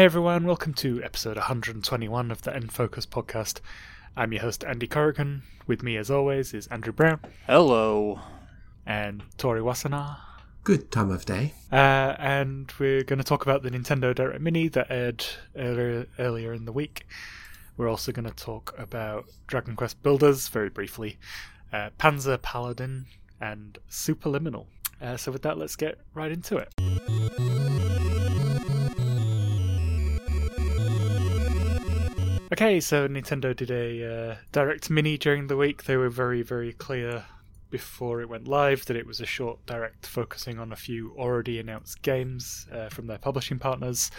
Hey 0.00 0.06
everyone, 0.06 0.46
welcome 0.46 0.72
to 0.76 1.02
episode 1.04 1.36
121 1.36 2.30
of 2.30 2.40
the 2.40 2.56
N 2.56 2.68
Focus 2.68 3.04
podcast. 3.04 3.60
I'm 4.16 4.32
your 4.32 4.40
host 4.40 4.64
Andy 4.64 4.86
Corrigan. 4.86 5.42
With 5.66 5.82
me, 5.82 5.98
as 5.98 6.10
always, 6.10 6.54
is 6.54 6.66
Andrew 6.68 6.94
Brown 6.94 7.20
Hello. 7.46 8.18
and 8.86 9.22
Tori 9.36 9.60
Wasana. 9.60 10.16
Good 10.64 10.90
time 10.90 11.10
of 11.10 11.26
day. 11.26 11.52
Uh, 11.70 12.16
and 12.18 12.72
we're 12.78 13.04
going 13.04 13.18
to 13.18 13.24
talk 13.24 13.42
about 13.42 13.62
the 13.62 13.70
Nintendo 13.70 14.14
Direct 14.14 14.40
Mini 14.40 14.68
that 14.68 14.86
aired 14.88 15.22
earlier, 15.54 16.06
earlier 16.18 16.54
in 16.54 16.64
the 16.64 16.72
week. 16.72 17.06
We're 17.76 17.90
also 17.90 18.10
going 18.10 18.24
to 18.24 18.34
talk 18.34 18.74
about 18.78 19.26
Dragon 19.48 19.76
Quest 19.76 20.02
Builders 20.02 20.48
very 20.48 20.70
briefly, 20.70 21.18
uh, 21.74 21.90
Panzer 21.98 22.40
Paladin, 22.40 23.04
and 23.38 23.76
Superliminal. 23.90 24.64
Uh, 25.02 25.18
so, 25.18 25.30
with 25.30 25.42
that, 25.42 25.58
let's 25.58 25.76
get 25.76 25.98
right 26.14 26.32
into 26.32 26.56
it. 26.56 27.69
Okay, 32.52 32.80
so 32.80 33.06
Nintendo 33.06 33.54
did 33.54 33.70
a 33.70 34.32
uh, 34.32 34.36
Direct 34.50 34.90
Mini 34.90 35.16
during 35.16 35.46
the 35.46 35.56
week. 35.56 35.84
They 35.84 35.96
were 35.96 36.08
very, 36.08 36.42
very 36.42 36.72
clear 36.72 37.24
before 37.70 38.20
it 38.20 38.28
went 38.28 38.48
live 38.48 38.86
that 38.86 38.96
it 38.96 39.06
was 39.06 39.20
a 39.20 39.26
short 39.26 39.64
Direct 39.66 40.04
focusing 40.04 40.58
on 40.58 40.72
a 40.72 40.76
few 40.76 41.14
already 41.16 41.60
announced 41.60 42.02
games 42.02 42.66
uh, 42.72 42.88
from 42.88 43.06
their 43.06 43.18
publishing 43.18 43.60
partners. 43.60 44.10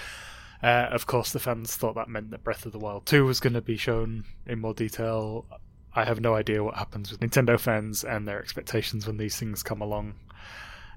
Uh, 0.64 0.88
of 0.92 1.08
course, 1.08 1.34
the 1.34 1.40
fans 1.40 1.76
thought 1.76 1.96
that 1.96 2.08
meant 2.08 2.32
that 2.32 2.42
Breath 2.42 2.66
of 2.66 2.72
the 2.72 2.80
Wild 2.80 3.06
2 3.06 3.26
was 3.26 3.42
going 3.42 3.54
to 3.54 3.62
be 3.62 3.76
shown 3.76 4.24
in 4.46 4.62
more 4.62 4.74
detail. 4.74 5.46
I 5.94 6.06
have 6.06 6.22
no 6.22 6.34
idea 6.34 6.64
what 6.64 6.76
happens 6.76 7.12
with 7.12 7.20
Nintendo 7.20 7.60
fans 7.60 8.06
and 8.06 8.26
their 8.26 8.40
expectations 8.40 9.06
when 9.06 9.18
these 9.18 9.36
things 9.36 9.62
come 9.62 9.82
along. 9.82 10.14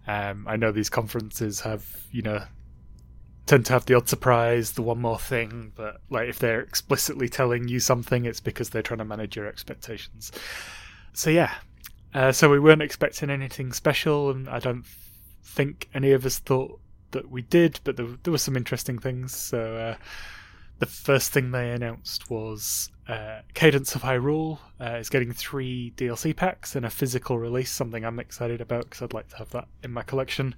Um, 0.06 0.46
I 0.46 0.54
know 0.54 0.70
these 0.70 0.90
conferences 0.90 1.60
have, 1.60 1.84
you 2.12 2.22
know, 2.22 2.44
tend 3.46 3.66
to 3.66 3.72
have 3.72 3.86
the 3.86 3.94
odd 3.94 4.08
surprise, 4.08 4.72
the 4.72 4.82
one 4.82 5.00
more 5.00 5.18
thing, 5.18 5.72
but 5.74 6.00
like 6.10 6.28
if 6.28 6.38
they're 6.38 6.60
explicitly 6.60 7.28
telling 7.28 7.68
you 7.68 7.80
something, 7.80 8.24
it's 8.24 8.40
because 8.40 8.70
they're 8.70 8.82
trying 8.82 8.98
to 8.98 9.04
manage 9.04 9.36
your 9.36 9.46
expectations. 9.46 10.32
So 11.12 11.30
yeah, 11.30 11.52
uh, 12.14 12.32
so 12.32 12.50
we 12.50 12.58
weren't 12.58 12.82
expecting 12.82 13.30
anything 13.30 13.72
special, 13.72 14.30
and 14.30 14.48
I 14.48 14.60
don't 14.60 14.84
think 15.42 15.88
any 15.94 16.12
of 16.12 16.24
us 16.24 16.38
thought 16.38 16.80
that 17.10 17.30
we 17.30 17.42
did, 17.42 17.80
but 17.84 17.96
there, 17.96 18.06
there 18.22 18.32
were 18.32 18.38
some 18.38 18.56
interesting 18.56 18.98
things. 18.98 19.34
So 19.34 19.76
uh, 19.76 19.96
the 20.78 20.86
first 20.86 21.32
thing 21.32 21.50
they 21.50 21.70
announced 21.70 22.30
was 22.30 22.90
uh, 23.08 23.40
Cadence 23.52 23.94
of 23.94 24.02
Hyrule 24.02 24.58
uh, 24.80 24.96
is 24.96 25.10
getting 25.10 25.32
three 25.32 25.92
DLC 25.96 26.34
packs 26.34 26.74
and 26.74 26.86
a 26.86 26.90
physical 26.90 27.38
release, 27.38 27.70
something 27.70 28.04
I'm 28.04 28.18
excited 28.18 28.60
about 28.60 28.84
because 28.84 29.02
I'd 29.02 29.12
like 29.12 29.28
to 29.28 29.36
have 29.36 29.50
that 29.50 29.68
in 29.82 29.92
my 29.92 30.02
collection. 30.02 30.54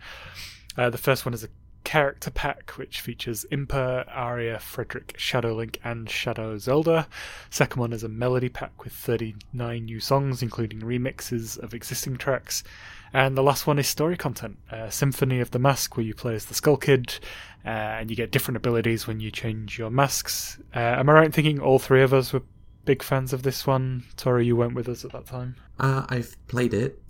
Uh, 0.76 0.90
the 0.90 0.98
first 0.98 1.24
one 1.24 1.34
is 1.34 1.44
a 1.44 1.48
character 1.86 2.32
pack, 2.32 2.72
which 2.72 3.00
features 3.00 3.46
Impa, 3.52 4.04
Aria, 4.08 4.58
Frederick, 4.58 5.14
Shadow 5.16 5.54
Link, 5.54 5.78
and 5.84 6.10
Shadow 6.10 6.58
Zelda. 6.58 7.06
Second 7.48 7.78
one 7.78 7.92
is 7.92 8.02
a 8.02 8.08
melody 8.08 8.48
pack 8.48 8.82
with 8.82 8.92
39 8.92 9.84
new 9.84 10.00
songs, 10.00 10.42
including 10.42 10.80
remixes 10.80 11.56
of 11.56 11.74
existing 11.74 12.16
tracks. 12.16 12.64
And 13.12 13.36
the 13.36 13.42
last 13.44 13.68
one 13.68 13.78
is 13.78 13.86
story 13.86 14.16
content, 14.16 14.58
uh, 14.68 14.90
Symphony 14.90 15.38
of 15.38 15.52
the 15.52 15.60
Mask, 15.60 15.96
where 15.96 16.04
you 16.04 16.12
play 16.12 16.34
as 16.34 16.46
the 16.46 16.54
Skull 16.54 16.76
Kid, 16.76 17.20
uh, 17.64 17.68
and 17.68 18.10
you 18.10 18.16
get 18.16 18.32
different 18.32 18.56
abilities 18.56 19.06
when 19.06 19.20
you 19.20 19.30
change 19.30 19.78
your 19.78 19.88
masks. 19.88 20.58
Uh, 20.74 20.80
am 20.80 21.08
I 21.08 21.12
right 21.12 21.26
in 21.26 21.32
thinking 21.32 21.60
all 21.60 21.78
three 21.78 22.02
of 22.02 22.12
us 22.12 22.32
were 22.32 22.42
big 22.84 23.00
fans 23.00 23.32
of 23.32 23.44
this 23.44 23.64
one? 23.64 24.02
Tori, 24.16 24.44
you 24.44 24.56
went 24.56 24.74
with 24.74 24.88
us 24.88 25.04
at 25.04 25.12
that 25.12 25.26
time. 25.26 25.54
Uh, 25.78 26.04
I've 26.08 26.36
played 26.48 26.74
it. 26.74 27.00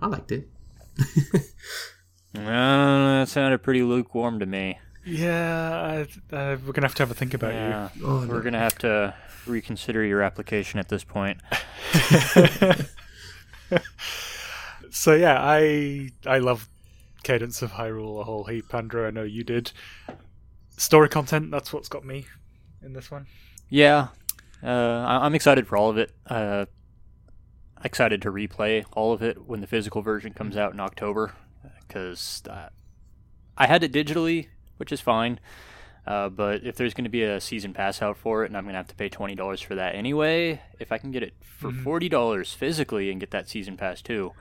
I 0.00 0.06
liked 0.06 0.32
it. 0.32 0.48
Uh, 2.34 2.40
that 3.20 3.28
sounded 3.28 3.62
pretty 3.62 3.82
lukewarm 3.82 4.38
to 4.40 4.46
me. 4.46 4.78
Yeah, 5.04 6.04
I, 6.32 6.34
uh, 6.36 6.56
we're 6.64 6.72
gonna 6.72 6.86
have 6.86 6.94
to 6.96 7.02
have 7.02 7.10
a 7.10 7.14
think 7.14 7.32
about 7.34 7.54
Yeah, 7.54 7.88
Oh, 8.04 8.26
we're 8.26 8.36
no. 8.38 8.42
gonna 8.42 8.58
have 8.58 8.76
to 8.78 9.14
reconsider 9.46 10.04
your 10.04 10.20
application 10.22 10.78
at 10.78 10.88
this 10.90 11.04
point. 11.04 11.40
so 14.90 15.14
yeah, 15.14 15.38
I 15.40 16.10
I 16.26 16.38
love 16.38 16.68
Cadence 17.22 17.62
of 17.62 17.72
Hyrule 17.72 18.20
a 18.20 18.24
whole 18.24 18.44
heap. 18.44 18.72
Andrew, 18.74 19.06
I 19.06 19.10
know 19.10 19.22
you 19.22 19.44
did. 19.44 19.72
Story 20.76 21.08
content, 21.08 21.50
that's 21.50 21.72
what's 21.72 21.88
got 21.88 22.04
me 22.04 22.26
in 22.82 22.92
this 22.92 23.10
one. 23.10 23.26
Yeah, 23.68 24.08
uh, 24.62 24.66
I- 24.66 25.24
I'm 25.24 25.34
excited 25.34 25.66
for 25.66 25.76
all 25.76 25.90
of 25.90 25.98
it. 25.98 26.12
Uh, 26.26 26.66
excited 27.84 28.22
to 28.22 28.30
replay 28.32 28.84
all 28.92 29.12
of 29.12 29.22
it 29.22 29.46
when 29.46 29.60
the 29.60 29.66
physical 29.66 30.02
version 30.02 30.32
comes 30.32 30.56
out 30.56 30.72
in 30.72 30.80
October, 30.80 31.32
because 31.88 32.42
uh, 32.48 32.68
I 33.56 33.66
had 33.66 33.82
it 33.82 33.92
digitally, 33.92 34.48
which 34.76 34.92
is 34.92 35.00
fine. 35.00 35.40
Uh, 36.06 36.28
but 36.30 36.64
if 36.64 36.76
there's 36.76 36.94
going 36.94 37.04
to 37.04 37.10
be 37.10 37.22
a 37.22 37.40
season 37.40 37.74
pass 37.74 38.00
out 38.00 38.16
for 38.16 38.42
it, 38.44 38.46
and 38.46 38.56
I'm 38.56 38.64
going 38.64 38.72
to 38.74 38.78
have 38.78 38.88
to 38.88 38.94
pay 38.94 39.08
twenty 39.08 39.34
dollars 39.34 39.60
for 39.60 39.74
that 39.74 39.94
anyway, 39.94 40.60
if 40.78 40.90
I 40.92 40.98
can 40.98 41.10
get 41.10 41.22
it 41.22 41.34
for 41.42 41.70
Mhm. 41.70 41.82
forty 41.82 42.08
dollars 42.08 42.54
physically 42.54 43.10
and 43.10 43.20
get 43.20 43.30
that 43.32 43.48
season 43.48 43.76
pass 43.76 44.00
too, 44.00 44.32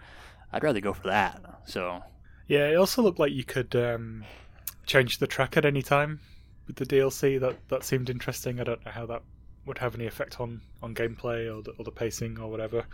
I'd 0.53 0.63
rather 0.63 0.79
go 0.79 0.93
for 0.93 1.07
that. 1.07 1.41
So 1.65 2.03
Yeah, 2.47 2.69
it 2.69 2.75
also 2.75 3.01
looked 3.01 3.19
like 3.19 3.33
you 3.33 3.43
could 3.43 3.75
um, 3.75 4.23
change 4.85 5.17
the 5.17 5.27
track 5.27 5.57
at 5.57 5.65
any 5.65 5.81
time 5.81 6.21
with 6.67 6.77
the 6.77 6.85
DLC. 6.85 7.37
That 7.37 7.57
that 7.67 7.83
seemed 7.83 8.09
interesting. 8.09 8.61
I 8.61 8.63
don't 8.63 8.85
know 8.85 8.91
how 8.91 9.05
that 9.07 9.23
would 9.65 9.79
have 9.79 9.93
any 9.95 10.05
effect 10.05 10.39
on, 10.39 10.61
on 10.81 10.95
gameplay 10.95 11.53
or 11.53 11.61
the, 11.61 11.71
or 11.71 11.83
the 11.83 11.91
pacing 11.91 12.39
or 12.39 12.49
whatever. 12.49 12.85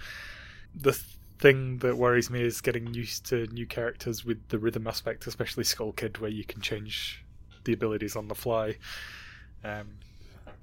The 0.73 0.99
thing 1.39 1.79
that 1.79 1.97
worries 1.97 2.29
me 2.29 2.41
is 2.41 2.61
getting 2.61 2.93
used 2.93 3.25
to 3.27 3.47
new 3.47 3.65
characters 3.65 4.23
with 4.23 4.47
the 4.49 4.59
rhythm 4.59 4.87
aspect, 4.87 5.27
especially 5.27 5.63
Skull 5.63 5.91
Kid, 5.91 6.17
where 6.19 6.31
you 6.31 6.43
can 6.43 6.61
change 6.61 7.23
the 7.63 7.73
abilities 7.73 8.15
on 8.15 8.27
the 8.27 8.35
fly. 8.35 8.77
Um, 9.63 9.97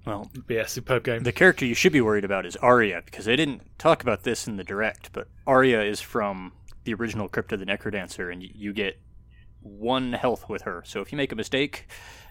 well, 0.06 0.31
yeah, 0.48 0.66
superb 0.66 1.04
game. 1.04 1.22
The 1.22 1.32
character 1.32 1.66
you 1.66 1.75
should 1.75 1.92
be 1.92 2.00
worried 2.00 2.25
about 2.25 2.47
is 2.47 2.56
Aria, 2.56 3.03
because 3.04 3.26
they 3.26 3.36
didn't 3.36 3.62
talk 3.78 4.03
about 4.03 4.22
this 4.22 4.47
in 4.47 4.56
the 4.56 4.64
direct, 4.64 5.12
but 5.12 5.28
Aria 5.47 5.82
is 5.82 6.00
from 6.00 6.53
the 6.84 6.94
original 6.94 7.28
Crypt 7.28 7.52
of 7.52 7.60
the 7.60 7.66
Necrodancer, 7.66 8.32
and 8.32 8.42
you 8.42 8.72
get 8.72 8.98
one 9.60 10.14
health 10.14 10.48
with 10.48 10.62
her. 10.62 10.82
So 10.87 11.00
if 11.00 11.12
you 11.12 11.16
make 11.16 11.32
a 11.32 11.37
mistake, 11.37 11.87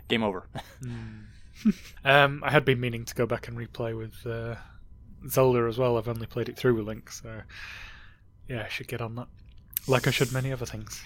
game 0.08 0.24
over. 0.24 0.48
um, 2.04 2.44
I 2.44 2.52
had 2.52 2.66
been 2.66 2.80
meaning 2.80 3.06
to 3.06 3.16
go 3.16 3.26
back 3.26 3.48
and 3.48 3.58
replay 3.58 3.96
with 3.96 4.26
uh, 4.26 4.56
Zelda 5.28 5.68
as 5.68 5.78
well. 5.78 5.98
I've 5.98 6.08
only 6.08 6.26
played 6.26 6.50
it 6.50 6.58
through 6.58 6.76
with 6.76 6.88
Link, 6.88 7.12
so 7.12 7.42
yeah, 8.50 8.64
I 8.64 8.68
should 8.68 8.88
get 8.88 9.02
on 9.02 9.16
that. 9.16 9.28
Like 9.88 10.08
I 10.08 10.12
should 10.12 10.32
many 10.32 10.52
other 10.52 10.66
things. 10.66 11.02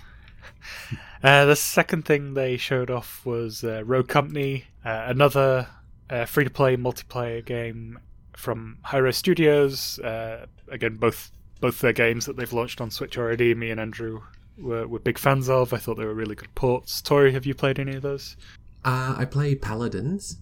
uh, 1.24 1.46
the 1.46 1.56
second 1.56 2.06
thing 2.06 2.34
they 2.34 2.58
showed 2.58 2.90
off 2.90 3.26
was 3.26 3.64
uh, 3.64 3.84
Rogue 3.84 4.08
Company, 4.08 4.66
uh, 4.84 5.06
another 5.08 5.68
uh, 6.10 6.26
free-to-play 6.26 6.78
multiplayer 6.78 7.44
game 7.46 8.00
from 8.36 8.78
Hi-Rez 8.84 9.18
Studios. 9.18 10.00
Uh, 10.00 10.46
again, 10.70 10.98
both 10.98 11.32
both 11.60 11.80
their 11.80 11.94
games 11.94 12.26
that 12.26 12.36
they've 12.36 12.52
launched 12.52 12.82
on 12.82 12.92
Switch 12.92 13.18
already. 13.18 13.54
Me 13.56 13.72
and 13.72 13.80
Andrew 13.80 14.22
were, 14.58 14.86
were 14.86 15.00
big 15.00 15.18
fans 15.18 15.50
of. 15.50 15.74
I 15.74 15.78
thought 15.78 15.96
they 15.96 16.06
were 16.06 16.14
really 16.14 16.36
good 16.36 16.54
ports. 16.56 17.02
Tori, 17.02 17.32
have 17.32 17.46
you 17.46 17.54
played 17.54 17.80
any 17.80 17.96
of 17.96 18.02
those? 18.02 18.36
Uh, 18.84 19.16
I 19.18 19.24
play 19.24 19.56
Paladins. 19.56 20.38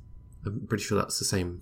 I'm 0.45 0.65
pretty 0.67 0.83
sure 0.83 0.97
that's 0.97 1.19
the 1.19 1.25
same. 1.25 1.61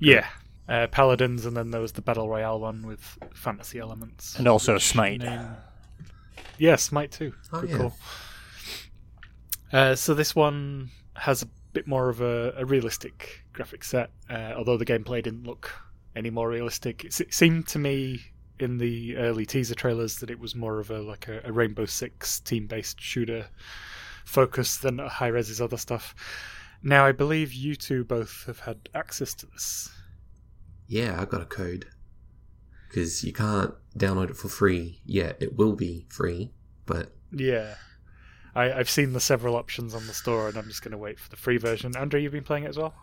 Yeah. 0.00 0.26
Uh, 0.70 0.86
Paladins, 0.86 1.44
and 1.46 1.56
then 1.56 1.72
there 1.72 1.80
was 1.80 1.92
the 1.92 2.00
Battle 2.00 2.28
Royale 2.28 2.60
one 2.60 2.86
with 2.86 3.18
fantasy 3.34 3.80
elements. 3.80 4.38
And 4.38 4.46
also 4.46 4.74
Which 4.74 4.86
Smite. 4.86 5.18
name- 5.18 5.48
Yeah, 6.58 6.76
Smite 6.76 7.10
too. 7.10 7.34
Oh, 7.52 7.60
Good 7.62 7.70
yeah. 7.70 7.76
call. 7.78 7.96
Uh, 9.72 9.94
so 9.94 10.14
this 10.14 10.34
one 10.34 10.90
has 11.14 11.42
a 11.42 11.46
bit 11.72 11.86
more 11.86 12.08
of 12.08 12.20
a, 12.20 12.52
a 12.56 12.64
realistic 12.64 13.42
graphic 13.52 13.84
set, 13.84 14.10
uh, 14.28 14.52
although 14.56 14.76
the 14.76 14.84
gameplay 14.84 15.22
didn't 15.22 15.44
look 15.44 15.70
any 16.16 16.30
more 16.30 16.48
realistic. 16.48 17.04
It, 17.04 17.12
se- 17.12 17.30
seemed 17.30 17.68
to 17.68 17.78
me 17.78 18.20
in 18.58 18.78
the 18.78 19.16
early 19.16 19.46
teaser 19.46 19.74
trailers 19.74 20.16
that 20.16 20.30
it 20.30 20.38
was 20.38 20.54
more 20.54 20.80
of 20.80 20.90
a 20.90 21.00
like 21.00 21.28
a, 21.28 21.40
a 21.44 21.52
Rainbow 21.52 21.86
Six 21.86 22.40
team-based 22.40 23.00
shooter 23.00 23.46
focus 24.24 24.76
than 24.76 24.98
Hi-Rez's 24.98 25.60
other 25.60 25.76
stuff. 25.76 26.14
Now 26.82 27.06
I 27.06 27.12
believe 27.12 27.52
you 27.52 27.74
two 27.74 28.04
both 28.04 28.44
have 28.46 28.60
had 28.60 28.88
access 28.94 29.34
to 29.34 29.46
this. 29.46 29.90
Yeah, 30.90 31.20
I 31.20 31.24
got 31.24 31.40
a 31.40 31.46
code. 31.46 31.86
Because 32.88 33.22
you 33.22 33.32
can't 33.32 33.72
download 33.96 34.30
it 34.30 34.36
for 34.36 34.48
free 34.48 35.00
yet. 35.06 35.36
It 35.40 35.56
will 35.56 35.74
be 35.76 36.04
free, 36.08 36.50
but 36.84 37.12
Yeah. 37.32 37.76
I, 38.56 38.72
I've 38.72 38.90
seen 38.90 39.12
the 39.12 39.20
several 39.20 39.54
options 39.54 39.94
on 39.94 40.08
the 40.08 40.12
store, 40.12 40.48
and 40.48 40.56
I'm 40.56 40.66
just 40.66 40.82
going 40.82 40.90
to 40.90 40.98
wait 40.98 41.20
for 41.20 41.30
the 41.30 41.36
free 41.36 41.56
version. 41.56 41.96
Andrew, 41.96 42.18
you've 42.18 42.32
been 42.32 42.42
playing 42.42 42.64
it 42.64 42.70
as 42.70 42.76
well? 42.76 42.94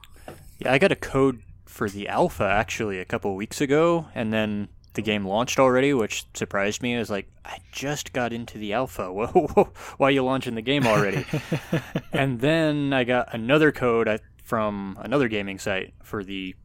Yeah, 0.59 0.73
I 0.73 0.77
got 0.77 0.91
a 0.91 0.97
code 0.97 1.41
for 1.65 1.89
the 1.89 2.09
alpha 2.09 2.43
actually 2.43 2.99
a 2.99 3.05
couple 3.05 3.33
weeks 3.33 3.61
ago, 3.61 4.07
and 4.13 4.33
then 4.33 4.67
the 4.95 5.01
game 5.01 5.25
launched 5.25 5.57
already, 5.57 5.93
which 5.93 6.25
surprised 6.33 6.81
me. 6.81 6.97
I 6.97 6.99
was 6.99 7.09
like, 7.09 7.29
I 7.45 7.59
just 7.71 8.11
got 8.11 8.33
into 8.33 8.57
the 8.57 8.73
alpha. 8.73 9.13
Whoa, 9.13 9.27
whoa, 9.27 9.69
why 9.95 10.09
are 10.09 10.11
you 10.11 10.25
launching 10.25 10.55
the 10.55 10.61
game 10.61 10.85
already? 10.85 11.25
and 12.11 12.41
then 12.41 12.91
I 12.91 13.05
got 13.05 13.33
another 13.33 13.71
code 13.71 14.19
from 14.43 14.97
another 15.01 15.29
gaming 15.29 15.59
site 15.59 15.93
for 16.03 16.25
the 16.25 16.55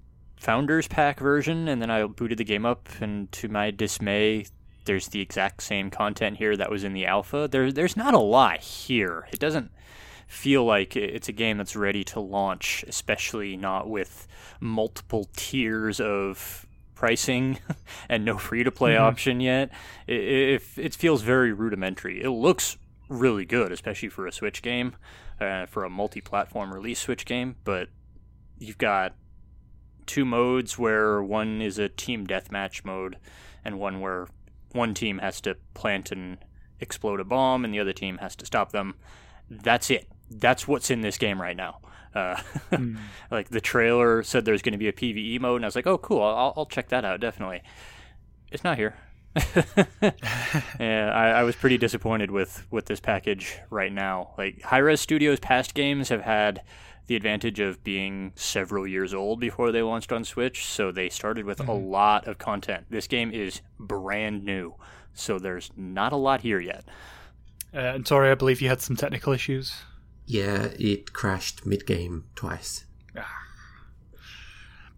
Founders 0.42 0.88
Pack 0.88 1.20
version, 1.20 1.68
and 1.68 1.80
then 1.80 1.88
I 1.88 2.04
booted 2.04 2.36
the 2.36 2.44
game 2.44 2.66
up, 2.66 2.88
and 3.00 3.30
to 3.30 3.46
my 3.46 3.70
dismay, 3.70 4.46
there's 4.86 5.06
the 5.06 5.20
exact 5.20 5.62
same 5.62 5.88
content 5.88 6.38
here 6.38 6.56
that 6.56 6.68
was 6.68 6.82
in 6.82 6.94
the 6.94 7.06
alpha. 7.06 7.46
There, 7.48 7.70
there's 7.70 7.96
not 7.96 8.12
a 8.12 8.18
lot 8.18 8.60
here. 8.60 9.28
It 9.32 9.38
doesn't 9.38 9.70
feel 10.26 10.64
like 10.64 10.96
it's 10.96 11.28
a 11.28 11.32
game 11.32 11.58
that's 11.58 11.76
ready 11.76 12.02
to 12.04 12.18
launch, 12.18 12.84
especially 12.88 13.56
not 13.56 13.88
with 13.88 14.26
multiple 14.58 15.28
tiers 15.36 16.00
of 16.00 16.66
pricing 16.96 17.60
and 18.08 18.24
no 18.24 18.36
free 18.36 18.64
to 18.64 18.72
play 18.72 18.94
mm-hmm. 18.94 19.04
option 19.04 19.40
yet. 19.40 19.70
It, 20.08 20.22
it, 20.22 20.62
it, 20.76 20.94
feels 20.96 21.22
very 21.22 21.52
rudimentary. 21.52 22.20
It 22.20 22.30
looks 22.30 22.76
really 23.08 23.44
good, 23.44 23.70
especially 23.70 24.08
for 24.08 24.26
a 24.26 24.32
Switch 24.32 24.60
game, 24.60 24.96
uh, 25.40 25.66
for 25.66 25.84
a 25.84 25.90
multi 25.90 26.20
platform 26.20 26.74
release 26.74 26.98
Switch 26.98 27.26
game, 27.26 27.54
but 27.62 27.90
you've 28.58 28.78
got 28.78 29.14
two 30.06 30.24
modes 30.24 30.78
where 30.78 31.22
one 31.22 31.60
is 31.60 31.78
a 31.78 31.88
team 31.88 32.26
deathmatch 32.26 32.84
mode 32.84 33.16
and 33.64 33.78
one 33.78 34.00
where 34.00 34.28
one 34.72 34.94
team 34.94 35.18
has 35.18 35.40
to 35.42 35.56
plant 35.74 36.10
and 36.12 36.38
explode 36.80 37.20
a 37.20 37.24
bomb 37.24 37.64
and 37.64 37.72
the 37.72 37.80
other 37.80 37.92
team 37.92 38.18
has 38.18 38.36
to 38.36 38.46
stop 38.46 38.72
them. 38.72 38.94
That's 39.50 39.90
it. 39.90 40.08
That's 40.30 40.66
what's 40.66 40.90
in 40.90 41.02
this 41.02 41.18
game 41.18 41.40
right 41.40 41.56
now. 41.56 41.78
Uh, 42.14 42.36
mm. 42.72 42.98
Like 43.30 43.50
the 43.50 43.60
trailer 43.60 44.22
said 44.22 44.44
there's 44.44 44.62
going 44.62 44.72
to 44.72 44.78
be 44.78 44.88
a 44.88 44.92
PVE 44.92 45.40
mode, 45.40 45.56
and 45.56 45.64
I 45.64 45.68
was 45.68 45.76
like, 45.76 45.86
oh, 45.86 45.98
cool, 45.98 46.22
I'll, 46.22 46.52
I'll 46.56 46.66
check 46.66 46.88
that 46.88 47.04
out, 47.04 47.20
definitely. 47.20 47.62
It's 48.50 48.64
not 48.64 48.76
here. 48.76 48.96
yeah, 50.78 51.10
I, 51.14 51.30
I, 51.30 51.42
was 51.42 51.56
pretty 51.56 51.78
disappointed 51.78 52.30
with, 52.30 52.66
with 52.70 52.86
this 52.86 53.00
package 53.00 53.58
right 53.70 53.92
now. 53.92 54.34
Like, 54.36 54.60
Hi-Rez 54.62 55.00
Studios' 55.00 55.40
past 55.40 55.74
games 55.74 56.10
have 56.10 56.20
had 56.20 56.62
the 57.06 57.16
advantage 57.16 57.58
of 57.58 57.82
being 57.82 58.32
several 58.36 58.86
years 58.86 59.14
old 59.14 59.40
before 59.40 59.72
they 59.72 59.82
launched 59.82 60.12
on 60.12 60.24
Switch, 60.24 60.66
so 60.66 60.92
they 60.92 61.08
started 61.08 61.46
with 61.46 61.58
mm-hmm. 61.58 61.70
a 61.70 61.74
lot 61.74 62.26
of 62.26 62.38
content. 62.38 62.86
This 62.90 63.06
game 63.06 63.32
is 63.32 63.62
brand 63.78 64.44
new, 64.44 64.74
so 65.14 65.38
there's 65.38 65.70
not 65.76 66.12
a 66.12 66.16
lot 66.16 66.42
here 66.42 66.60
yet. 66.60 66.84
Uh, 67.74 67.78
and 67.78 68.06
sorry, 68.06 68.30
I 68.30 68.34
believe 68.34 68.60
you 68.60 68.68
had 68.68 68.82
some 68.82 68.96
technical 68.96 69.32
issues. 69.32 69.74
Yeah, 70.26 70.68
it 70.78 71.12
crashed 71.12 71.66
mid 71.66 71.86
game 71.86 72.24
twice. 72.34 72.84
Ah. 73.16 73.42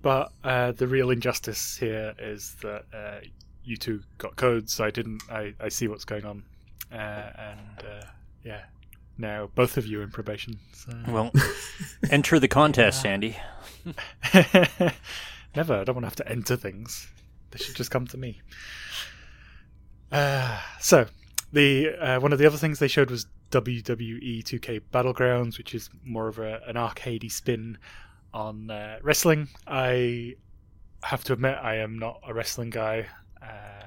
But 0.02 0.32
uh, 0.42 0.72
the 0.72 0.86
real 0.86 1.10
injustice 1.10 1.78
here 1.78 2.14
is 2.18 2.56
that 2.62 2.84
uh, 2.92 3.26
you 3.64 3.76
two 3.76 4.02
got 4.18 4.36
codes. 4.36 4.80
I 4.80 4.90
didn't. 4.90 5.22
I, 5.30 5.54
I 5.60 5.68
see 5.68 5.88
what's 5.88 6.04
going 6.04 6.24
on, 6.24 6.44
uh, 6.92 6.96
and 6.96 7.78
uh, 7.78 8.06
yeah, 8.44 8.62
now 9.18 9.48
both 9.54 9.76
of 9.76 9.86
you 9.86 10.00
in 10.02 10.10
probation. 10.10 10.58
So. 10.72 10.92
Well, 11.08 11.32
enter 12.10 12.38
the 12.38 12.48
contest, 12.48 13.02
Sandy. 13.02 13.36
Never. 15.56 15.74
I 15.74 15.84
don't 15.84 15.94
want 15.94 16.02
to 16.02 16.06
have 16.06 16.16
to 16.16 16.28
enter 16.28 16.56
things. 16.56 17.08
They 17.50 17.58
should 17.58 17.76
just 17.76 17.90
come 17.90 18.06
to 18.08 18.16
me. 18.16 18.40
Uh, 20.10 20.60
so, 20.80 21.06
the 21.52 21.90
uh, 21.96 22.20
one 22.20 22.32
of 22.32 22.38
the 22.38 22.46
other 22.46 22.56
things 22.56 22.78
they 22.78 22.88
showed 22.88 23.10
was 23.10 23.26
WWE 23.50 24.42
2K 24.42 24.80
Battlegrounds, 24.92 25.58
which 25.58 25.74
is 25.74 25.88
more 26.04 26.28
of 26.28 26.38
a, 26.38 26.60
an 26.66 26.74
arcadey 26.74 27.30
spin 27.30 27.78
on 28.32 28.70
uh, 28.70 28.98
wrestling. 29.02 29.48
I 29.66 30.34
have 31.04 31.22
to 31.24 31.32
admit, 31.34 31.56
I 31.62 31.76
am 31.76 31.98
not 31.98 32.20
a 32.26 32.34
wrestling 32.34 32.70
guy. 32.70 33.06
Uh, 33.44 33.84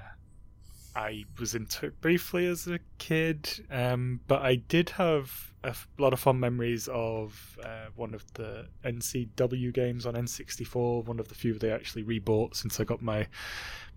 I 0.96 1.26
was 1.40 1.56
into 1.56 1.88
it 1.88 2.02
briefly 2.02 2.48
as 2.48 2.68
a 2.68 2.80
kid, 2.98 3.50
um, 3.72 4.20
but 4.28 4.42
I 4.42 4.56
did 4.56 4.90
have 4.92 5.52
a 5.64 5.76
lot 5.98 6.14
of 6.14 6.20
fond 6.20 6.40
memories 6.40 6.88
of 6.88 7.58
uh, 7.64 7.88
one 7.96 8.14
of 8.14 8.24
the 8.34 8.68
NCW 8.86 9.74
games 9.74 10.06
on 10.06 10.14
N64. 10.16 11.06
One 11.06 11.20
of 11.20 11.28
the 11.28 11.36
few 11.36 11.58
they 11.58 11.72
actually 11.72 12.04
rebought 12.04 12.56
since 12.56 12.80
I 12.80 12.84
got 12.84 13.02
my 13.02 13.28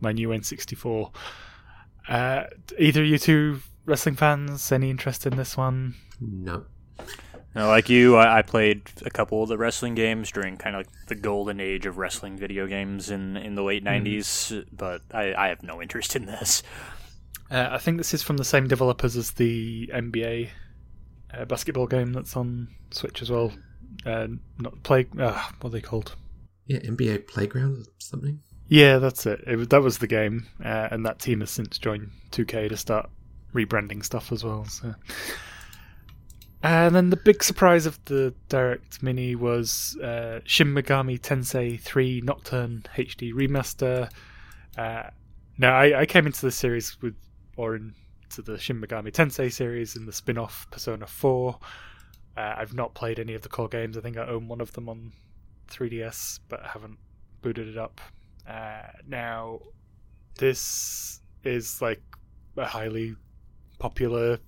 my 0.00 0.12
new 0.12 0.28
N64. 0.28 1.12
Uh, 2.08 2.44
either 2.78 3.04
you 3.04 3.18
two 3.18 3.60
wrestling 3.86 4.16
fans, 4.16 4.72
any 4.72 4.90
interest 4.90 5.26
in 5.26 5.36
this 5.36 5.56
one? 5.56 5.94
No. 6.20 6.64
No, 7.54 7.66
like 7.66 7.88
you, 7.88 8.16
I, 8.16 8.38
I, 8.38 8.42
played 8.42 8.82
a 9.04 9.10
couple 9.10 9.42
of 9.42 9.48
the 9.48 9.58
wrestling 9.58 9.96
games 9.96 10.30
during 10.30 10.56
kind 10.56 10.76
of 10.76 10.80
like 10.80 11.06
the 11.08 11.16
golden 11.16 11.58
age 11.58 11.84
of 11.84 11.98
wrestling 11.98 12.36
video 12.36 12.68
games 12.68 13.10
in, 13.10 13.36
in 13.36 13.56
the 13.56 13.62
late 13.62 13.82
mm. 13.82 14.04
90s, 14.04 14.64
but 14.70 15.02
I, 15.12 15.34
I 15.34 15.48
have 15.48 15.62
no 15.64 15.82
interest 15.82 16.14
in 16.14 16.26
this. 16.26 16.62
Uh, 17.50 17.68
I 17.72 17.78
think 17.78 17.96
this 17.96 18.14
is 18.14 18.22
from 18.22 18.36
the 18.36 18.44
same 18.44 18.68
developers 18.68 19.16
as 19.16 19.32
the 19.32 19.90
NBA 19.92 20.50
uh, 21.34 21.44
basketball 21.44 21.88
game 21.88 22.12
that's 22.12 22.36
on 22.36 22.68
Switch 22.92 23.20
as 23.20 23.30
well. 23.30 23.52
Uh, 24.06 24.28
not 24.58 24.80
play. 24.84 25.06
Uh, 25.18 25.42
what 25.60 25.70
are 25.70 25.72
they 25.72 25.80
called? 25.80 26.14
Yeah, 26.66 26.78
NBA 26.78 27.26
Playground 27.26 27.78
or 27.78 27.90
something. 27.98 28.40
Yeah, 28.68 28.98
that's 28.98 29.26
it. 29.26 29.40
it 29.48 29.70
that 29.70 29.82
was 29.82 29.98
the 29.98 30.06
game, 30.06 30.46
uh, 30.64 30.88
and 30.92 31.04
that 31.04 31.18
team 31.18 31.40
has 31.40 31.50
since 31.50 31.78
joined 31.78 32.12
2K 32.30 32.68
to 32.68 32.76
start 32.76 33.10
rebranding 33.52 34.04
stuff 34.04 34.30
as 34.30 34.44
well. 34.44 34.64
So. 34.66 34.94
And 36.62 36.94
then 36.94 37.08
the 37.08 37.16
big 37.16 37.42
surprise 37.42 37.86
of 37.86 37.98
the 38.04 38.34
Direct 38.48 39.02
Mini 39.02 39.34
was 39.34 39.96
uh, 40.02 40.40
Shin 40.44 40.74
Megami 40.74 41.18
Tensei 41.18 41.80
3 41.80 42.20
Nocturne 42.20 42.84
HD 42.96 43.32
Remaster. 43.32 44.10
Uh, 44.76 45.04
now, 45.56 45.74
I, 45.74 46.00
I, 46.00 46.06
came 46.06 46.26
into 46.26 46.42
the 46.42 46.50
series 46.50 47.00
with, 47.00 47.14
or 47.56 47.76
into 47.76 48.42
the 48.42 48.58
Shin 48.58 48.80
Megami 48.80 49.10
Tensei 49.10 49.50
series 49.50 49.96
in 49.96 50.04
the 50.04 50.12
spin 50.12 50.36
off 50.36 50.66
Persona 50.70 51.06
4. 51.06 51.58
Uh, 52.36 52.54
I've 52.58 52.74
not 52.74 52.94
played 52.94 53.18
any 53.18 53.34
of 53.34 53.40
the 53.40 53.48
core 53.48 53.68
games. 53.68 53.96
I 53.96 54.02
think 54.02 54.18
I 54.18 54.26
own 54.26 54.46
one 54.46 54.60
of 54.60 54.72
them 54.74 54.88
on 54.90 55.12
3DS, 55.70 56.40
but 56.48 56.62
I 56.62 56.68
haven't 56.68 56.98
booted 57.40 57.68
it 57.68 57.78
up. 57.78 58.02
Uh, 58.46 58.82
now, 59.08 59.60
this 60.36 61.20
is 61.42 61.80
like 61.80 62.02
a 62.56 62.66
highly 62.66 63.16
popular 63.78 64.38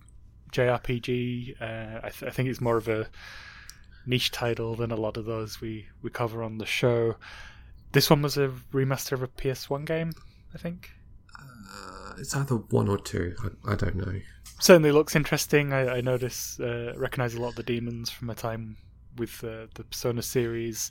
JRPG. 0.53 1.61
Uh, 1.61 2.01
I, 2.03 2.11
th- 2.11 2.25
I, 2.25 2.31
think 2.31 2.49
it's 2.49 2.61
more 2.61 2.77
of 2.77 2.89
a 2.89 3.09
niche 4.07 4.31
title 4.31 4.75
than 4.75 4.91
a 4.91 4.97
lot 4.97 5.17
of 5.17 5.25
those 5.25 5.61
we, 5.61 5.87
we 6.03 6.11
cover 6.11 6.43
on 6.43 6.59
the 6.59 6.67
show. 6.67 7.17
This 7.93 8.09
one 8.09 8.23
was 8.23 8.37
a 8.37 8.53
remaster 8.73 9.13
of 9.13 9.23
a 9.23 9.29
PS1 9.29 9.85
game, 9.85 10.13
I 10.55 10.59
think. 10.59 10.91
Uh, 11.39 12.15
it's 12.19 12.35
either 12.35 12.57
one 12.57 12.89
or 12.89 12.99
two. 12.99 13.35
I, 13.43 13.73
I 13.73 13.75
don't 13.75 13.97
know. 13.97 14.21
Certainly 14.61 14.93
looks 14.93 15.17
interesting. 15.17 15.73
I, 15.73 15.97
I 15.97 16.01
notice, 16.01 16.61
uh, 16.61 16.95
recognize 16.97 17.35
a 17.35 17.41
lot 17.41 17.51
of 17.51 17.57
the 17.57 17.63
demons 17.63 18.11
from 18.11 18.29
my 18.29 18.35
time 18.35 18.77
with 19.17 19.43
uh, 19.45 19.67
the 19.75 19.85
Persona 19.85 20.23
series. 20.23 20.91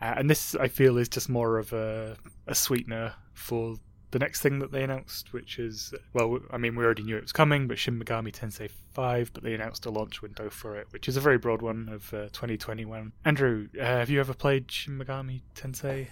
Uh, 0.00 0.14
and 0.16 0.28
this, 0.28 0.54
I 0.54 0.68
feel, 0.68 0.98
is 0.98 1.08
just 1.08 1.28
more 1.28 1.58
of 1.58 1.72
a, 1.72 2.16
a 2.46 2.54
sweetener 2.54 3.14
for 3.32 3.76
the 4.14 4.20
next 4.20 4.42
thing 4.42 4.60
that 4.60 4.70
they 4.70 4.84
announced, 4.84 5.32
which 5.32 5.58
is 5.58 5.92
well, 6.12 6.38
I 6.52 6.56
mean, 6.56 6.76
we 6.76 6.84
already 6.84 7.02
knew 7.02 7.16
it 7.16 7.22
was 7.22 7.32
coming, 7.32 7.66
but 7.66 7.80
Shin 7.80 8.00
Megami 8.00 8.30
Tensei 8.30 8.70
5, 8.92 9.32
but 9.34 9.42
they 9.42 9.54
announced 9.54 9.86
a 9.86 9.90
launch 9.90 10.22
window 10.22 10.48
for 10.48 10.76
it, 10.76 10.86
which 10.90 11.08
is 11.08 11.16
a 11.16 11.20
very 11.20 11.36
broad 11.36 11.62
one 11.62 11.88
of 11.88 12.14
uh, 12.14 12.28
2021. 12.32 13.10
Andrew, 13.24 13.66
uh, 13.76 13.82
have 13.82 14.10
you 14.10 14.20
ever 14.20 14.32
played 14.32 14.70
Shin 14.70 14.96
Megami 14.96 15.42
Tensei 15.56 16.10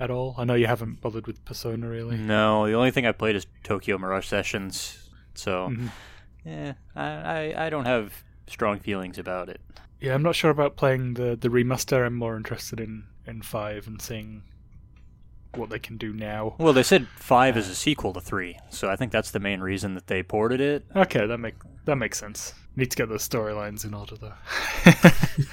at 0.00 0.10
all? 0.10 0.34
I 0.36 0.42
know 0.42 0.54
you 0.54 0.66
haven't 0.66 1.00
bothered 1.00 1.28
with 1.28 1.44
Persona 1.44 1.88
really. 1.88 2.16
No, 2.16 2.66
the 2.66 2.74
only 2.74 2.90
thing 2.90 3.06
I 3.06 3.12
played 3.12 3.36
is 3.36 3.46
Tokyo 3.62 3.98
Mirage 3.98 4.26
Sessions, 4.26 5.08
so 5.34 5.68
mm-hmm. 5.68 5.86
yeah, 6.44 6.72
I, 6.96 7.06
I 7.06 7.66
I 7.66 7.70
don't 7.70 7.86
have 7.86 8.24
strong 8.48 8.80
feelings 8.80 9.16
about 9.16 9.48
it. 9.48 9.60
Yeah, 10.00 10.14
I'm 10.14 10.24
not 10.24 10.34
sure 10.34 10.50
about 10.50 10.74
playing 10.74 11.14
the 11.14 11.36
the 11.36 11.50
remaster. 11.50 12.04
I'm 12.04 12.14
more 12.16 12.36
interested 12.36 12.80
in 12.80 13.04
in 13.28 13.42
five 13.42 13.86
and 13.86 14.02
seeing 14.02 14.42
what 15.56 15.70
they 15.70 15.78
can 15.78 15.96
do 15.96 16.12
now. 16.12 16.54
Well, 16.58 16.72
they 16.72 16.82
said 16.82 17.06
five 17.16 17.56
uh, 17.56 17.60
is 17.60 17.68
a 17.68 17.74
sequel 17.74 18.12
to 18.12 18.20
three, 18.20 18.58
so 18.70 18.90
I 18.90 18.96
think 18.96 19.12
that's 19.12 19.30
the 19.30 19.40
main 19.40 19.60
reason 19.60 19.94
that 19.94 20.06
they 20.06 20.22
ported 20.22 20.60
it. 20.60 20.84
Okay, 20.94 21.26
that 21.26 21.38
make 21.38 21.54
that 21.84 21.96
makes 21.96 22.18
sense. 22.18 22.54
Need 22.76 22.90
to 22.90 22.96
get 22.96 23.08
those 23.08 23.28
storylines 23.28 23.84
in 23.84 23.94
order, 23.94 24.16
though. 24.16 24.32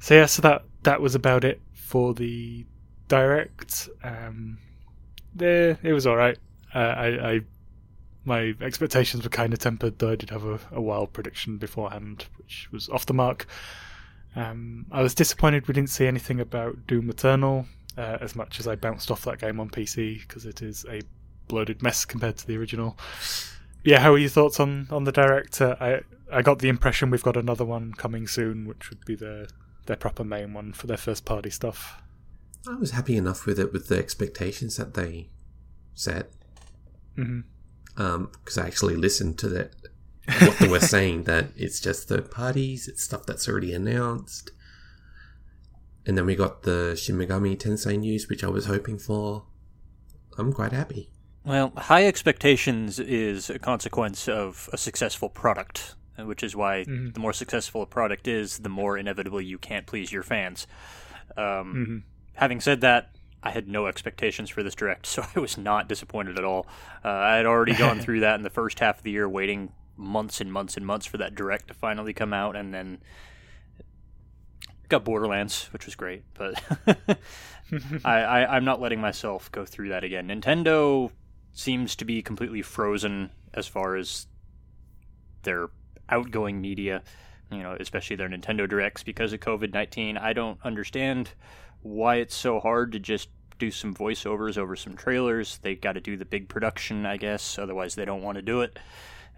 so 0.00 0.14
yeah, 0.14 0.26
so 0.26 0.42
that 0.42 0.62
that 0.82 1.00
was 1.00 1.14
about 1.14 1.44
it 1.44 1.60
for 1.72 2.14
the 2.14 2.64
direct. 3.08 3.88
Um, 4.04 4.58
there, 5.34 5.78
it 5.82 5.92
was 5.92 6.06
all 6.06 6.16
right. 6.16 6.38
Uh, 6.74 6.78
I, 6.78 7.32
I 7.32 7.40
my 8.24 8.54
expectations 8.60 9.24
were 9.24 9.30
kind 9.30 9.52
of 9.52 9.58
tempered, 9.58 9.98
though 9.98 10.12
I 10.12 10.16
did 10.16 10.30
have 10.30 10.44
a, 10.44 10.60
a 10.70 10.80
wild 10.80 11.12
prediction 11.12 11.58
beforehand, 11.58 12.26
which 12.36 12.68
was 12.70 12.88
off 12.88 13.06
the 13.06 13.14
mark. 13.14 13.46
Um, 14.34 14.86
I 14.90 15.02
was 15.02 15.14
disappointed 15.14 15.68
we 15.68 15.74
didn't 15.74 15.90
see 15.90 16.06
anything 16.06 16.40
about 16.40 16.86
Doom 16.86 17.10
Eternal 17.10 17.66
uh, 17.96 18.18
as 18.20 18.34
much 18.34 18.60
as 18.60 18.66
I 18.66 18.76
bounced 18.76 19.10
off 19.10 19.24
that 19.24 19.38
game 19.38 19.60
on 19.60 19.70
PC 19.70 20.20
because 20.20 20.46
it 20.46 20.62
is 20.62 20.84
a 20.88 21.02
bloated 21.48 21.82
mess 21.82 22.04
compared 22.04 22.36
to 22.38 22.46
the 22.46 22.56
original. 22.56 22.98
Yeah, 23.84 24.00
how 24.00 24.12
are 24.12 24.18
your 24.18 24.30
thoughts 24.30 24.60
on 24.60 24.88
on 24.90 25.04
the 25.04 25.12
director? 25.12 25.76
I 25.80 26.00
I 26.32 26.42
got 26.42 26.60
the 26.60 26.68
impression 26.68 27.10
we've 27.10 27.22
got 27.22 27.36
another 27.36 27.64
one 27.64 27.92
coming 27.92 28.26
soon, 28.26 28.66
which 28.66 28.90
would 28.90 29.04
be 29.04 29.14
the 29.14 29.48
their 29.86 29.96
proper 29.96 30.24
main 30.24 30.54
one 30.54 30.72
for 30.72 30.86
their 30.86 30.96
first 30.96 31.24
party 31.24 31.50
stuff. 31.50 32.00
I 32.68 32.76
was 32.76 32.92
happy 32.92 33.16
enough 33.16 33.44
with 33.46 33.58
it 33.58 33.72
with 33.72 33.88
the 33.88 33.98
expectations 33.98 34.76
that 34.76 34.94
they 34.94 35.28
set. 35.94 36.30
Mm-hmm. 37.18 37.40
Um, 38.00 38.30
because 38.32 38.56
I 38.56 38.66
actually 38.66 38.96
listened 38.96 39.38
to 39.40 39.48
that 39.50 39.72
what 40.40 40.58
they 40.58 40.68
were 40.68 40.80
saying 40.96 41.24
that 41.24 41.48
it's 41.56 41.80
just 41.80 42.08
third 42.08 42.30
parties, 42.30 42.88
it's 42.88 43.02
stuff 43.02 43.26
that's 43.26 43.48
already 43.48 43.74
announced. 43.74 44.52
And 46.06 46.16
then 46.18 46.26
we 46.26 46.34
got 46.34 46.62
the 46.62 46.96
Shin 47.00 47.16
Megami 47.16 47.56
Tensei 47.56 47.98
news, 47.98 48.28
which 48.28 48.42
I 48.42 48.48
was 48.48 48.66
hoping 48.66 48.98
for. 48.98 49.44
I'm 50.38 50.52
quite 50.52 50.72
happy. 50.72 51.10
Well, 51.44 51.72
high 51.76 52.06
expectations 52.06 52.98
is 52.98 53.50
a 53.50 53.58
consequence 53.58 54.28
of 54.28 54.68
a 54.72 54.76
successful 54.78 55.28
product. 55.28 55.94
which 56.18 56.42
is 56.42 56.54
why 56.54 56.84
Mhm. 56.84 57.14
the 57.14 57.20
more 57.20 57.32
successful 57.32 57.80
a 57.82 57.86
product 57.86 58.28
is, 58.28 58.58
the 58.58 58.68
more 58.68 58.98
inevitably 58.98 59.44
you 59.46 59.56
can't 59.58 59.86
please 59.86 60.12
your 60.12 60.22
fans. 60.22 60.66
Um, 61.38 61.72
hmm 61.72 61.98
Having 62.34 62.60
said 62.60 62.80
that, 62.82 63.10
I 63.42 63.50
had 63.50 63.66
no 63.66 63.86
expectations 63.86 64.50
for 64.50 64.62
this 64.62 64.74
direct, 64.74 65.06
so 65.14 65.24
I 65.34 65.40
was 65.40 65.56
not 65.58 65.88
disappointed 65.88 66.38
at 66.38 66.44
all. 66.44 66.66
Uh, 67.04 67.08
I 67.08 67.36
had 67.36 67.46
already 67.46 67.74
gone 67.74 67.98
through 68.04 68.20
that 68.20 68.34
in 68.36 68.42
the 68.42 68.50
first 68.50 68.78
half 68.80 68.98
of 68.98 69.04
the 69.04 69.10
year, 69.10 69.26
waiting 69.28 69.72
months 69.96 70.40
and 70.40 70.52
months 70.52 70.76
and 70.76 70.86
months 70.86 71.06
for 71.06 71.16
that 71.16 71.34
direct 71.34 71.68
to 71.68 71.74
finally 71.74 72.12
come 72.12 72.32
out, 72.34 72.56
and 72.56 72.72
then 72.74 72.98
got 74.92 75.04
Borderlands, 75.04 75.68
which 75.72 75.86
was 75.86 75.94
great. 75.94 76.22
But 76.34 76.62
I, 78.04 78.20
I, 78.20 78.56
I'm 78.56 78.64
not 78.64 78.80
letting 78.80 79.00
myself 79.00 79.50
go 79.50 79.64
through 79.64 79.88
that 79.88 80.04
again. 80.04 80.28
Nintendo 80.28 81.10
seems 81.52 81.96
to 81.96 82.04
be 82.04 82.22
completely 82.22 82.62
frozen 82.62 83.30
as 83.54 83.66
far 83.66 83.96
as 83.96 84.26
their 85.42 85.68
outgoing 86.08 86.60
media, 86.60 87.02
you 87.50 87.62
know, 87.62 87.76
especially 87.80 88.16
their 88.16 88.28
Nintendo 88.28 88.68
Directs 88.68 89.02
because 89.02 89.32
of 89.32 89.40
COVID 89.40 89.72
19. 89.72 90.18
I 90.18 90.34
don't 90.34 90.58
understand 90.62 91.30
why 91.80 92.16
it's 92.16 92.36
so 92.36 92.60
hard 92.60 92.92
to 92.92 93.00
just 93.00 93.30
do 93.58 93.70
some 93.70 93.94
voiceovers 93.94 94.58
over 94.58 94.76
some 94.76 94.94
trailers. 94.94 95.58
They've 95.58 95.80
got 95.80 95.92
to 95.92 96.00
do 96.00 96.18
the 96.18 96.24
big 96.26 96.48
production, 96.48 97.06
I 97.06 97.16
guess, 97.16 97.58
otherwise, 97.58 97.94
they 97.94 98.04
don't 98.04 98.22
want 98.22 98.36
to 98.36 98.42
do 98.42 98.60
it. 98.60 98.78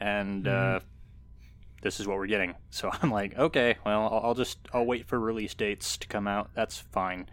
And, 0.00 0.48
uh, 0.48 0.80
this 1.84 2.00
is 2.00 2.08
what 2.08 2.16
we're 2.16 2.26
getting. 2.26 2.54
So 2.70 2.90
I'm 2.92 3.12
like, 3.12 3.38
okay, 3.38 3.76
well, 3.86 4.08
I'll, 4.12 4.20
I'll 4.24 4.34
just 4.34 4.58
I'll 4.72 4.84
wait 4.84 5.06
for 5.06 5.20
release 5.20 5.54
dates 5.54 5.96
to 5.98 6.08
come 6.08 6.26
out. 6.26 6.50
That's 6.54 6.80
fine, 6.80 7.28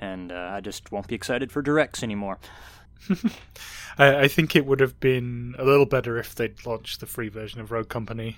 and 0.00 0.30
uh, 0.30 0.52
I 0.54 0.60
just 0.60 0.92
won't 0.92 1.08
be 1.08 1.16
excited 1.16 1.50
for 1.50 1.62
directs 1.62 2.04
anymore. 2.04 2.38
I, 3.98 4.20
I 4.20 4.28
think 4.28 4.54
it 4.54 4.66
would 4.66 4.78
have 4.78 5.00
been 5.00 5.56
a 5.58 5.64
little 5.64 5.84
better 5.84 6.16
if 6.16 6.36
they'd 6.36 6.64
launched 6.64 7.00
the 7.00 7.06
free 7.06 7.28
version 7.28 7.60
of 7.60 7.72
Rogue 7.72 7.88
Company 7.88 8.36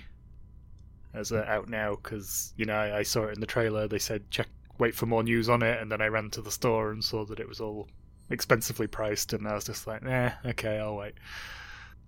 as 1.13 1.31
a 1.31 1.47
out 1.47 1.69
now, 1.69 1.95
because 1.95 2.53
you 2.57 2.65
know 2.65 2.75
I, 2.75 2.99
I 2.99 3.03
saw 3.03 3.25
it 3.25 3.35
in 3.35 3.39
the 3.39 3.45
trailer. 3.45 3.87
They 3.87 3.99
said 3.99 4.31
check, 4.31 4.47
wait 4.79 4.95
for 4.95 5.05
more 5.05 5.21
news 5.21 5.47
on 5.47 5.61
it, 5.61 5.79
and 5.79 5.91
then 5.91 6.01
I 6.01 6.07
ran 6.07 6.31
to 6.31 6.41
the 6.41 6.51
store 6.51 6.91
and 6.91 7.03
saw 7.03 7.23
that 7.25 7.39
it 7.39 7.47
was 7.47 7.59
all 7.61 7.87
expensively 8.31 8.87
priced, 8.87 9.33
and 9.33 9.47
I 9.47 9.53
was 9.53 9.65
just 9.65 9.85
like, 9.85 10.01
nah, 10.01 10.31
okay, 10.43 10.79
I'll 10.79 10.95
wait. 10.95 11.13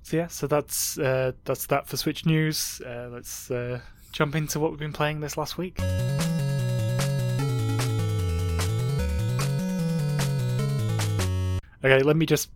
So 0.04 0.18
yeah, 0.18 0.28
so 0.28 0.48
that's 0.48 0.98
uh, 0.98 1.34
that's 1.46 1.68
that 1.68 1.88
for 1.88 1.98
Switch 1.98 2.26
news. 2.26 2.82
Uh, 2.86 3.10
let's 3.12 3.52
uh, 3.52 3.80
jump 4.12 4.36
into 4.36 4.60
what 4.60 4.72
we've 4.72 4.80
been 4.80 4.94
playing 4.94 5.20
this 5.20 5.38
last 5.38 5.58
week. 5.58 5.80
Okay, 11.82 12.04
let 12.04 12.18
me 12.18 12.26
just 12.26 12.50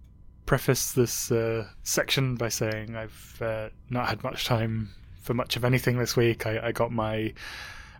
preface 0.45 0.91
this 0.91 1.31
uh, 1.31 1.65
section 1.83 2.35
by 2.35 2.49
saying 2.49 2.95
I've 2.95 3.41
uh, 3.41 3.69
not 3.89 4.09
had 4.09 4.23
much 4.23 4.45
time 4.45 4.89
for 5.21 5.33
much 5.33 5.55
of 5.55 5.63
anything 5.63 5.97
this 5.97 6.17
week. 6.17 6.45
I, 6.45 6.67
I 6.67 6.71
got 6.71 6.91
my 6.91 7.33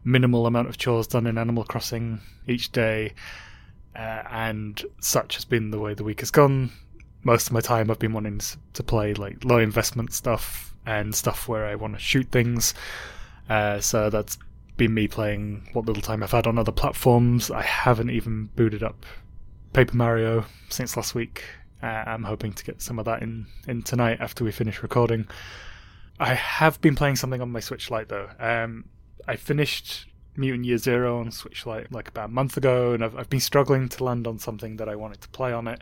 minimal 0.03 0.45
amount 0.45 0.67
of 0.67 0.77
chores 0.77 1.07
done 1.07 1.25
in 1.25 1.38
Animal 1.38 1.63
Crossing 1.63 2.19
each 2.47 2.71
day, 2.71 3.13
uh, 3.95 4.23
and 4.29 4.83
such 5.00 5.35
has 5.35 5.45
been 5.45 5.71
the 5.71 5.79
way 5.79 5.93
the 5.93 6.03
week 6.03 6.19
has 6.19 6.31
gone. 6.31 6.71
Most 7.24 7.48
of 7.48 7.53
my 7.53 7.62
time 7.62 7.89
I've 7.89 8.00
been 8.00 8.13
wanting 8.13 8.42
to 8.74 8.84
play 8.84 9.13
like 9.13 9.44
low 9.44 9.60
investment 9.60 10.13
stuff 10.13 10.75
and 10.86 11.15
stuff 11.15 11.48
where 11.48 11.65
I 11.65 11.75
want 11.75 11.94
to 11.94 12.00
shoot 12.00 12.30
things. 12.32 12.74
Uh, 13.50 13.80
so 13.80 14.10
that's 14.10 14.38
been 14.77 14.94
me 14.94 15.08
playing 15.08 15.70
what 15.74 15.86
little 15.86 16.01
time 16.01 16.24
I've 16.24 16.32
had 16.32 16.48
on 16.48 16.58
other 16.58 16.72
platforms. 16.72 17.51
I 17.51 17.62
haven't 17.62 18.10
even 18.10 18.50
booted 18.56 18.84
up 18.84 19.06
Paper 19.74 19.96
Mario 19.96 20.46
since 20.70 20.98
last 20.98 21.15
week. 21.15 21.44
Uh, 21.82 22.03
I'm 22.06 22.24
hoping 22.24 22.53
to 22.53 22.63
get 22.63 22.82
some 22.82 23.00
of 23.00 23.06
that 23.06 23.22
in, 23.22 23.46
in 23.68 23.84
tonight 23.84 24.20
after 24.22 24.44
we 24.44 24.51
finish 24.51 24.82
recording. 24.82 25.27
I 26.20 26.34
have 26.34 26.80
been 26.80 26.96
playing 26.96 27.18
something 27.18 27.42
on 27.42 27.51
my 27.51 27.60
Switch 27.60 27.92
Lite 27.92 28.10
though. 28.10 28.30
Um, 28.39 28.86
I 29.27 29.36
finished 29.36 30.08
Mutant 30.36 30.65
Year 30.65 30.77
Zero 30.77 31.20
on 31.20 31.32
Switch 31.32 31.65
Lite 31.65 31.92
like 31.92 32.08
about 32.08 32.30
a 32.30 32.32
month 32.32 32.56
ago, 32.56 32.94
and 32.94 33.03
I've, 33.03 33.18
I've 33.18 33.30
been 33.30 33.39
struggling 33.39 33.89
to 33.89 34.03
land 34.03 34.27
on 34.27 34.39
something 34.39 34.77
that 34.77 34.88
I 34.88 34.96
wanted 34.96 35.22
to 35.22 35.30
play 35.30 35.51
on 35.51 35.68
it. 35.68 35.82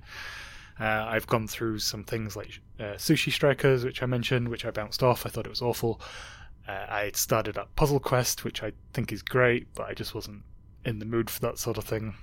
Uh, 0.81 1.05
I've 1.07 1.27
gone 1.27 1.47
through 1.47 1.77
some 1.77 2.03
things 2.03 2.35
like 2.35 2.59
uh, 2.79 2.95
Sushi 2.95 3.31
Strikers, 3.31 3.83
which 3.83 4.01
I 4.01 4.07
mentioned, 4.07 4.49
which 4.49 4.65
I 4.65 4.71
bounced 4.71 5.03
off. 5.03 5.27
I 5.27 5.29
thought 5.29 5.45
it 5.45 5.49
was 5.49 5.61
awful. 5.61 6.01
Uh, 6.67 6.85
I 6.89 7.11
started 7.13 7.55
up 7.55 7.75
Puzzle 7.75 7.99
Quest, 7.99 8.43
which 8.43 8.63
I 8.63 8.71
think 8.91 9.11
is 9.11 9.21
great, 9.21 9.67
but 9.75 9.87
I 9.87 9.93
just 9.93 10.15
wasn't 10.15 10.41
in 10.83 10.97
the 10.97 11.05
mood 11.05 11.29
for 11.29 11.39
that 11.41 11.59
sort 11.59 11.77
of 11.77 11.83
thing. 11.83 12.15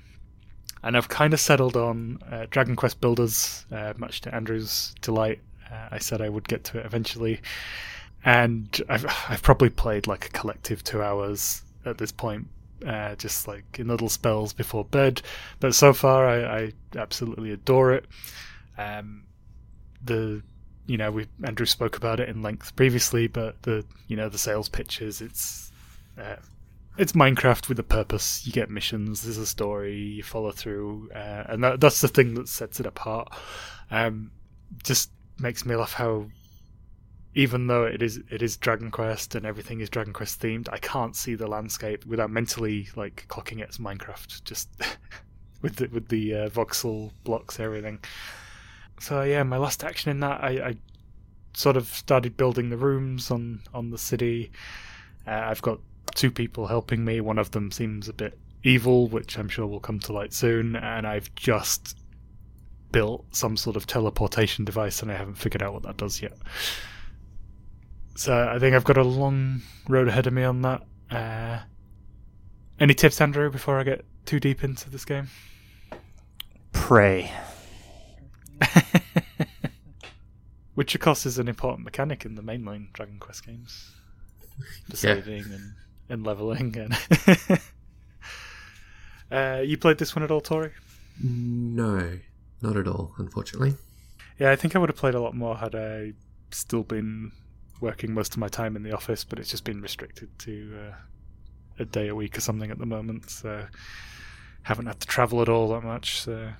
And 0.82 0.96
I've 0.96 1.08
kind 1.08 1.32
of 1.34 1.38
settled 1.38 1.76
on 1.76 2.18
uh, 2.28 2.46
Dragon 2.50 2.74
Quest 2.74 3.00
Builders, 3.00 3.64
uh, 3.70 3.94
much 3.96 4.22
to 4.22 4.34
Andrew's 4.34 4.92
delight. 5.02 5.40
Uh, 5.70 5.90
I 5.92 5.98
said 5.98 6.20
I 6.20 6.28
would 6.28 6.48
get 6.48 6.64
to 6.64 6.78
it 6.80 6.86
eventually, 6.86 7.40
and 8.24 8.82
I've 8.88 9.06
I've 9.28 9.42
probably 9.42 9.70
played 9.70 10.08
like 10.08 10.26
a 10.26 10.30
collective 10.30 10.82
two 10.82 11.00
hours 11.00 11.62
at 11.84 11.98
this 11.98 12.10
point, 12.10 12.48
uh, 12.84 13.14
just 13.14 13.46
like 13.46 13.78
in 13.78 13.86
little 13.86 14.08
spells 14.08 14.52
before 14.52 14.84
bed. 14.84 15.22
But 15.60 15.76
so 15.76 15.92
far, 15.92 16.26
I, 16.26 16.58
I 16.58 16.72
absolutely 16.96 17.52
adore 17.52 17.92
it. 17.92 18.04
Um, 18.78 19.24
the 20.02 20.42
you 20.86 20.96
know 20.96 21.10
we 21.10 21.26
Andrew 21.44 21.66
spoke 21.66 21.96
about 21.96 22.20
it 22.20 22.28
in 22.28 22.42
length 22.42 22.74
previously, 22.76 23.26
but 23.26 23.62
the 23.62 23.84
you 24.06 24.16
know 24.16 24.28
the 24.28 24.38
sales 24.38 24.68
pitches 24.68 25.20
it's 25.20 25.70
uh, 26.18 26.36
it's 26.96 27.12
Minecraft 27.12 27.68
with 27.68 27.78
a 27.78 27.84
purpose. 27.84 28.46
You 28.46 28.52
get 28.52 28.70
missions, 28.70 29.22
there's 29.22 29.38
a 29.38 29.46
story, 29.46 29.96
you 29.96 30.22
follow 30.22 30.50
through, 30.50 31.10
uh, 31.14 31.44
and 31.48 31.62
that, 31.62 31.80
that's 31.80 32.00
the 32.00 32.08
thing 32.08 32.34
that 32.34 32.48
sets 32.48 32.80
it 32.80 32.86
apart. 32.86 33.32
Um, 33.90 34.32
just 34.82 35.10
makes 35.38 35.64
me 35.64 35.76
laugh 35.76 35.92
how 35.92 36.26
even 37.34 37.68
though 37.68 37.84
it 37.84 38.02
is 38.02 38.20
it 38.30 38.42
is 38.42 38.56
Dragon 38.56 38.90
Quest 38.90 39.34
and 39.34 39.46
everything 39.46 39.80
is 39.80 39.88
Dragon 39.88 40.12
Quest 40.12 40.40
themed, 40.40 40.68
I 40.72 40.78
can't 40.78 41.14
see 41.14 41.34
the 41.34 41.46
landscape 41.46 42.04
without 42.04 42.30
mentally 42.30 42.88
like 42.96 43.26
clocking 43.28 43.60
it 43.60 43.68
as 43.68 43.78
Minecraft, 43.78 44.42
just 44.44 44.68
with 45.62 45.76
the 45.76 45.86
with 45.88 46.08
the 46.08 46.34
uh, 46.34 46.48
voxel 46.48 47.12
blocks, 47.24 47.60
everything. 47.60 48.00
So 49.00 49.22
yeah, 49.22 49.42
my 49.42 49.58
last 49.58 49.84
action 49.84 50.10
in 50.10 50.20
that, 50.20 50.42
I, 50.42 50.48
I 50.48 50.76
sort 51.54 51.76
of 51.76 51.86
started 51.86 52.36
building 52.36 52.70
the 52.70 52.76
rooms 52.76 53.30
on 53.30 53.60
on 53.74 53.90
the 53.90 53.98
city. 53.98 54.50
Uh, 55.26 55.30
I've 55.30 55.62
got 55.62 55.80
two 56.14 56.30
people 56.30 56.66
helping 56.66 57.04
me. 57.04 57.20
One 57.20 57.38
of 57.38 57.50
them 57.50 57.70
seems 57.70 58.08
a 58.08 58.12
bit 58.12 58.38
evil, 58.64 59.08
which 59.08 59.38
I'm 59.38 59.48
sure 59.48 59.66
will 59.66 59.80
come 59.80 60.00
to 60.00 60.12
light 60.12 60.32
soon. 60.32 60.76
And 60.76 61.06
I've 61.06 61.34
just 61.34 61.98
built 62.92 63.24
some 63.34 63.56
sort 63.56 63.76
of 63.76 63.86
teleportation 63.86 64.64
device, 64.64 65.02
and 65.02 65.10
I 65.12 65.16
haven't 65.16 65.36
figured 65.36 65.62
out 65.62 65.74
what 65.74 65.82
that 65.84 65.96
does 65.96 66.22
yet. 66.22 66.36
So 68.16 68.48
I 68.48 68.58
think 68.58 68.74
I've 68.74 68.84
got 68.84 68.96
a 68.96 69.04
long 69.04 69.62
road 69.88 70.08
ahead 70.08 70.26
of 70.26 70.32
me 70.32 70.42
on 70.42 70.62
that. 70.62 70.82
Uh, 71.10 71.60
any 72.80 72.94
tips, 72.94 73.20
Andrew, 73.20 73.50
before 73.50 73.78
I 73.78 73.84
get 73.84 74.04
too 74.24 74.40
deep 74.40 74.64
into 74.64 74.90
this 74.90 75.04
game? 75.04 75.28
Pray. 76.72 77.30
Which, 80.74 80.94
of 80.94 81.00
course, 81.00 81.26
is 81.26 81.38
an 81.38 81.48
important 81.48 81.84
mechanic 81.84 82.24
in 82.24 82.36
the 82.36 82.42
mainline 82.42 82.92
Dragon 82.92 83.18
Quest 83.18 83.46
games. 83.46 83.90
For 84.90 84.96
Yeah. 85.06 85.14
saving 85.14 85.44
and, 85.52 85.74
and 86.08 86.24
leveling. 86.24 86.76
And 86.76 86.96
uh, 89.30 89.60
you 89.64 89.76
played 89.76 89.98
this 89.98 90.14
one 90.14 90.22
at 90.22 90.30
all, 90.30 90.40
Tori? 90.40 90.70
No, 91.22 92.18
not 92.62 92.76
at 92.76 92.86
all, 92.86 93.12
unfortunately. 93.18 93.74
Yeah, 94.38 94.52
I 94.52 94.56
think 94.56 94.76
I 94.76 94.78
would 94.78 94.88
have 94.88 94.96
played 94.96 95.14
a 95.14 95.20
lot 95.20 95.34
more 95.34 95.56
had 95.56 95.74
I 95.74 96.12
still 96.52 96.84
been 96.84 97.32
working 97.80 98.14
most 98.14 98.32
of 98.32 98.38
my 98.38 98.48
time 98.48 98.76
in 98.76 98.82
the 98.84 98.92
office, 98.92 99.24
but 99.24 99.38
it's 99.38 99.50
just 99.50 99.64
been 99.64 99.80
restricted 99.80 100.36
to 100.40 100.78
uh, 100.90 100.94
a 101.80 101.84
day 101.84 102.08
a 102.08 102.14
week 102.14 102.38
or 102.38 102.40
something 102.40 102.70
at 102.70 102.78
the 102.78 102.86
moment. 102.86 103.30
So 103.30 103.66
haven't 104.62 104.86
had 104.86 105.00
to 105.00 105.06
travel 105.08 105.42
at 105.42 105.48
all 105.48 105.68
that 105.70 105.82
much. 105.82 106.20
So 106.20 106.50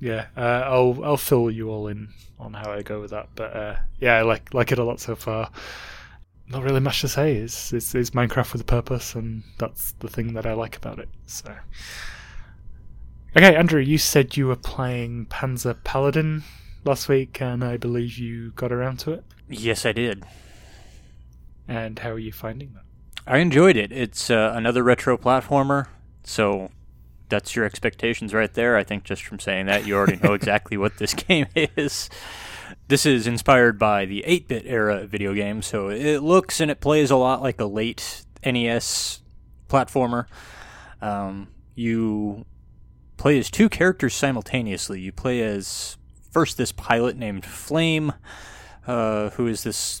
yeah, 0.00 0.26
uh, 0.36 0.62
I'll 0.66 1.04
I'll 1.04 1.16
fill 1.16 1.50
you 1.50 1.70
all 1.70 1.88
in 1.88 2.08
on 2.38 2.54
how 2.54 2.72
I 2.72 2.82
go 2.82 3.00
with 3.00 3.10
that. 3.10 3.28
But 3.34 3.56
uh, 3.56 3.76
yeah, 4.00 4.14
I 4.14 4.22
like 4.22 4.54
like 4.54 4.72
it 4.72 4.78
a 4.78 4.84
lot 4.84 5.00
so 5.00 5.16
far. 5.16 5.50
Not 6.50 6.62
really 6.62 6.80
much 6.80 7.02
to 7.02 7.08
say. 7.08 7.36
It's, 7.36 7.72
it's 7.72 7.94
it's 7.94 8.10
Minecraft 8.10 8.52
with 8.52 8.62
a 8.62 8.64
purpose, 8.64 9.14
and 9.14 9.42
that's 9.58 9.92
the 9.98 10.08
thing 10.08 10.32
that 10.34 10.46
I 10.46 10.54
like 10.54 10.76
about 10.76 10.98
it. 10.98 11.08
So. 11.26 11.54
Okay, 13.36 13.54
Andrew, 13.54 13.80
you 13.80 13.98
said 13.98 14.36
you 14.36 14.46
were 14.46 14.56
playing 14.56 15.26
Panzer 15.26 15.76
Paladin 15.84 16.44
last 16.84 17.08
week, 17.08 17.42
and 17.42 17.62
I 17.62 17.76
believe 17.76 18.16
you 18.16 18.52
got 18.52 18.72
around 18.72 18.98
to 19.00 19.12
it. 19.12 19.24
Yes, 19.48 19.84
I 19.84 19.92
did. 19.92 20.24
And 21.68 21.98
how 21.98 22.10
are 22.12 22.18
you 22.18 22.32
finding 22.32 22.72
that? 22.72 22.84
I 23.26 23.38
enjoyed 23.38 23.76
it. 23.76 23.92
It's 23.92 24.30
uh, 24.30 24.52
another 24.54 24.82
retro 24.82 25.18
platformer, 25.18 25.88
so 26.24 26.70
that's 27.28 27.54
your 27.54 27.64
expectations 27.64 28.34
right 28.34 28.52
there. 28.52 28.76
I 28.76 28.84
think 28.84 29.04
just 29.04 29.24
from 29.24 29.38
saying 29.38 29.66
that, 29.66 29.86
you 29.86 29.96
already 29.96 30.18
know 30.22 30.34
exactly 30.34 30.76
what 30.76 30.98
this 30.98 31.14
game 31.28 31.46
is. 31.54 32.08
This 32.88 33.06
is 33.06 33.26
inspired 33.26 33.78
by 33.78 34.04
the 34.04 34.24
8 34.24 34.48
bit 34.48 34.64
era 34.66 35.02
of 35.02 35.10
video 35.10 35.34
games, 35.34 35.66
so 35.66 35.88
it 35.88 36.22
looks 36.22 36.60
and 36.60 36.70
it 36.70 36.80
plays 36.80 37.10
a 37.10 37.16
lot 37.16 37.42
like 37.42 37.60
a 37.60 37.66
late 37.66 38.24
NES 38.44 39.20
platformer. 39.68 40.26
Um, 41.00 41.48
you 41.74 42.44
play 43.16 43.38
as 43.38 43.50
two 43.50 43.68
characters 43.68 44.14
simultaneously. 44.14 45.00
You 45.00 45.12
play 45.12 45.42
as 45.42 45.96
first 46.30 46.56
this 46.56 46.72
pilot 46.72 47.16
named 47.16 47.44
Flame, 47.44 48.12
uh, 48.86 49.30
who 49.30 49.46
is 49.46 49.62
this 49.62 50.00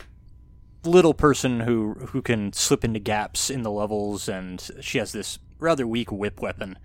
little 0.84 1.14
person 1.14 1.60
who 1.60 1.94
who 1.94 2.22
can 2.22 2.52
slip 2.52 2.84
into 2.84 2.98
gaps 2.98 3.50
in 3.50 3.62
the 3.62 3.70
levels, 3.70 4.28
and 4.28 4.70
she 4.80 4.98
has 4.98 5.12
this 5.12 5.38
rather 5.58 5.86
weak 5.86 6.10
whip 6.10 6.40
weapon. 6.40 6.78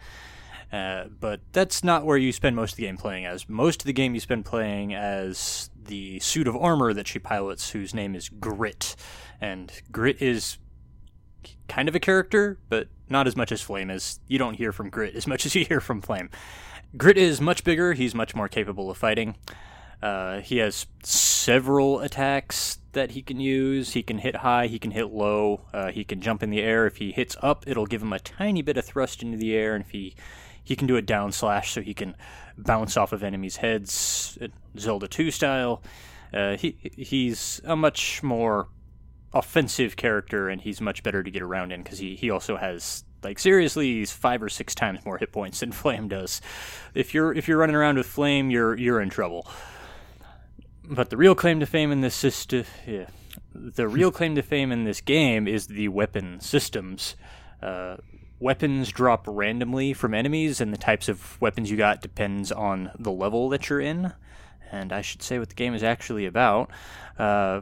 Uh, 0.73 1.05
but 1.19 1.39
that's 1.51 1.83
not 1.83 2.03
where 2.03 2.17
you 2.17 2.31
spend 2.31 2.55
most 2.55 2.71
of 2.71 2.77
the 2.77 2.83
game 2.83 2.97
playing 2.97 3.27
as. 3.27 3.47
Most 3.47 3.83
of 3.83 3.85
the 3.85 3.93
game 3.93 4.15
you 4.15 4.19
spend 4.19 4.43
playing 4.43 4.95
as 4.95 5.69
the 5.85 6.19
suit 6.19 6.47
of 6.47 6.55
armor 6.57 6.93
that 6.93 7.07
she 7.07 7.19
pilots, 7.19 7.69
whose 7.69 7.93
name 7.93 8.15
is 8.15 8.27
Grit. 8.27 8.95
And 9.39 9.71
Grit 9.91 10.19
is 10.19 10.57
kind 11.67 11.87
of 11.87 11.93
a 11.93 11.99
character, 11.99 12.57
but 12.69 12.87
not 13.07 13.27
as 13.27 13.35
much 13.35 13.51
as 13.51 13.61
Flame 13.61 13.91
is. 13.91 14.19
You 14.27 14.39
don't 14.39 14.55
hear 14.55 14.71
from 14.71 14.89
Grit 14.89 15.15
as 15.15 15.27
much 15.27 15.45
as 15.45 15.53
you 15.53 15.63
hear 15.63 15.79
from 15.79 16.01
Flame. 16.01 16.31
Grit 16.97 17.19
is 17.19 17.39
much 17.39 17.63
bigger, 17.63 17.93
he's 17.93 18.15
much 18.15 18.33
more 18.33 18.47
capable 18.47 18.89
of 18.89 18.97
fighting. 18.97 19.35
Uh, 20.01 20.39
he 20.41 20.57
has 20.57 20.87
several 21.03 21.99
attacks 21.99 22.79
that 22.91 23.11
he 23.11 23.21
can 23.21 23.39
use. 23.39 23.93
He 23.93 24.03
can 24.03 24.17
hit 24.17 24.37
high, 24.37 24.67
he 24.67 24.79
can 24.79 24.91
hit 24.91 25.11
low, 25.11 25.61
uh, 25.71 25.91
he 25.91 26.03
can 26.03 26.19
jump 26.19 26.43
in 26.43 26.49
the 26.49 26.61
air. 26.61 26.85
If 26.87 26.97
he 26.97 27.11
hits 27.11 27.37
up, 27.41 27.63
it'll 27.67 27.85
give 27.85 28.01
him 28.01 28.11
a 28.11 28.19
tiny 28.19 28.61
bit 28.61 28.77
of 28.77 28.85
thrust 28.85 29.21
into 29.21 29.37
the 29.37 29.55
air, 29.55 29.75
and 29.75 29.83
if 29.83 29.91
he 29.91 30.15
he 30.63 30.75
can 30.75 30.87
do 30.87 30.95
a 30.95 31.01
down 31.01 31.31
slash, 31.31 31.71
so 31.71 31.81
he 31.81 31.93
can 31.93 32.15
bounce 32.57 32.97
off 32.97 33.11
of 33.11 33.23
enemies' 33.23 33.57
heads, 33.57 34.37
uh, 34.41 34.47
Zelda 34.77 35.07
2 35.07 35.31
style. 35.31 35.81
Uh, 36.33 36.57
he 36.57 36.77
he's 36.97 37.61
a 37.63 37.75
much 37.75 38.23
more 38.23 38.67
offensive 39.33 39.95
character, 39.95 40.49
and 40.49 40.61
he's 40.61 40.81
much 40.81 41.03
better 41.03 41.21
to 41.21 41.29
get 41.31 41.41
around 41.41 41.71
in 41.71 41.83
because 41.83 41.99
he, 41.99 42.15
he 42.15 42.29
also 42.29 42.57
has 42.57 43.03
like 43.23 43.39
seriously 43.39 43.99
he's 43.99 44.11
five 44.11 44.41
or 44.41 44.49
six 44.49 44.75
times 44.75 45.05
more 45.05 45.17
hit 45.17 45.31
points 45.31 45.59
than 45.59 45.71
Flame 45.73 46.07
does. 46.07 46.41
If 46.93 47.13
you're 47.13 47.33
if 47.33 47.47
you're 47.47 47.57
running 47.57 47.75
around 47.75 47.97
with 47.97 48.07
Flame, 48.07 48.49
you're 48.49 48.77
you're 48.77 49.01
in 49.01 49.09
trouble. 49.09 49.47
But 50.85 51.09
the 51.09 51.17
real 51.17 51.33
claim 51.35 51.61
to 51.61 51.65
fame 51.65 51.91
in 51.91 52.01
this 52.01 52.15
system, 52.15 52.65
yeah, 52.85 53.07
the 53.53 53.87
real 53.87 54.11
claim 54.11 54.35
to 54.35 54.41
fame 54.41 54.71
in 54.71 54.83
this 54.83 54.99
game 54.99 55.47
is 55.47 55.67
the 55.67 55.87
weapon 55.87 56.41
systems. 56.41 57.15
Uh, 57.61 57.97
weapons 58.39 58.91
drop 58.91 59.25
randomly 59.27 59.93
from 59.93 60.13
enemies, 60.13 60.59
and 60.59 60.73
the 60.73 60.77
types 60.77 61.07
of 61.07 61.39
weapons 61.41 61.71
you 61.71 61.77
got 61.77 62.01
depends 62.01 62.51
on 62.51 62.91
the 62.97 63.11
level 63.11 63.49
that 63.49 63.69
you're 63.69 63.81
in. 63.81 64.13
And 64.71 64.91
I 64.91 65.01
should 65.01 65.21
say 65.21 65.39
what 65.39 65.49
the 65.49 65.55
game 65.55 65.73
is 65.73 65.83
actually 65.83 66.25
about. 66.25 66.69
Uh, 67.17 67.61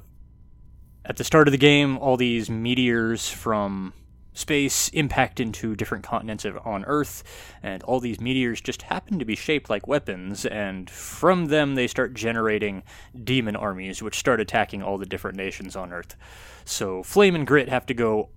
at 1.03 1.17
the 1.17 1.23
start 1.23 1.47
of 1.47 1.51
the 1.51 1.57
game, 1.57 1.97
all 1.97 2.15
these 2.15 2.49
meteors 2.49 3.29
from 3.29 3.93
space 4.33 4.87
impact 4.89 5.39
into 5.39 5.75
different 5.75 6.03
continents 6.03 6.45
of, 6.45 6.57
on 6.65 6.85
Earth, 6.85 7.23
and 7.61 7.83
all 7.83 7.99
these 7.99 8.21
meteors 8.21 8.61
just 8.61 8.83
happen 8.83 9.19
to 9.19 9.25
be 9.25 9.35
shaped 9.35 9.69
like 9.69 9.87
weapons, 9.87 10.45
and 10.45 10.89
from 10.89 11.45
them 11.45 11.75
they 11.75 11.87
start 11.87 12.13
generating 12.13 12.83
demon 13.23 13.55
armies, 13.55 14.01
which 14.01 14.17
start 14.17 14.39
attacking 14.39 14.81
all 14.81 14.97
the 14.97 15.05
different 15.05 15.37
nations 15.37 15.75
on 15.75 15.91
Earth. 15.91 16.15
So 16.63 17.03
Flame 17.03 17.35
and 17.35 17.45
Grit 17.45 17.69
have 17.69 17.85
to 17.87 17.93
go 17.93 18.29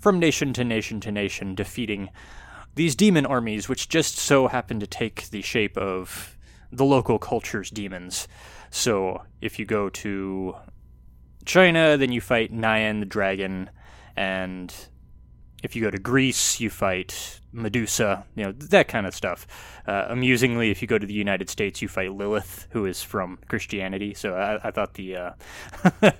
from 0.00 0.18
nation 0.18 0.52
to 0.54 0.64
nation 0.64 1.00
to 1.00 1.12
nation, 1.12 1.54
defeating 1.54 2.10
these 2.74 2.96
demon 2.96 3.26
armies, 3.26 3.68
which 3.68 3.88
just 3.88 4.16
so 4.16 4.48
happen 4.48 4.80
to 4.80 4.86
take 4.86 5.28
the 5.30 5.42
shape 5.42 5.76
of 5.76 6.36
the 6.72 6.84
local 6.84 7.18
culture's 7.18 7.70
demons. 7.70 8.28
So 8.70 9.22
if 9.40 9.58
you 9.58 9.66
go 9.66 9.90
to 9.90 10.56
China, 11.44 11.96
then 11.96 12.12
you 12.12 12.20
fight 12.20 12.52
Nian 12.52 13.00
the 13.00 13.06
dragon, 13.06 13.70
and 14.16 14.72
if 15.62 15.74
you 15.74 15.82
go 15.82 15.90
to 15.90 15.98
Greece, 15.98 16.60
you 16.60 16.70
fight 16.70 17.40
Medusa, 17.52 18.24
you 18.36 18.44
know, 18.44 18.52
that 18.52 18.88
kind 18.88 19.06
of 19.06 19.14
stuff. 19.14 19.46
Uh, 19.86 20.06
amusingly, 20.08 20.70
if 20.70 20.80
you 20.80 20.88
go 20.88 20.98
to 20.98 21.06
the 21.06 21.12
United 21.12 21.50
States, 21.50 21.82
you 21.82 21.88
fight 21.88 22.12
Lilith, 22.12 22.68
who 22.70 22.86
is 22.86 23.02
from 23.02 23.38
Christianity. 23.48 24.14
So 24.14 24.34
I, 24.34 24.68
I 24.68 24.70
thought 24.70 24.94
the 24.94 25.16
uh, 25.16 25.32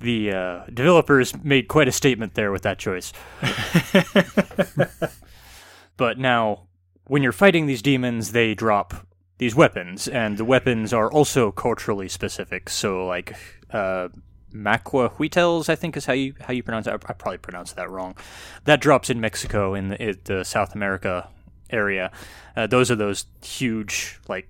the 0.00 0.32
uh, 0.32 0.64
developers 0.72 1.34
made 1.44 1.68
quite 1.68 1.88
a 1.88 1.92
statement 1.92 2.34
there 2.34 2.50
with 2.50 2.62
that 2.62 2.78
choice. 2.78 3.12
but 5.96 6.18
now, 6.18 6.66
when 7.06 7.22
you're 7.22 7.32
fighting 7.32 7.66
these 7.66 7.82
demons, 7.82 8.32
they 8.32 8.54
drop 8.54 9.06
these 9.38 9.54
weapons, 9.54 10.08
and 10.08 10.36
the 10.36 10.44
weapons 10.44 10.92
are 10.92 11.10
also 11.10 11.50
culturally 11.50 12.08
specific. 12.08 12.68
So, 12.68 13.06
like, 13.06 13.36
uh, 13.70 14.08
Macuahuitls, 14.52 15.68
I 15.68 15.76
think 15.76 15.96
is 15.96 16.06
how 16.06 16.12
you 16.12 16.34
how 16.40 16.52
you 16.52 16.62
pronounce 16.62 16.86
it. 16.86 16.90
I, 16.90 16.94
I 16.94 17.12
probably 17.12 17.38
pronounced 17.38 17.76
that 17.76 17.90
wrong. 17.90 18.16
That 18.64 18.80
drops 18.80 19.10
in 19.10 19.20
Mexico 19.20 19.74
in 19.74 19.88
the, 19.88 20.02
in 20.02 20.18
the 20.24 20.44
South 20.44 20.74
America 20.74 21.28
area. 21.70 22.10
Uh, 22.56 22.66
those 22.66 22.90
are 22.90 22.96
those 22.96 23.26
huge 23.42 24.18
like 24.28 24.48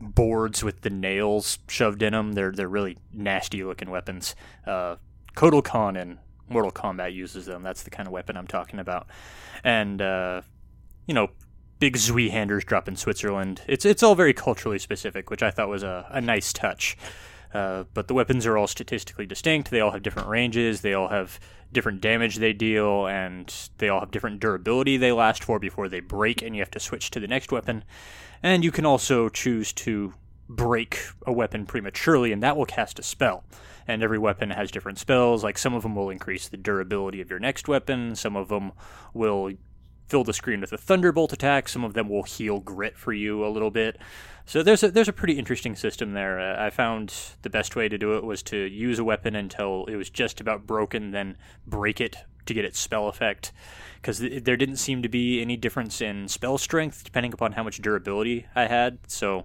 boards 0.00 0.64
with 0.64 0.80
the 0.80 0.90
nails 0.90 1.58
shoved 1.68 2.02
in 2.02 2.12
them. 2.12 2.32
They're 2.32 2.52
they're 2.52 2.68
really 2.68 2.98
nasty 3.12 3.62
looking 3.62 3.90
weapons. 3.90 4.34
Uh, 4.66 4.96
Kotal 5.36 5.62
Kahn 5.62 5.96
in 5.96 6.18
Mortal 6.48 6.72
Kombat 6.72 7.14
uses 7.14 7.46
them. 7.46 7.62
That's 7.62 7.82
the 7.82 7.90
kind 7.90 8.06
of 8.06 8.12
weapon 8.12 8.36
I'm 8.36 8.46
talking 8.46 8.80
about. 8.80 9.06
And 9.62 10.00
uh, 10.00 10.42
you 11.06 11.14
know, 11.14 11.28
big 11.78 11.96
Zweihanders 11.96 12.64
drop 12.64 12.88
in 12.88 12.96
Switzerland. 12.96 13.62
It's 13.66 13.84
it's 13.84 14.02
all 14.02 14.14
very 14.14 14.34
culturally 14.34 14.78
specific, 14.78 15.30
which 15.30 15.42
I 15.42 15.50
thought 15.50 15.68
was 15.68 15.82
a, 15.82 16.06
a 16.10 16.20
nice 16.20 16.52
touch. 16.52 16.96
Uh, 17.52 17.84
but 17.94 18.06
the 18.06 18.14
weapons 18.14 18.46
are 18.46 18.56
all 18.56 18.68
statistically 18.68 19.26
distinct. 19.26 19.70
They 19.70 19.80
all 19.80 19.90
have 19.90 20.02
different 20.02 20.28
ranges. 20.28 20.82
They 20.82 20.94
all 20.94 21.08
have 21.08 21.40
different 21.72 22.00
damage 22.00 22.36
they 22.36 22.52
deal, 22.52 23.06
and 23.06 23.70
they 23.78 23.88
all 23.88 24.00
have 24.00 24.10
different 24.10 24.40
durability 24.40 24.96
they 24.96 25.12
last 25.12 25.44
for 25.44 25.58
before 25.58 25.88
they 25.88 26.00
break, 26.00 26.42
and 26.42 26.54
you 26.54 26.62
have 26.62 26.70
to 26.72 26.80
switch 26.80 27.10
to 27.10 27.20
the 27.20 27.28
next 27.28 27.52
weapon. 27.52 27.84
And 28.42 28.64
you 28.64 28.70
can 28.70 28.86
also 28.86 29.28
choose 29.28 29.72
to 29.74 30.14
break 30.48 30.98
a 31.26 31.32
weapon 31.32 31.66
prematurely, 31.66 32.32
and 32.32 32.42
that 32.42 32.56
will 32.56 32.66
cast 32.66 32.98
a 32.98 33.02
spell. 33.02 33.44
And 33.86 34.02
every 34.02 34.18
weapon 34.18 34.50
has 34.50 34.70
different 34.70 34.98
spells. 34.98 35.42
Like 35.42 35.58
some 35.58 35.74
of 35.74 35.82
them 35.82 35.94
will 35.94 36.10
increase 36.10 36.48
the 36.48 36.56
durability 36.56 37.20
of 37.20 37.30
your 37.30 37.38
next 37.38 37.68
weapon, 37.68 38.14
some 38.16 38.36
of 38.36 38.48
them 38.48 38.72
will 39.14 39.52
fill 40.10 40.24
the 40.24 40.34
screen 40.34 40.60
with 40.60 40.72
a 40.72 40.78
thunderbolt 40.78 41.32
attack. 41.32 41.68
Some 41.68 41.84
of 41.84 41.94
them 41.94 42.08
will 42.08 42.24
heal 42.24 42.58
grit 42.58 42.98
for 42.98 43.12
you 43.12 43.46
a 43.46 43.48
little 43.48 43.70
bit. 43.70 43.96
So 44.44 44.64
there's 44.64 44.82
a 44.82 44.90
there's 44.90 45.08
a 45.08 45.12
pretty 45.12 45.38
interesting 45.38 45.76
system 45.76 46.12
there. 46.12 46.40
Uh, 46.40 46.66
I 46.66 46.70
found 46.70 47.14
the 47.42 47.50
best 47.50 47.76
way 47.76 47.88
to 47.88 47.96
do 47.96 48.16
it 48.16 48.24
was 48.24 48.42
to 48.44 48.56
use 48.56 48.98
a 48.98 49.04
weapon 49.04 49.36
until 49.36 49.86
it 49.86 49.94
was 49.94 50.10
just 50.10 50.40
about 50.40 50.66
broken, 50.66 51.12
then 51.12 51.36
break 51.66 52.00
it 52.00 52.16
to 52.46 52.54
get 52.54 52.64
its 52.64 52.80
spell 52.80 53.06
effect. 53.08 53.52
Because 54.00 54.18
th- 54.18 54.42
there 54.42 54.56
didn't 54.56 54.76
seem 54.76 55.02
to 55.02 55.08
be 55.08 55.40
any 55.40 55.56
difference 55.56 56.00
in 56.00 56.26
spell 56.26 56.58
strength 56.58 57.04
depending 57.04 57.32
upon 57.32 57.52
how 57.52 57.62
much 57.62 57.80
durability 57.80 58.46
I 58.56 58.66
had. 58.66 58.98
So 59.06 59.44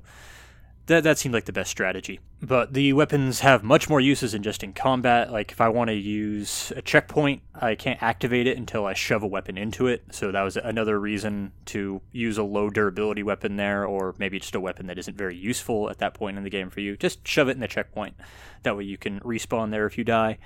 that 0.87 1.03
that 1.03 1.17
seemed 1.17 1.33
like 1.33 1.45
the 1.45 1.53
best 1.53 1.71
strategy. 1.71 2.19
But 2.41 2.73
the 2.73 2.93
weapons 2.93 3.39
have 3.39 3.63
much 3.63 3.89
more 3.89 3.99
uses 3.99 4.33
than 4.33 4.43
just 4.43 4.63
in 4.63 4.73
combat. 4.73 5.31
Like 5.31 5.51
if 5.51 5.59
I 5.59 5.69
want 5.69 5.89
to 5.89 5.95
use 5.95 6.71
a 6.75 6.81
checkpoint, 6.81 7.41
I 7.55 7.75
can't 7.75 8.01
activate 8.03 8.45
it 8.45 8.57
until 8.57 8.85
I 8.85 8.93
shove 8.93 9.23
a 9.23 9.27
weapon 9.27 9.57
into 9.57 9.87
it. 9.87 10.03
So 10.11 10.31
that 10.31 10.41
was 10.43 10.57
another 10.57 10.99
reason 10.99 11.53
to 11.67 12.01
use 12.11 12.37
a 12.37 12.43
low 12.43 12.69
durability 12.69 13.23
weapon 13.23 13.55
there, 13.55 13.85
or 13.85 14.13
maybe 14.19 14.39
just 14.39 14.55
a 14.55 14.59
weapon 14.59 14.85
that 14.87 14.99
isn't 14.99 15.17
very 15.17 15.35
useful 15.35 15.89
at 15.89 15.97
that 15.99 16.13
point 16.13 16.37
in 16.37 16.43
the 16.43 16.49
game 16.49 16.69
for 16.69 16.81
you. 16.81 16.97
Just 16.97 17.27
shove 17.27 17.49
it 17.49 17.53
in 17.53 17.61
the 17.61 17.67
checkpoint. 17.67 18.15
That 18.63 18.77
way 18.77 18.83
you 18.83 18.97
can 18.97 19.19
respawn 19.21 19.71
there 19.71 19.87
if 19.87 19.97
you 19.97 20.03
die. 20.03 20.37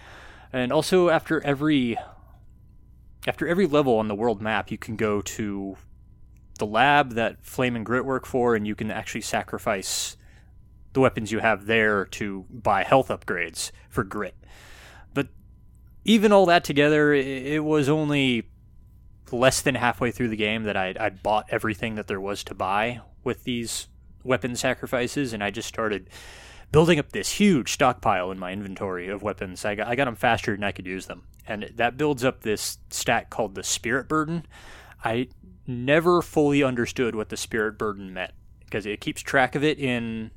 And 0.54 0.72
also 0.72 1.10
after 1.10 1.44
every 1.46 1.98
after 3.28 3.46
every 3.46 3.68
level 3.68 3.98
on 3.98 4.08
the 4.08 4.16
world 4.16 4.42
map, 4.42 4.72
you 4.72 4.78
can 4.78 4.96
go 4.96 5.22
to 5.22 5.76
the 6.58 6.66
lab 6.66 7.14
that 7.14 7.44
Flame 7.44 7.76
and 7.76 7.86
Grit 7.86 8.06
work 8.06 8.26
for, 8.26 8.56
and 8.56 8.66
you 8.66 8.76
can 8.76 8.90
actually 8.92 9.22
sacrifice 9.22 10.16
the 10.94 11.00
weapons 11.00 11.32
you 11.32 11.40
have 11.40 11.66
there 11.66 12.06
to 12.06 12.46
buy 12.50 12.84
health 12.84 13.10
upgrades 13.10 13.72
for 13.90 14.04
grit. 14.04 14.36
But 15.14 15.28
even 16.04 16.32
all 16.32 16.46
that 16.48 16.64
together, 16.64 17.14
it 17.14 17.64
was 17.64 17.90
only 17.90 18.50
less 19.32 19.62
than 19.62 19.76
halfway 19.76 20.12
through 20.12 20.30
the 20.30 20.36
game 20.36 20.64
that 20.64 20.76
I'd, 20.76 20.98
I'd 20.98 21.22
bought 21.22 21.46
everything 21.50 21.96
that 21.96 22.08
there 22.08 22.22
was 22.22 22.44
to 22.46 22.56
buy 22.56 23.02
with 23.24 23.44
these 23.44 23.88
weapon 24.24 24.56
sacrifices, 24.56 25.34
and 25.34 25.44
I 25.44 25.52
just 25.52 25.68
started 25.68 26.10
building 26.72 27.00
up 27.00 27.12
this 27.12 27.34
huge 27.34 27.72
stockpile 27.72 28.32
in 28.32 28.40
my 28.40 28.52
inventory 28.52 29.08
of 29.08 29.24
weapons. 29.24 29.66
I 29.66 29.76
got, 29.76 29.88
I 29.88 29.96
got 29.96 30.06
them 30.06 30.16
faster 30.16 30.56
than 30.56 30.64
I 30.64 30.72
could 30.72 30.86
use 30.86 31.08
them. 31.08 31.24
And 31.48 31.72
that 31.76 31.98
builds 31.98 32.24
up 32.24 32.42
this 32.42 32.78
stat 32.90 33.30
called 33.30 33.56
the 33.56 33.64
Spirit 33.64 34.08
Burden. 34.08 34.46
I 35.04 35.30
never 35.66 36.22
fully 36.22 36.62
understood 36.62 37.16
what 37.16 37.30
the 37.30 37.38
Spirit 37.38 37.78
Burden 37.78 38.14
meant 38.14 38.34
because 38.66 38.86
it 38.86 39.02
keeps 39.02 39.22
track 39.22 39.56
of 39.56 39.64
it 39.64 39.80
in 39.80 40.30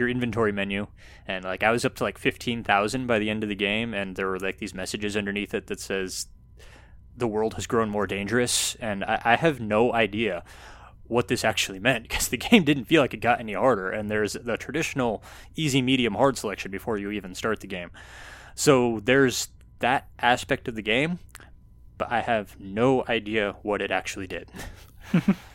your 0.00 0.08
inventory 0.08 0.50
menu 0.50 0.86
and 1.28 1.44
like 1.44 1.62
I 1.62 1.70
was 1.70 1.84
up 1.84 1.94
to 1.96 2.04
like 2.04 2.18
15,000 2.18 3.06
by 3.06 3.18
the 3.18 3.30
end 3.30 3.42
of 3.42 3.48
the 3.48 3.54
game 3.54 3.94
and 3.94 4.16
there 4.16 4.26
were 4.26 4.40
like 4.40 4.58
these 4.58 4.74
messages 4.74 5.16
underneath 5.16 5.54
it 5.54 5.68
that 5.68 5.78
says 5.78 6.26
the 7.16 7.28
world 7.28 7.54
has 7.54 7.66
grown 7.66 7.90
more 7.90 8.06
dangerous 8.06 8.74
and 8.76 9.04
I, 9.04 9.20
I 9.24 9.36
have 9.36 9.60
no 9.60 9.92
idea 9.92 10.42
what 11.06 11.28
this 11.28 11.44
actually 11.44 11.78
meant 11.78 12.08
because 12.08 12.28
the 12.28 12.36
game 12.50 12.64
didn't 12.64 12.86
feel 12.86 13.02
like 13.02 13.14
it 13.14 13.20
got 13.20 13.38
any 13.38 13.52
harder 13.52 13.90
and 13.90 14.10
there's 14.10 14.32
the 14.32 14.56
traditional 14.56 15.22
easy 15.54 15.82
medium 15.82 16.14
hard 16.14 16.36
selection 16.36 16.70
before 16.70 16.98
you 16.98 17.10
even 17.10 17.34
start 17.34 17.60
the 17.60 17.66
game. 17.66 17.90
So 18.54 19.00
there's 19.04 19.48
that 19.80 20.08
aspect 20.18 20.68
of 20.68 20.74
the 20.74 20.82
game 20.82 21.18
but 21.98 22.10
i 22.10 22.20
have 22.20 22.58
no 22.58 23.04
idea 23.08 23.56
what 23.62 23.82
it 23.82 23.90
actually 23.90 24.26
did 24.26 24.50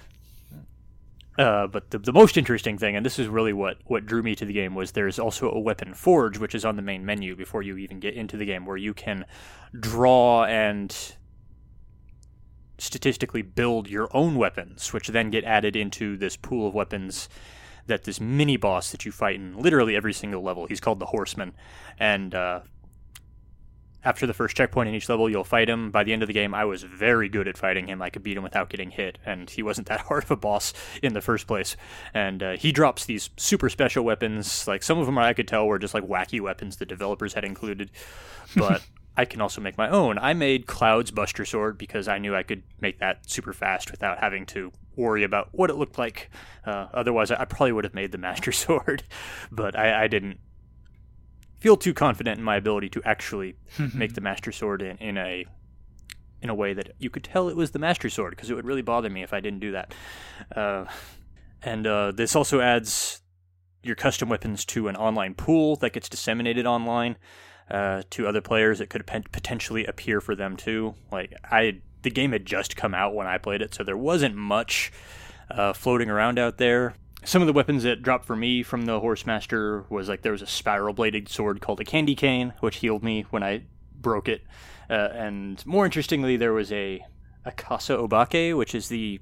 Uh, 1.37 1.67
but 1.67 1.91
the, 1.91 1.99
the 1.99 2.13
most 2.13 2.37
interesting 2.37 2.77
thing, 2.77 2.95
and 2.95 3.05
this 3.05 3.19
is 3.19 3.27
really 3.27 3.51
what, 3.51 3.77
what 3.85 4.05
drew 4.05 4.23
me 4.23 4.35
to 4.35 4.45
the 4.45 4.53
game, 4.53 4.73
was 4.73 4.93
there's 4.93 5.19
also 5.19 5.51
a 5.51 5.59
weapon 5.59 5.93
forge, 5.93 6.37
which 6.37 6.55
is 6.55 6.63
on 6.63 6.77
the 6.77 6.81
main 6.81 7.05
menu 7.05 7.35
before 7.35 7.61
you 7.61 7.77
even 7.77 7.99
get 7.99 8.13
into 8.13 8.37
the 8.37 8.45
game, 8.45 8.65
where 8.65 8.77
you 8.77 8.93
can 8.93 9.25
draw 9.77 10.45
and 10.45 11.15
statistically 12.77 13.41
build 13.41 13.89
your 13.89 14.09
own 14.15 14.35
weapons, 14.35 14.93
which 14.93 15.09
then 15.09 15.29
get 15.29 15.43
added 15.43 15.75
into 15.75 16.17
this 16.17 16.37
pool 16.37 16.67
of 16.67 16.73
weapons 16.73 17.27
that 17.87 18.03
this 18.03 18.19
mini 18.19 18.57
boss 18.57 18.91
that 18.91 19.05
you 19.05 19.11
fight 19.11 19.35
in 19.35 19.57
literally 19.57 19.95
every 19.95 20.13
single 20.13 20.41
level. 20.41 20.65
He's 20.65 20.79
called 20.79 20.99
the 20.99 21.05
Horseman, 21.05 21.53
and 21.99 22.33
uh, 22.33 22.61
after 24.05 24.27
the 24.27 24.33
first 24.33 24.55
checkpoint 24.55 24.87
in 24.87 24.95
each 24.95 25.09
level, 25.09 25.29
you'll 25.29 25.43
fight 25.43 25.67
him. 25.67 25.89
By 25.89 26.03
the 26.03 26.13
end 26.13 26.21
of 26.21 26.27
the 26.27 26.33
game, 26.33 26.53
I 26.53 26.63
was 26.63 26.83
very 26.83 27.27
good 27.27 27.47
at 27.47 27.57
fighting 27.57 27.87
him. 27.87 28.01
I 28.01 28.11
could 28.11 28.23
beat 28.23 28.37
him 28.37 28.43
without 28.43 28.69
getting 28.69 28.91
hit, 28.91 29.17
and 29.25 29.49
he 29.49 29.63
wasn't 29.63 29.87
that 29.87 29.99
hard 30.07 30.23
of 30.23 30.31
a 30.31 30.35
boss 30.35 30.73
in 31.01 31.13
the 31.13 31.21
first 31.21 31.47
place. 31.47 31.75
And 32.13 32.43
uh, 32.43 32.57
he 32.57 32.71
drops 32.71 33.05
these 33.05 33.31
super 33.35 33.67
special 33.67 34.05
weapons. 34.05 34.67
Like 34.67 34.83
some 34.83 34.99
of 34.99 35.07
them, 35.07 35.17
I 35.17 35.33
could 35.33 35.47
tell 35.47 35.65
were 35.67 35.79
just 35.79 35.95
like 35.95 36.03
wacky 36.03 36.39
weapons 36.39 36.77
the 36.77 36.85
developers 36.85 37.33
had 37.33 37.43
included, 37.43 37.91
but. 38.55 38.81
I 39.17 39.23
can 39.23 39.39
also 39.39 39.61
make 39.61 39.77
my 39.77 39.89
own. 39.89 40.17
I 40.17 40.33
made 40.33 40.67
Cloud's 40.67 41.09
Buster 41.09 41.45
Sword 41.45 41.77
because 41.77 42.09
I 42.09 42.17
knew 42.17 42.35
I 42.35 42.43
could 42.43 42.63
make 42.81 42.99
that 42.99 43.29
super 43.29 43.53
fast 43.53 43.89
without 43.89 44.19
having 44.19 44.45
to 44.47 44.73
worry 44.97 45.23
about 45.23 45.49
what 45.53 45.69
it 45.69 45.75
looked 45.75 45.97
like. 45.97 46.29
Uh, 46.65 46.87
otherwise, 46.93 47.31
I 47.31 47.45
probably 47.45 47.71
would 47.71 47.85
have 47.85 47.93
made 47.93 48.11
the 48.11 48.17
Master 48.25 48.51
Sword, 48.51 49.03
but 49.51 49.77
I, 49.77 50.03
I 50.03 50.07
didn't 50.07 50.39
feel 51.65 51.75
too 51.75 51.95
confident 51.95 52.37
in 52.37 52.43
my 52.43 52.57
ability 52.57 52.87
to 52.87 53.01
actually 53.05 53.55
make 53.95 54.13
the 54.13 54.21
Master 54.21 54.51
Sword 54.51 54.83
in, 54.83 54.97
in 54.97 55.17
a 55.17 55.47
in 56.39 56.51
a 56.51 56.53
way 56.53 56.75
that 56.75 56.91
you 56.99 57.09
could 57.09 57.23
tell 57.23 57.49
it 57.49 57.55
was 57.55 57.71
the 57.71 57.79
Master 57.79 58.07
Sword 58.07 58.35
because 58.35 58.51
it 58.51 58.53
would 58.53 58.67
really 58.67 58.83
bother 58.83 59.09
me 59.09 59.23
if 59.23 59.33
I 59.33 59.39
didn't 59.39 59.61
do 59.61 59.71
that. 59.71 59.91
Uh, 60.55 60.85
and 61.63 61.87
uh, 61.87 62.11
this 62.11 62.35
also 62.35 62.61
adds 62.61 63.23
your 63.81 63.95
custom 63.95 64.29
weapons 64.29 64.63
to 64.65 64.89
an 64.89 64.95
online 64.95 65.33
pool 65.33 65.75
that 65.77 65.91
gets 65.91 66.07
disseminated 66.07 66.67
online 66.67 67.17
uh, 67.71 68.03
to 68.11 68.27
other 68.27 68.41
players. 68.41 68.79
It 68.79 68.91
could 68.91 69.07
potentially 69.07 69.87
appear 69.87 70.21
for 70.21 70.35
them 70.35 70.57
too. 70.57 70.93
Like 71.11 71.33
I, 71.45 71.81
the 72.03 72.11
game 72.11 72.31
had 72.31 72.45
just 72.45 72.77
come 72.77 72.93
out 72.93 73.15
when 73.15 73.25
I 73.25 73.39
played 73.39 73.63
it, 73.63 73.73
so 73.73 73.83
there 73.83 73.97
wasn't 73.97 74.35
much 74.35 74.91
uh, 75.49 75.73
floating 75.73 76.11
around 76.11 76.37
out 76.37 76.59
there 76.59 76.93
some 77.25 77.41
of 77.41 77.47
the 77.47 77.53
weapons 77.53 77.83
that 77.83 78.01
dropped 78.01 78.25
for 78.25 78.35
me 78.35 78.63
from 78.63 78.85
the 78.85 78.99
Horsemaster 79.01 79.89
was 79.89 80.07
like 80.07 80.21
there 80.21 80.31
was 80.31 80.41
a 80.41 80.47
spiral 80.47 80.93
bladed 80.93 81.27
sword 81.27 81.59
called 81.59 81.79
a 81.79 81.83
candy 81.83 82.15
cane, 82.15 82.53
which 82.59 82.77
healed 82.77 83.03
me 83.03 83.25
when 83.31 83.43
I 83.43 83.63
broke 83.99 84.29
it. 84.29 84.43
Uh, 84.89 85.09
and 85.13 85.65
more 85.65 85.85
interestingly, 85.85 86.37
there 86.37 86.53
was 86.53 86.71
a 86.71 87.03
Akasa 87.43 87.93
Obake, 87.93 88.55
which 88.55 88.75
is 88.75 88.89
the 88.89 89.19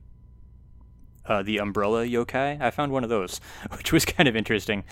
uh, 1.26 1.42
the 1.42 1.58
umbrella 1.58 2.06
yokai. 2.06 2.62
I 2.62 2.70
found 2.70 2.92
one 2.92 3.04
of 3.04 3.10
those, 3.10 3.40
which 3.78 3.94
was 3.94 4.04
kind 4.06 4.28
of 4.28 4.36
interesting. 4.36 4.84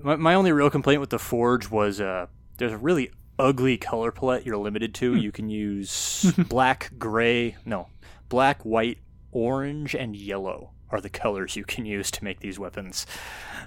My, 0.00 0.16
my 0.16 0.34
only 0.34 0.52
real 0.52 0.70
complaint 0.70 1.00
with 1.00 1.10
the 1.10 1.18
forge 1.18 1.70
was 1.70 2.00
uh, 2.00 2.26
there's 2.58 2.72
a 2.72 2.78
really 2.78 3.10
ugly 3.38 3.76
color 3.76 4.12
palette 4.12 4.46
you're 4.46 4.56
limited 4.56 4.94
to. 4.96 5.14
Hmm. 5.14 5.18
you 5.18 5.32
can 5.32 5.48
use 5.48 6.32
black, 6.48 6.92
gray, 6.98 7.56
no, 7.64 7.88
black, 8.28 8.62
white, 8.62 8.98
orange, 9.32 9.94
and 9.94 10.14
yellow 10.14 10.72
are 10.90 11.00
the 11.00 11.08
colors 11.08 11.56
you 11.56 11.64
can 11.64 11.84
use 11.86 12.10
to 12.10 12.24
make 12.24 12.40
these 12.40 12.58
weapons. 12.58 13.06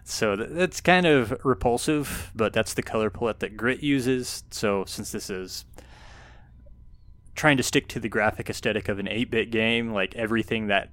So 0.04 0.36
that's 0.36 0.82
kind 0.82 1.06
of 1.06 1.40
repulsive, 1.44 2.32
but 2.36 2.54
that's 2.54 2.74
the 2.74 2.82
color 2.82 3.10
palette 3.10 3.40
that 3.40 3.58
Grit 3.58 3.84
uses. 3.84 4.44
So 4.50 4.86
since 4.86 5.12
this 5.12 5.30
is 5.30 5.66
trying 7.36 7.58
to 7.58 7.64
stick 7.64 7.88
to 7.90 8.00
the 8.00 8.10
graphic 8.10 8.50
aesthetic 8.50 8.90
of 8.90 9.00
an 9.00 9.06
8-bit 9.06 9.52
game, 9.52 9.94
like 9.94 10.16
everything 10.16 10.68
that 10.68 10.90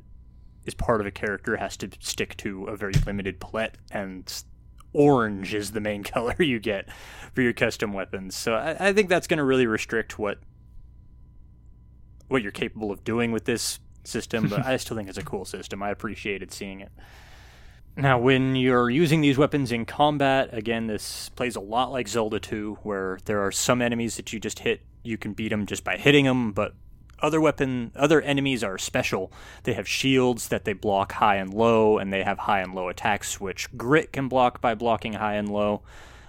is 0.64 0.75
part 0.75 1.01
of 1.01 1.07
a 1.07 1.11
character 1.11 1.57
has 1.57 1.77
to 1.79 1.88
stick 2.01 2.37
to 2.37 2.64
a 2.67 2.77
very 2.77 2.93
limited 3.07 3.41
palette 3.41 3.79
and 3.91 4.45
orange 4.93 5.55
is 5.55 5.73
the 5.73 5.81
main 5.81 6.03
color 6.14 6.35
you 6.38 6.59
get 6.59 6.88
for 7.33 7.43
your 7.43 7.53
custom 7.53 7.93
weapons. 7.93 8.37
So 8.37 8.55
I, 8.55 8.88
I 8.88 8.93
think 8.93 9.09
that's 9.09 9.27
going 9.27 9.38
to 9.38 9.45
really 9.45 9.67
restrict 9.67 10.19
what 10.19 10.38
what 12.29 12.43
you're 12.43 12.53
capable 12.53 12.91
of 12.91 13.03
doing 13.05 13.33
with 13.33 13.47
this 13.47 13.81
system, 14.09 14.49
but 14.49 14.64
I 14.66 14.77
still 14.77 14.97
think 14.97 15.09
it's 15.09 15.18
a 15.18 15.23
cool 15.23 15.44
system. 15.44 15.83
I 15.83 15.90
appreciated 15.90 16.53
seeing 16.53 16.81
it. 16.81 16.90
Now, 17.97 18.18
when 18.18 18.55
you're 18.55 18.90
using 18.90 19.23
these 19.23 19.37
weapons 19.37 19.73
in 19.73 19.85
combat, 19.85 20.51
again, 20.53 20.87
this 20.87 21.31
plays 21.31 21.57
a 21.57 21.61
lot 21.61 21.90
like 21.90 22.07
Zelda 22.07 22.38
2, 22.38 22.79
where 22.83 23.18
there 23.25 23.44
are 23.44 23.51
some 23.51 23.83
enemies 23.83 24.16
that 24.16 24.33
you 24.33 24.38
just 24.38 24.61
hit, 24.61 24.83
you 25.03 25.18
can 25.18 25.33
beat 25.33 25.49
them 25.49 25.66
just 25.66 25.83
by 25.83 25.97
hitting 25.97 26.25
them, 26.25 26.53
but 26.53 26.75
other 27.21 27.40
weapon, 27.40 27.90
other 27.97 28.21
enemies 28.21 28.62
are 28.62 28.79
special. 28.79 29.33
They 29.64 29.73
have 29.73 29.88
shields 29.88 30.49
that 30.49 30.64
they 30.64 30.75
block 30.75 31.12
high 31.12 31.37
and 31.37 31.53
low, 31.53 31.99
and 31.99 32.12
they 32.12 32.23
have 32.23 32.38
high 32.38 32.61
and 32.61 32.73
low 32.73 32.88
attacks, 32.88 33.40
which 33.40 33.77
Grit 33.77 34.12
can 34.12 34.29
block 34.29 34.61
by 34.61 34.77
blocking 34.77 35.14
high 35.14 35.35
and 35.35 35.49
low, 35.49 35.83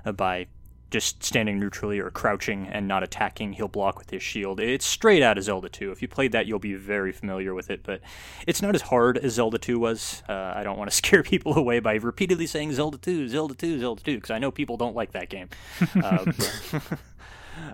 uh, 0.06 0.12
by 0.12 0.48
just 0.92 1.24
standing 1.24 1.60
neutrally 1.60 2.00
or 2.00 2.10
crouching 2.10 2.68
and 2.68 2.88
not 2.88 3.04
attacking, 3.04 3.54
he'll 3.54 3.68
block 3.68 4.00
with 4.00 4.10
his 4.10 4.24
shield. 4.24 4.60
It's 4.60 4.86
straight 4.86 5.22
out 5.22 5.38
of 5.38 5.44
Zelda 5.44 5.70
2. 5.70 5.92
If 5.92 6.02
you 6.02 6.08
played 6.08 6.32
that, 6.32 6.48
you'll 6.48 6.60
be 6.60 6.74
very 6.74 7.12
familiar 7.12 7.54
with 7.54 7.70
it, 7.70 7.82
but 7.84 8.02
it's 8.48 8.62
not 8.62 8.76
as 8.76 8.84
hard 8.84 9.18
as 9.18 9.34
Zelda 9.34 9.58
2 9.58 9.80
was. 9.80 10.24
Uh, 10.28 10.54
I 10.56 10.64
don't 10.64 10.78
want 10.78 10.90
to 10.90 10.96
scare 11.04 11.24
people 11.24 11.58
away 11.58 11.80
by 11.80 11.96
repeatedly 11.96 12.48
saying 12.48 12.74
Zelda 12.74 12.98
2, 12.98 13.28
Zelda 13.28 13.54
2, 13.54 13.80
Zelda 13.80 14.04
2, 14.04 14.16
because 14.16 14.32
I 14.32 14.40
know 14.40 14.52
people 14.52 14.78
don't 14.78 14.96
like 14.96 15.12
that 15.12 15.30
game. 15.30 15.50
uh, 16.04 16.26
but, 16.26 16.92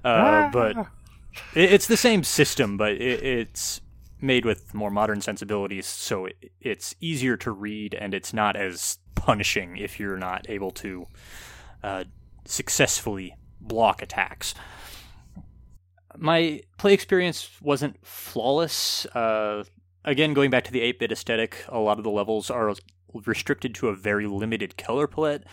uh, 0.04 0.50
but 0.52 0.88
it's 1.54 1.88
the 1.88 1.98
same 1.98 2.24
system, 2.24 2.78
but 2.78 2.94
it's 2.94 3.82
made 4.22 4.46
with 4.46 4.74
more 4.74 4.90
modern 4.90 5.22
sensibilities, 5.22 5.86
so 5.86 6.28
it's 6.62 6.96
easier 7.00 7.38
to 7.38 7.52
read 7.52 7.94
and 7.94 8.14
it's 8.14 8.34
not 8.34 8.56
as 8.56 8.98
punishing 9.14 9.78
if 9.78 10.00
you're 10.00 10.18
not 10.18 10.46
able 10.50 10.72
to 10.72 11.06
uh, 11.84 12.04
successfully 12.46 13.36
block 13.60 14.02
attacks. 14.02 14.54
My 16.18 16.62
play 16.78 16.94
experience 16.94 17.50
wasn't 17.62 18.06
flawless. 18.06 19.06
Uh, 19.08 19.64
again, 20.04 20.34
going 20.34 20.50
back 20.50 20.64
to 20.66 20.72
the 20.72 20.82
8 20.82 21.00
bit 21.00 21.12
aesthetic, 21.12 21.66
a 21.68 21.80
lot 21.80 21.98
of 21.98 22.04
the 22.04 22.12
levels 22.12 22.50
are 22.50 22.74
restricted 23.26 23.76
to 23.76 23.88
a 23.90 23.96
very 23.96 24.28
limited 24.28 24.78
color 24.78 25.08
palette. 25.08 25.44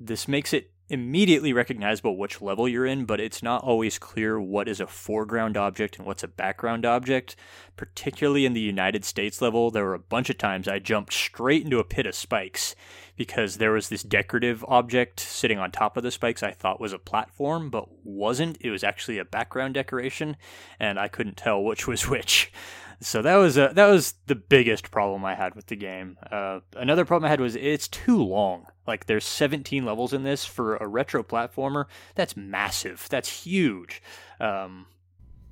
This 0.00 0.26
makes 0.28 0.52
it 0.52 0.72
immediately 0.88 1.52
recognizable 1.52 2.16
which 2.16 2.40
level 2.40 2.68
you're 2.68 2.86
in, 2.86 3.04
but 3.04 3.20
it's 3.20 3.42
not 3.42 3.62
always 3.62 3.98
clear 3.98 4.40
what 4.40 4.68
is 4.68 4.80
a 4.80 4.86
foreground 4.86 5.56
object 5.56 5.98
and 5.98 6.06
what's 6.06 6.22
a 6.22 6.28
background 6.28 6.86
object. 6.86 7.36
Particularly 7.76 8.46
in 8.46 8.54
the 8.54 8.60
United 8.60 9.04
States 9.04 9.40
level, 9.42 9.70
there 9.70 9.84
were 9.84 9.94
a 9.94 9.98
bunch 9.98 10.30
of 10.30 10.38
times 10.38 10.66
I 10.66 10.78
jumped 10.78 11.12
straight 11.12 11.64
into 11.64 11.78
a 11.78 11.84
pit 11.84 12.06
of 12.06 12.14
spikes 12.14 12.74
because 13.16 13.58
there 13.58 13.72
was 13.72 13.88
this 13.88 14.02
decorative 14.02 14.64
object 14.66 15.20
sitting 15.20 15.58
on 15.58 15.70
top 15.70 15.96
of 15.96 16.02
the 16.02 16.10
spikes 16.10 16.42
I 16.42 16.52
thought 16.52 16.80
was 16.80 16.92
a 16.92 16.98
platform, 16.98 17.68
but 17.68 17.88
wasn't. 18.04 18.58
It 18.60 18.70
was 18.70 18.84
actually 18.84 19.18
a 19.18 19.24
background 19.24 19.74
decoration, 19.74 20.36
and 20.80 20.98
I 20.98 21.08
couldn't 21.08 21.36
tell 21.36 21.62
which 21.62 21.86
was 21.86 22.08
which. 22.08 22.52
So 23.00 23.22
that 23.22 23.36
was 23.36 23.56
a, 23.56 23.70
that 23.74 23.86
was 23.86 24.14
the 24.26 24.34
biggest 24.34 24.90
problem 24.90 25.24
I 25.24 25.34
had 25.34 25.54
with 25.54 25.66
the 25.66 25.76
game. 25.76 26.18
Uh, 26.32 26.60
another 26.74 27.04
problem 27.04 27.26
I 27.26 27.30
had 27.30 27.40
was 27.40 27.54
it's 27.54 27.86
too 27.86 28.22
long. 28.22 28.66
Like 28.86 29.06
there's 29.06 29.24
17 29.24 29.84
levels 29.84 30.12
in 30.12 30.24
this 30.24 30.44
for 30.44 30.76
a 30.76 30.86
retro 30.86 31.22
platformer. 31.22 31.84
That's 32.16 32.36
massive. 32.36 33.06
That's 33.08 33.44
huge. 33.44 34.02
Um, 34.40 34.86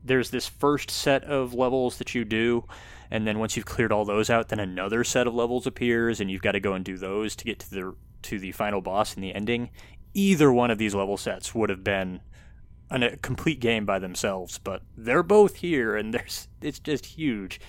there's 0.02 0.30
this 0.30 0.48
first 0.48 0.90
set 0.90 1.24
of 1.24 1.54
levels 1.54 1.98
that 1.98 2.14
you 2.14 2.24
do, 2.24 2.64
and 3.10 3.26
then 3.26 3.38
once 3.38 3.56
you've 3.56 3.66
cleared 3.66 3.92
all 3.92 4.04
those 4.04 4.30
out, 4.30 4.48
then 4.48 4.60
another 4.60 5.04
set 5.04 5.26
of 5.26 5.34
levels 5.34 5.66
appears, 5.66 6.20
and 6.20 6.30
you've 6.30 6.42
got 6.42 6.52
to 6.52 6.60
go 6.60 6.74
and 6.74 6.84
do 6.84 6.96
those 6.96 7.36
to 7.36 7.44
get 7.44 7.58
to 7.60 7.70
the 7.70 7.94
to 8.22 8.38
the 8.38 8.52
final 8.52 8.80
boss 8.80 9.14
and 9.14 9.22
the 9.22 9.34
ending. 9.34 9.70
Either 10.14 10.52
one 10.52 10.70
of 10.70 10.78
these 10.78 10.94
level 10.94 11.16
sets 11.16 11.54
would 11.54 11.70
have 11.70 11.84
been 11.84 12.20
a 12.90 13.16
complete 13.16 13.60
game 13.60 13.84
by 13.84 13.98
themselves, 13.98 14.58
but 14.58 14.82
they're 14.96 15.22
both 15.22 15.56
here, 15.56 15.96
and 15.96 16.14
there's 16.14 16.48
it's 16.60 16.78
just 16.78 17.06
huge. 17.06 17.60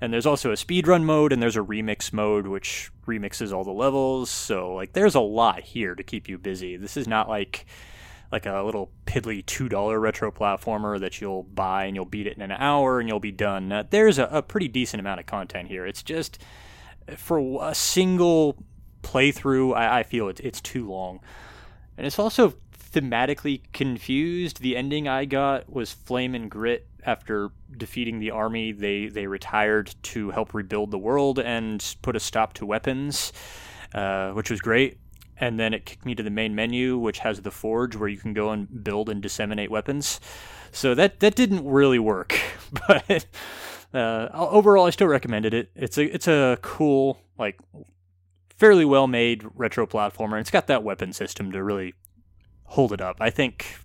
And 0.00 0.12
there's 0.12 0.26
also 0.26 0.50
a 0.50 0.54
speedrun 0.54 1.04
mode 1.04 1.32
and 1.32 1.40
there's 1.40 1.56
a 1.56 1.60
remix 1.60 2.12
mode 2.12 2.48
which 2.48 2.90
remixes 3.06 3.52
all 3.52 3.62
the 3.62 3.70
levels. 3.70 4.30
So 4.30 4.74
like 4.74 4.94
there's 4.94 5.14
a 5.14 5.20
lot 5.20 5.60
here 5.62 5.94
to 5.94 6.02
keep 6.02 6.28
you 6.28 6.38
busy. 6.38 6.76
This 6.76 6.96
is 6.96 7.06
not 7.06 7.28
like 7.28 7.66
like 8.32 8.44
a 8.44 8.62
little 8.62 8.90
piddly 9.06 9.46
two 9.46 9.68
dollar 9.68 10.00
retro 10.00 10.32
platformer 10.32 10.98
that 10.98 11.20
you'll 11.20 11.44
buy 11.44 11.84
and 11.84 11.94
you'll 11.94 12.04
beat 12.04 12.26
it 12.26 12.36
in 12.36 12.42
an 12.42 12.50
hour 12.50 12.98
and 12.98 13.08
you'll 13.08 13.20
be 13.20 13.30
done. 13.30 13.70
Uh, 13.70 13.84
there's 13.90 14.18
a, 14.18 14.24
a 14.24 14.42
pretty 14.42 14.66
decent 14.66 14.98
amount 14.98 15.20
of 15.20 15.26
content 15.26 15.68
here. 15.68 15.86
It's 15.86 16.02
just 16.02 16.42
for 17.16 17.60
a 17.62 17.72
single 17.72 18.56
playthrough, 19.02 19.76
I, 19.76 20.00
I 20.00 20.02
feel 20.02 20.28
it, 20.28 20.40
it's 20.40 20.60
too 20.60 20.90
long, 20.90 21.20
and 21.96 22.06
it's 22.06 22.18
also 22.18 22.54
thematically 22.92 23.62
confused. 23.72 24.60
The 24.60 24.76
ending 24.76 25.08
I 25.08 25.24
got 25.24 25.72
was 25.72 25.92
Flame 25.92 26.34
and 26.34 26.50
Grit 26.50 26.86
after 27.04 27.50
defeating 27.76 28.20
the 28.20 28.30
army, 28.30 28.72
they 28.72 29.06
they 29.06 29.26
retired 29.26 29.94
to 30.02 30.30
help 30.30 30.54
rebuild 30.54 30.90
the 30.90 30.98
world 30.98 31.38
and 31.38 31.96
put 32.02 32.16
a 32.16 32.20
stop 32.20 32.52
to 32.54 32.66
weapons, 32.66 33.32
uh, 33.94 34.30
which 34.32 34.50
was 34.50 34.60
great. 34.60 34.98
And 35.38 35.58
then 35.58 35.74
it 35.74 35.84
kicked 35.84 36.04
me 36.04 36.14
to 36.14 36.22
the 36.22 36.30
main 36.30 36.54
menu, 36.54 36.98
which 36.98 37.18
has 37.20 37.42
the 37.42 37.50
forge 37.50 37.96
where 37.96 38.08
you 38.08 38.18
can 38.18 38.32
go 38.32 38.50
and 38.50 38.84
build 38.84 39.08
and 39.08 39.20
disseminate 39.20 39.70
weapons. 39.70 40.20
So 40.70 40.94
that 40.94 41.20
that 41.20 41.34
didn't 41.34 41.66
really 41.66 41.98
work, 41.98 42.38
but 42.88 43.26
uh, 43.92 44.28
overall, 44.32 44.86
I 44.86 44.90
still 44.90 45.08
recommended 45.08 45.52
it. 45.54 45.70
It's 45.74 45.98
a 45.98 46.04
it's 46.04 46.28
a 46.28 46.58
cool, 46.62 47.18
like, 47.38 47.58
fairly 48.56 48.84
well 48.84 49.06
made 49.06 49.44
retro 49.54 49.86
platformer. 49.86 50.40
It's 50.40 50.50
got 50.50 50.66
that 50.68 50.82
weapon 50.82 51.12
system 51.12 51.52
to 51.52 51.62
really 51.62 51.94
hold 52.72 52.92
it 52.92 53.00
up. 53.00 53.16
I 53.20 53.30
think 53.30 53.78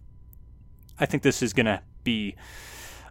I 1.00 1.06
think 1.06 1.24
this 1.24 1.42
is 1.42 1.54
gonna 1.54 1.82
be 2.04 2.36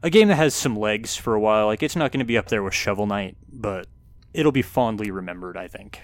a 0.02 0.10
game 0.10 0.28
that 0.28 0.36
has 0.36 0.54
some 0.54 0.76
legs 0.76 1.16
for 1.16 1.34
a 1.34 1.40
while. 1.40 1.66
Like, 1.66 1.82
it's 1.82 1.96
not 1.96 2.12
going 2.12 2.20
to 2.20 2.24
be 2.26 2.36
up 2.38 2.48
there 2.48 2.62
with 2.62 2.74
Shovel 2.74 3.06
Knight, 3.06 3.36
but 3.50 3.86
it'll 4.34 4.52
be 4.52 4.62
fondly 4.62 5.10
remembered. 5.10 5.56
I 5.56 5.68
think. 5.68 6.00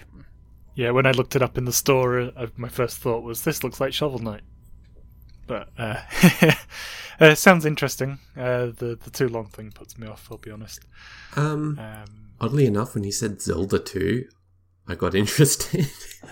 Yeah, 0.75 0.91
when 0.91 1.05
I 1.05 1.11
looked 1.11 1.35
it 1.35 1.41
up 1.43 1.57
in 1.57 1.65
the 1.65 1.71
store, 1.73 2.19
uh, 2.35 2.47
my 2.57 2.69
first 2.69 2.97
thought 2.97 3.23
was 3.23 3.43
this 3.43 3.63
looks 3.63 3.79
like 3.79 3.93
Shovel 3.93 4.19
Knight. 4.19 4.41
But 5.45 5.69
uh, 5.77 6.01
uh, 7.19 7.35
sounds 7.35 7.65
interesting. 7.65 8.19
Uh, 8.35 8.67
the 8.77 8.97
the 9.03 9.11
too 9.11 9.27
long 9.29 9.47
thing 9.47 9.71
puts 9.71 9.97
me 9.97 10.07
off. 10.07 10.27
I'll 10.31 10.37
be 10.37 10.51
honest. 10.51 10.79
Um, 11.35 11.77
Um, 11.79 12.31
oddly 12.41 12.65
enough, 12.65 12.95
when 12.95 13.03
you 13.03 13.11
said 13.11 13.41
Zelda 13.41 13.79
2, 13.79 14.25
I 14.87 14.95
got 14.95 15.13
interested. 15.23 15.87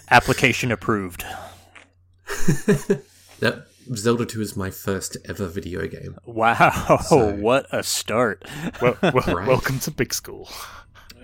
Application 0.10 0.72
approved. 0.72 1.24
that 3.42 3.68
Zelda 3.96 4.26
2 4.26 4.42
is 4.42 4.56
my 4.56 4.70
first 4.70 5.18
ever 5.26 5.48
video 5.48 5.86
game. 5.88 6.18
Wow, 6.26 7.00
So- 7.06 7.34
what 7.36 7.68
a 7.72 7.84
start! 7.84 8.48
well, 8.82 8.98
well 9.02 9.12
Right. 9.28 9.48
welcome 9.48 9.80
to 9.80 9.92
big 9.92 10.14
school. 10.14 10.50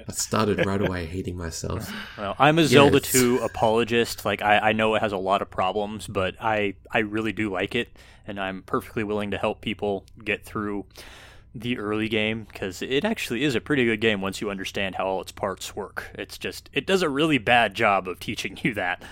I 0.10 0.14
started 0.14 0.66
right 0.66 0.82
away 0.82 1.06
hating 1.06 1.36
myself. 1.36 1.92
Well, 2.18 2.34
I'm 2.40 2.60
a 2.60 2.66
Zelda 2.66 3.00
2 3.02 3.40
apologist. 3.40 4.24
Like 4.24 4.42
I, 4.42 4.58
I 4.70 4.72
know 4.74 4.96
it 4.96 5.02
has 5.02 5.12
a 5.12 5.18
lot 5.18 5.42
of 5.42 5.50
problems, 5.50 6.08
but 6.08 6.36
I, 6.40 6.76
I 6.92 7.00
really 7.00 7.34
do 7.34 7.52
like 7.52 7.76
it, 7.76 7.90
and 8.26 8.40
I'm 8.40 8.64
perfectly 8.64 9.04
willing 9.04 9.32
to 9.32 9.38
help 9.38 9.60
people 9.62 10.06
get 10.24 10.46
through 10.46 10.86
the 11.54 11.78
early 11.78 12.08
game 12.08 12.46
because 12.52 12.82
it 12.82 13.04
actually 13.04 13.44
is 13.44 13.56
a 13.56 13.60
pretty 13.62 13.84
good 13.84 14.00
game 14.00 14.22
once 14.22 14.40
you 14.42 14.50
understand 14.50 14.96
how 14.96 15.08
all 15.08 15.20
its 15.22 15.32
parts 15.34 15.76
work. 15.76 16.10
It's 16.16 16.38
just 16.38 16.70
it 16.72 16.86
does 16.88 17.02
a 17.02 17.10
really 17.10 17.38
bad 17.38 17.74
job 17.74 18.08
of 18.08 18.20
teaching 18.20 18.58
you 18.64 18.74
that. 18.76 19.04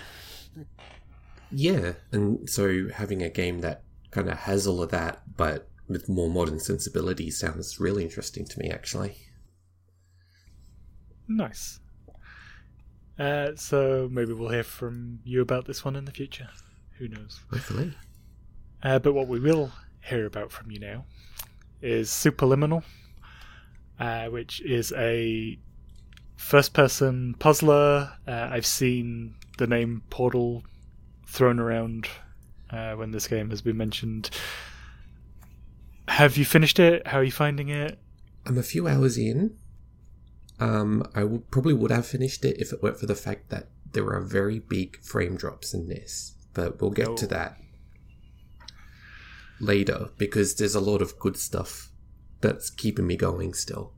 Yeah, 1.57 1.93
and 2.11 2.49
so 2.49 2.89
having 2.89 3.23
a 3.23 3.29
game 3.29 3.61
that 3.61 3.81
kind 4.11 4.29
of 4.29 4.39
has 4.39 4.67
all 4.67 4.83
of 4.83 4.91
that, 4.91 5.21
but 5.37 5.69
with 5.87 6.09
more 6.09 6.29
modern 6.29 6.59
sensibility, 6.59 7.31
sounds 7.31 7.79
really 7.79 8.03
interesting 8.03 8.43
to 8.47 8.59
me, 8.59 8.69
actually. 8.69 9.15
Nice. 11.29 11.79
Uh, 13.17 13.51
so 13.55 14.09
maybe 14.11 14.33
we'll 14.33 14.49
hear 14.49 14.63
from 14.63 15.19
you 15.23 15.39
about 15.39 15.63
this 15.65 15.85
one 15.85 15.95
in 15.95 16.03
the 16.03 16.11
future. 16.11 16.49
Who 16.97 17.07
knows? 17.07 17.39
Hopefully. 17.49 17.93
Uh, 18.83 18.99
but 18.99 19.13
what 19.13 19.29
we 19.29 19.39
will 19.39 19.71
hear 20.03 20.25
about 20.25 20.51
from 20.51 20.71
you 20.71 20.79
now 20.81 21.05
is 21.81 22.09
Superliminal, 22.09 22.83
uh, 23.97 24.25
which 24.25 24.59
is 24.59 24.91
a 24.97 25.57
first 26.35 26.73
person 26.73 27.33
puzzler. 27.39 28.11
Uh, 28.27 28.49
I've 28.51 28.65
seen 28.65 29.35
the 29.57 29.67
name 29.67 30.03
Portal 30.09 30.61
thrown 31.36 31.60
around 31.60 32.08
uh, 32.71 32.93
when 32.95 33.12
this 33.12 33.28
game 33.28 33.50
has 33.50 33.62
been 33.62 33.78
mentioned. 33.78 34.30
Have 36.08 36.38
you 36.38 36.45
finished 36.45 36.80
it? 36.80 37.06
How 37.08 37.19
are 37.19 37.24
you 37.24 37.32
finding 37.32 37.69
it? 37.69 38.00
I'm 38.45 38.58
a 38.58 38.63
few 38.63 38.88
hours 38.88 39.17
in. 39.17 39.58
Um, 40.60 41.04
I 41.13 41.26
probably 41.52 41.74
would 41.74 41.91
have 41.91 42.06
finished 42.08 42.45
it 42.45 42.58
if 42.60 42.71
it 42.71 42.82
weren't 42.82 43.00
for 43.00 43.06
the 43.08 43.15
fact 43.15 43.50
that 43.50 43.67
there 43.91 44.08
are 44.13 44.21
very 44.21 44.60
big 44.60 44.98
frame 45.02 45.36
drops 45.36 45.74
in 45.74 45.88
this. 45.88 46.34
But 46.54 46.80
we'll 46.80 46.91
get 46.91 47.17
to 47.17 47.26
Oh. 47.26 47.30
that 47.30 47.58
later 49.60 50.10
because 50.17 50.56
there's 50.56 50.76
a 50.76 50.80
lot 50.80 51.02
of 51.02 51.17
good 51.19 51.38
stuff 51.38 51.89
that's 52.41 52.69
keeping 52.69 53.08
me 53.08 53.17
going 53.17 53.54
still. 53.54 53.93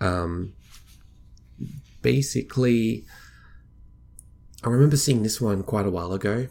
Um, 0.00 0.54
basically, 2.02 3.06
I 4.64 4.68
remember 4.70 4.96
seeing 4.96 5.22
this 5.22 5.40
one 5.40 5.62
quite 5.62 5.86
a 5.86 5.90
while 5.90 6.12
ago. 6.12 6.48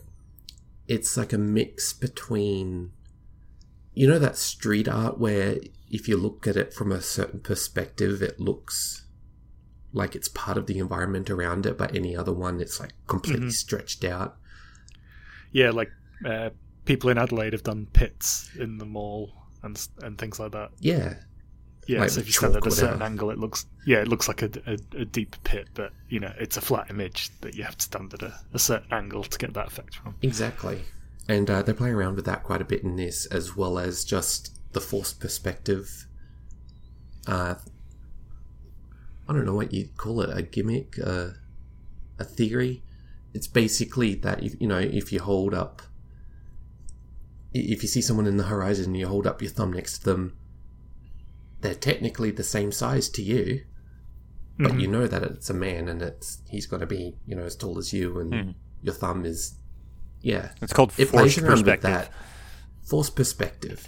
It's 0.88 1.18
like 1.18 1.34
a 1.34 1.38
mix 1.38 1.94
between 1.94 2.92
you 3.94 4.08
know 4.08 4.20
that 4.20 4.38
street 4.38 4.88
art 4.88 5.20
where 5.20 5.58
if 5.90 6.08
you 6.08 6.18
look 6.18 6.48
at 6.48 6.58
it 6.58 6.74
from 6.74 6.92
a 6.92 7.00
certain 7.02 7.40
perspective 7.40 8.22
it 8.24 8.40
looks 8.40 9.06
like 9.92 10.16
it's 10.16 10.28
part 10.30 10.58
of 10.58 10.66
the 10.66 10.80
environment 10.80 11.30
around 11.30 11.68
it 11.68 11.78
but 11.78 11.96
any 11.96 12.16
other 12.18 12.34
one 12.34 12.60
it's 12.60 12.80
like 12.80 12.94
completely 13.06 13.46
Mhm. 13.48 13.52
stretched 13.52 14.04
out 14.04 14.38
Yeah, 15.52 15.70
like 15.70 15.92
uh, 16.26 16.50
people 16.86 17.12
in 17.12 17.20
Adelaide 17.20 17.54
have 17.54 17.62
done 17.62 17.86
pits 17.94 18.50
in 18.58 18.80
the 18.80 18.86
mall 18.86 19.32
and 19.62 19.80
and 20.02 20.18
things 20.18 20.40
like 20.40 20.52
that. 20.54 20.72
yeah 20.80 21.18
Yeah, 21.88 22.00
Like 22.00 22.10
so 22.10 22.22
if 22.22 22.28
you 22.28 22.34
stand 22.34 22.56
at 22.56 22.66
a 22.66 22.72
certain 22.72 23.02
angle, 23.02 23.30
it 23.30 23.38
looks 23.38 23.66
yeah, 23.86 24.00
it 24.00 24.08
looks 24.08 24.28
like 24.28 24.42
a, 24.42 24.50
a, 24.66 25.02
a 25.02 25.06
deep 25.06 25.36
pit, 25.44 25.68
but 25.74 25.92
you 26.10 26.20
know, 26.20 26.34
it's 26.40 26.58
a 26.58 26.62
flat 26.62 26.90
image 26.90 27.30
that 27.42 27.56
you 27.56 27.64
have 27.64 27.78
to 27.78 27.84
stand 27.84 28.14
at 28.14 28.22
a, 28.22 28.34
a 28.54 28.60
certain 28.60 28.92
angle 28.92 29.24
to 29.24 29.38
get 29.38 29.54
that 29.54 29.68
effect 29.68 29.96
from. 29.96 30.16
exactly. 30.22 30.82
And 31.28 31.50
uh, 31.50 31.62
they're 31.62 31.74
playing 31.74 31.96
around 31.96 32.16
with 32.16 32.26
that 32.26 32.44
quite 32.44 32.62
a 32.62 32.66
bit 32.66 32.84
in 32.84 32.96
this 32.98 33.26
as 33.28 33.56
well 33.56 33.80
as 33.80 34.04
just 34.04 34.58
the 34.74 34.82
forced 34.82 35.20
perspective 35.20 36.08
uh, 37.28 37.56
i 39.30 39.34
don't 39.34 39.46
know 39.46 39.54
what 39.54 39.72
you'd 39.72 39.96
call 39.96 40.20
it 40.20 40.36
a 40.36 40.42
gimmick 40.42 40.98
uh, 41.06 41.28
a 42.20 42.24
theory. 42.24 42.84
It's 43.34 43.48
basically 43.48 44.16
that 44.16 44.44
if 44.44 44.60
you 44.60 44.68
know 44.68 44.80
if 44.80 45.12
you 45.12 45.20
hold 45.20 45.54
up 45.54 45.82
if 47.54 47.84
you 47.84 47.90
see 47.90 48.02
someone 48.02 48.26
in 48.28 48.38
the 48.38 48.44
horizon 48.44 48.86
and 48.86 48.98
you 48.98 49.08
hold 49.08 49.28
up 49.28 49.42
your 49.42 49.52
thumb 49.52 49.74
next 49.74 50.00
to 50.00 50.06
them 50.06 50.38
they're 51.64 51.74
technically 51.92 52.30
the 52.32 52.44
same 52.44 52.72
size 52.72 53.10
to 53.10 53.22
you 53.24 53.64
but 54.60 54.74
Mhm. 54.74 54.82
you 54.82 54.88
know 54.88 55.08
that 55.08 55.24
it's 55.24 55.50
a 55.50 55.54
man 55.54 55.88
and 55.90 56.02
it's 56.04 56.38
he's 56.50 56.68
got 56.68 56.80
to 56.82 56.86
be 56.86 57.16
you 57.26 57.36
know 57.36 57.44
as 57.44 57.56
tall 57.56 57.78
as 57.80 57.92
you 57.92 58.20
and 58.20 58.32
Mhm. 58.34 58.54
your 58.84 58.94
thumb 58.94 59.26
is 59.26 59.56
yeah 60.22 60.52
It's 60.62 60.74
called 60.74 60.92
it 60.98 61.06
forced 61.10 61.40
perspective. 61.40 61.82
that 61.92 62.12
forced 62.84 63.16
perspective 63.16 63.88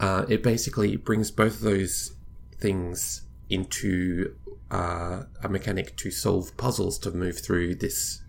uh, 0.00 0.24
it 0.28 0.42
basically 0.42 0.96
brings 0.96 1.30
both 1.30 1.54
of 1.56 1.60
those 1.60 2.12
things 2.58 3.22
into 3.50 4.34
uh, 4.70 5.24
a 5.42 5.48
mechanic 5.48 5.96
to 5.96 6.10
solve 6.10 6.56
puzzles 6.56 6.98
to 7.00 7.10
move 7.10 7.38
through 7.40 7.74
this 7.74 8.20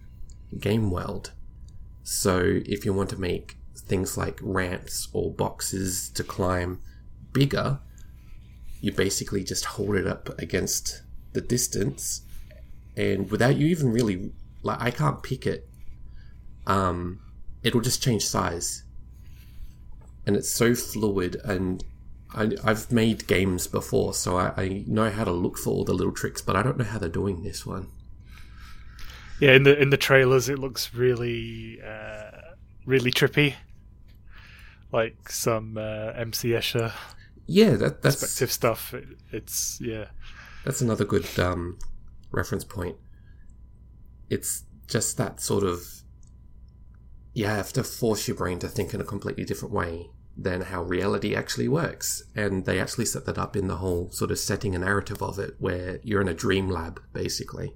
game 0.57 0.89
world. 0.89 1.31
So 2.03 2.61
if 2.65 2.85
you 2.85 2.93
want 2.93 3.09
to 3.11 3.19
make 3.19 3.57
things 3.77 4.17
like 4.17 4.39
ramps 4.41 5.09
or 5.13 5.31
boxes 5.31 6.09
to 6.15 6.23
climb 6.23 6.79
bigger, 7.33 7.79
you 8.81 8.91
basically 8.91 9.43
just 9.43 9.65
hold 9.65 9.95
it 9.95 10.07
up 10.07 10.29
against 10.39 11.01
the 11.33 11.41
distance, 11.41 12.21
and 12.95 13.29
without 13.29 13.57
you 13.57 13.67
even 13.67 13.91
really 13.91 14.31
like, 14.63 14.81
I 14.81 14.91
can't 14.91 15.21
pick 15.23 15.45
it. 15.45 15.67
Um, 16.67 17.19
it'll 17.63 17.81
just 17.81 18.01
change 18.01 18.25
size, 18.25 18.83
and 20.25 20.35
it's 20.35 20.49
so 20.49 20.75
fluid 20.75 21.37
and 21.43 21.83
I, 22.33 22.51
I've 22.63 22.91
made 22.91 23.27
games 23.27 23.67
before, 23.67 24.13
so 24.13 24.37
I, 24.37 24.53
I 24.55 24.83
know 24.87 25.09
how 25.09 25.23
to 25.23 25.31
look 25.31 25.57
for 25.57 25.71
all 25.71 25.83
the 25.83 25.93
little 25.93 26.13
tricks, 26.13 26.41
but 26.41 26.55
I 26.55 26.61
don't 26.61 26.77
know 26.77 26.83
how 26.85 26.99
they're 26.99 27.09
doing 27.09 27.43
this 27.43 27.65
one. 27.65 27.87
Yeah, 29.39 29.53
in 29.53 29.63
the 29.63 29.79
in 29.79 29.89
the 29.89 29.97
trailers, 29.97 30.49
it 30.49 30.59
looks 30.59 30.93
really 30.93 31.79
uh, 31.81 32.31
really 32.85 33.11
trippy, 33.11 33.55
like 34.91 35.29
some 35.29 35.77
uh, 35.77 36.11
MC 36.15 36.49
Escher 36.49 36.91
Yeah, 37.51 37.71
that, 37.77 38.03
that's 38.03 38.17
perspective 38.17 38.51
stuff. 38.51 38.93
It, 38.93 39.05
it's 39.31 39.79
yeah, 39.81 40.05
that's 40.63 40.81
another 40.81 41.03
good 41.03 41.27
um, 41.39 41.79
reference 42.29 42.63
point. 42.63 42.97
It's 44.29 44.65
just 44.87 45.17
that 45.17 45.41
sort 45.41 45.63
of 45.63 45.81
you 47.33 47.47
have 47.47 47.73
to 47.73 47.83
force 47.83 48.27
your 48.27 48.37
brain 48.37 48.59
to 48.59 48.67
think 48.67 48.93
in 48.93 49.01
a 49.01 49.03
completely 49.03 49.45
different 49.45 49.73
way 49.73 50.11
than 50.37 50.61
how 50.61 50.83
reality 50.83 51.35
actually 51.35 51.67
works, 51.67 52.21
and 52.35 52.65
they 52.65 52.79
actually 52.79 53.05
set 53.05 53.25
that 53.25 53.39
up 53.39 53.55
in 53.55 53.67
the 53.67 53.77
whole 53.77 54.11
sort 54.11 54.29
of 54.29 54.37
setting 54.37 54.75
a 54.75 54.79
narrative 54.79 55.23
of 55.23 55.39
it, 55.39 55.55
where 55.57 55.99
you're 56.03 56.21
in 56.21 56.27
a 56.27 56.35
dream 56.35 56.69
lab 56.69 57.01
basically, 57.13 57.73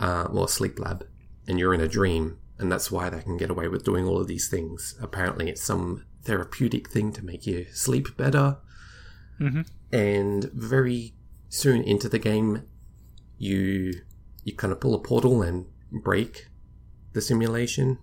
uh, 0.00 0.26
or 0.32 0.46
a 0.46 0.48
sleep 0.48 0.80
lab, 0.80 1.06
and 1.46 1.60
you're 1.60 1.72
in 1.72 1.80
a 1.80 1.86
dream, 1.86 2.38
and 2.58 2.70
that's 2.72 2.90
why 2.90 3.08
they 3.08 3.20
can 3.20 3.36
get 3.36 3.48
away 3.48 3.68
with 3.68 3.84
doing 3.84 4.06
all 4.06 4.20
of 4.20 4.26
these 4.26 4.48
things. 4.48 4.98
Apparently, 5.00 5.48
it's 5.48 5.62
some 5.62 6.04
therapeutic 6.28 6.88
thing 6.88 7.12
to 7.12 7.24
make 7.24 7.46
you 7.46 7.66
sleep 7.72 8.16
better. 8.16 8.58
Hmm 9.38 9.62
and 9.92 10.44
very 10.52 11.14
soon 11.48 11.82
into 11.82 12.08
the 12.08 12.18
game 12.18 12.62
you 13.38 13.92
you 14.44 14.54
kind 14.54 14.72
of 14.72 14.80
pull 14.80 14.94
a 14.94 14.98
portal 14.98 15.42
and 15.42 15.66
break 15.90 16.48
the 17.12 17.20
simulation. 17.20 17.98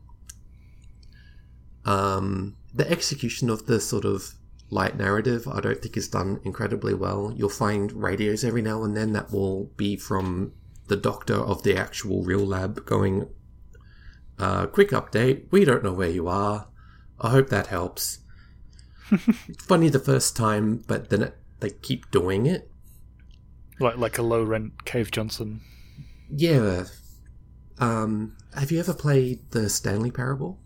Um 1.85 2.57
the 2.73 2.89
execution 2.89 3.49
of 3.49 3.67
the 3.67 3.79
sort 3.79 4.05
of 4.05 4.35
light 4.71 4.97
narrative 4.97 5.47
i 5.47 5.59
don't 5.61 5.79
think 5.79 5.95
is 5.95 6.07
done 6.07 6.39
incredibly 6.43 6.93
well. 6.93 7.33
You'll 7.35 7.49
find 7.49 7.91
radios 7.91 8.43
every 8.43 8.61
now 8.61 8.83
and 8.83 8.97
then 8.97 9.13
that 9.13 9.31
will 9.31 9.65
be 9.77 9.95
from 9.95 10.53
the 10.87 10.95
doctor 10.95 11.35
of 11.35 11.63
the 11.63 11.77
actual 11.77 12.23
real 12.23 12.45
lab 12.45 12.85
going 12.85 13.27
uh 14.39 14.65
quick 14.67 14.89
update 14.89 15.45
we 15.51 15.63
don't 15.63 15.83
know 15.83 15.93
where 15.93 16.09
you 16.09 16.27
are 16.27 16.67
i 17.21 17.29
hope 17.29 17.49
that 17.49 17.67
helps 17.67 18.19
funny 19.67 19.87
the 19.89 19.99
first 19.99 20.35
time, 20.35 20.83
but 20.87 21.09
then 21.11 21.21
it, 21.21 21.37
they 21.59 21.69
keep 21.69 22.09
doing 22.09 22.45
it. 22.47 22.69
Like 23.79 23.97
like 23.97 24.17
a 24.17 24.23
low 24.23 24.43
rent 24.43 24.83
Cave 24.85 25.11
Johnson. 25.11 25.61
Yeah. 26.29 26.85
Um, 27.77 28.35
have 28.55 28.71
you 28.71 28.79
ever 28.79 28.93
played 28.95 29.51
the 29.51 29.69
Stanley 29.69 30.09
Parable? 30.09 30.59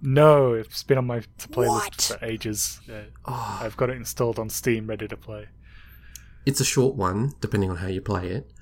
No, 0.00 0.52
it's 0.52 0.84
been 0.84 0.98
on 0.98 1.06
my 1.06 1.20
playlist 1.38 1.66
What? 1.68 2.02
for 2.02 2.24
ages. 2.24 2.80
Yeah, 2.88 3.02
Oh, 3.24 3.58
I've 3.60 3.76
got 3.76 3.90
it 3.90 3.96
installed 3.96 4.38
on 4.38 4.48
Steam, 4.48 4.86
ready 4.86 5.08
to 5.08 5.16
play. 5.16 5.48
it's 6.46 6.60
a 6.60 6.64
short 6.64 6.94
one, 6.96 7.32
depending 7.40 7.70
on 7.70 7.76
how 7.78 7.88
you 7.88 8.00
play 8.00 8.28
it. 8.28 8.52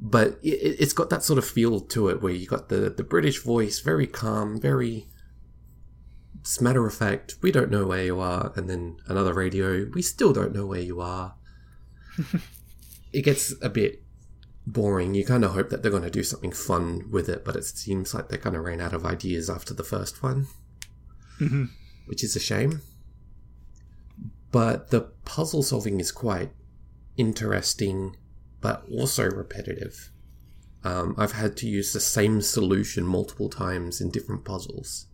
But 0.00 0.38
it, 0.42 0.54
it- 0.54 0.76
it's 0.80 0.92
got 0.92 1.10
that 1.10 1.22
sort 1.24 1.38
of 1.38 1.44
feel 1.46 1.80
to 1.80 2.08
it 2.10 2.22
where 2.22 2.32
you 2.32 2.46
got 2.46 2.68
the, 2.68 2.90
the 2.90 3.04
British 3.04 3.42
voice, 3.42 3.80
very 3.80 4.06
calm, 4.06 4.60
very 4.60 5.08
it's 6.42 6.60
matter 6.60 6.84
of 6.86 6.92
fact. 6.92 7.36
We 7.40 7.52
don't 7.52 7.70
know 7.70 7.86
where 7.86 8.04
you 8.04 8.18
are, 8.20 8.52
and 8.56 8.68
then 8.68 8.96
another 9.06 9.32
radio. 9.32 9.86
We 9.94 10.02
still 10.02 10.32
don't 10.32 10.52
know 10.52 10.66
where 10.66 10.80
you 10.80 11.00
are. 11.00 11.34
it 13.12 13.22
gets 13.22 13.54
a 13.62 13.68
bit 13.70 14.02
boring. 14.66 15.14
You 15.14 15.24
kind 15.24 15.44
of 15.44 15.52
hope 15.52 15.70
that 15.70 15.82
they're 15.82 15.90
going 15.90 16.02
to 16.02 16.10
do 16.10 16.24
something 16.24 16.50
fun 16.50 17.08
with 17.10 17.28
it, 17.28 17.44
but 17.44 17.54
it 17.54 17.64
seems 17.64 18.12
like 18.12 18.28
they 18.28 18.38
kind 18.38 18.56
of 18.56 18.64
ran 18.64 18.80
out 18.80 18.92
of 18.92 19.06
ideas 19.06 19.48
after 19.48 19.72
the 19.72 19.84
first 19.84 20.20
one, 20.22 20.48
Mhm. 21.38 21.70
which 22.06 22.24
is 22.24 22.34
a 22.36 22.40
shame. 22.40 22.82
But 24.50 24.90
the 24.90 25.02
puzzle 25.24 25.62
solving 25.62 26.00
is 26.00 26.12
quite 26.12 26.52
interesting, 27.16 28.16
but 28.60 28.84
also 28.90 29.30
repetitive. 29.30 30.10
Um, 30.84 31.14
I've 31.16 31.32
had 31.32 31.56
to 31.58 31.68
use 31.68 31.92
the 31.92 32.00
same 32.00 32.42
solution 32.42 33.04
multiple 33.04 33.48
times 33.48 34.00
in 34.00 34.10
different 34.10 34.44
puzzles. 34.44 35.06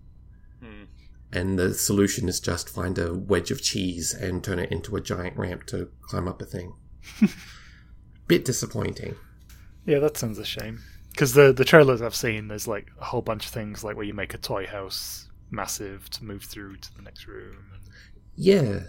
And 1.32 1.58
the 1.58 1.74
solution 1.74 2.28
is 2.28 2.40
just 2.40 2.70
find 2.70 2.98
a 2.98 3.14
wedge 3.14 3.50
of 3.50 3.60
cheese 3.60 4.14
and 4.14 4.42
turn 4.42 4.58
it 4.58 4.72
into 4.72 4.96
a 4.96 5.00
giant 5.00 5.36
ramp 5.36 5.66
to 5.66 5.90
climb 6.00 6.26
up 6.26 6.40
a 6.40 6.46
thing. 6.46 6.74
Bit 8.26 8.44
disappointing. 8.44 9.14
Yeah, 9.84 9.98
that 9.98 10.16
sounds 10.16 10.38
a 10.38 10.44
shame. 10.44 10.80
Because 11.10 11.34
the 11.34 11.52
the 11.52 11.64
trailers 11.64 12.00
I've 12.00 12.14
seen, 12.14 12.48
there's 12.48 12.68
like 12.68 12.88
a 13.00 13.04
whole 13.04 13.22
bunch 13.22 13.46
of 13.46 13.52
things 13.52 13.84
like 13.84 13.96
where 13.96 14.04
you 14.04 14.14
make 14.14 14.34
a 14.34 14.38
toy 14.38 14.66
house 14.66 15.28
massive 15.50 16.08
to 16.10 16.24
move 16.24 16.44
through 16.44 16.76
to 16.76 16.94
the 16.94 17.02
next 17.02 17.26
room. 17.26 17.64
Yeah. 18.36 18.80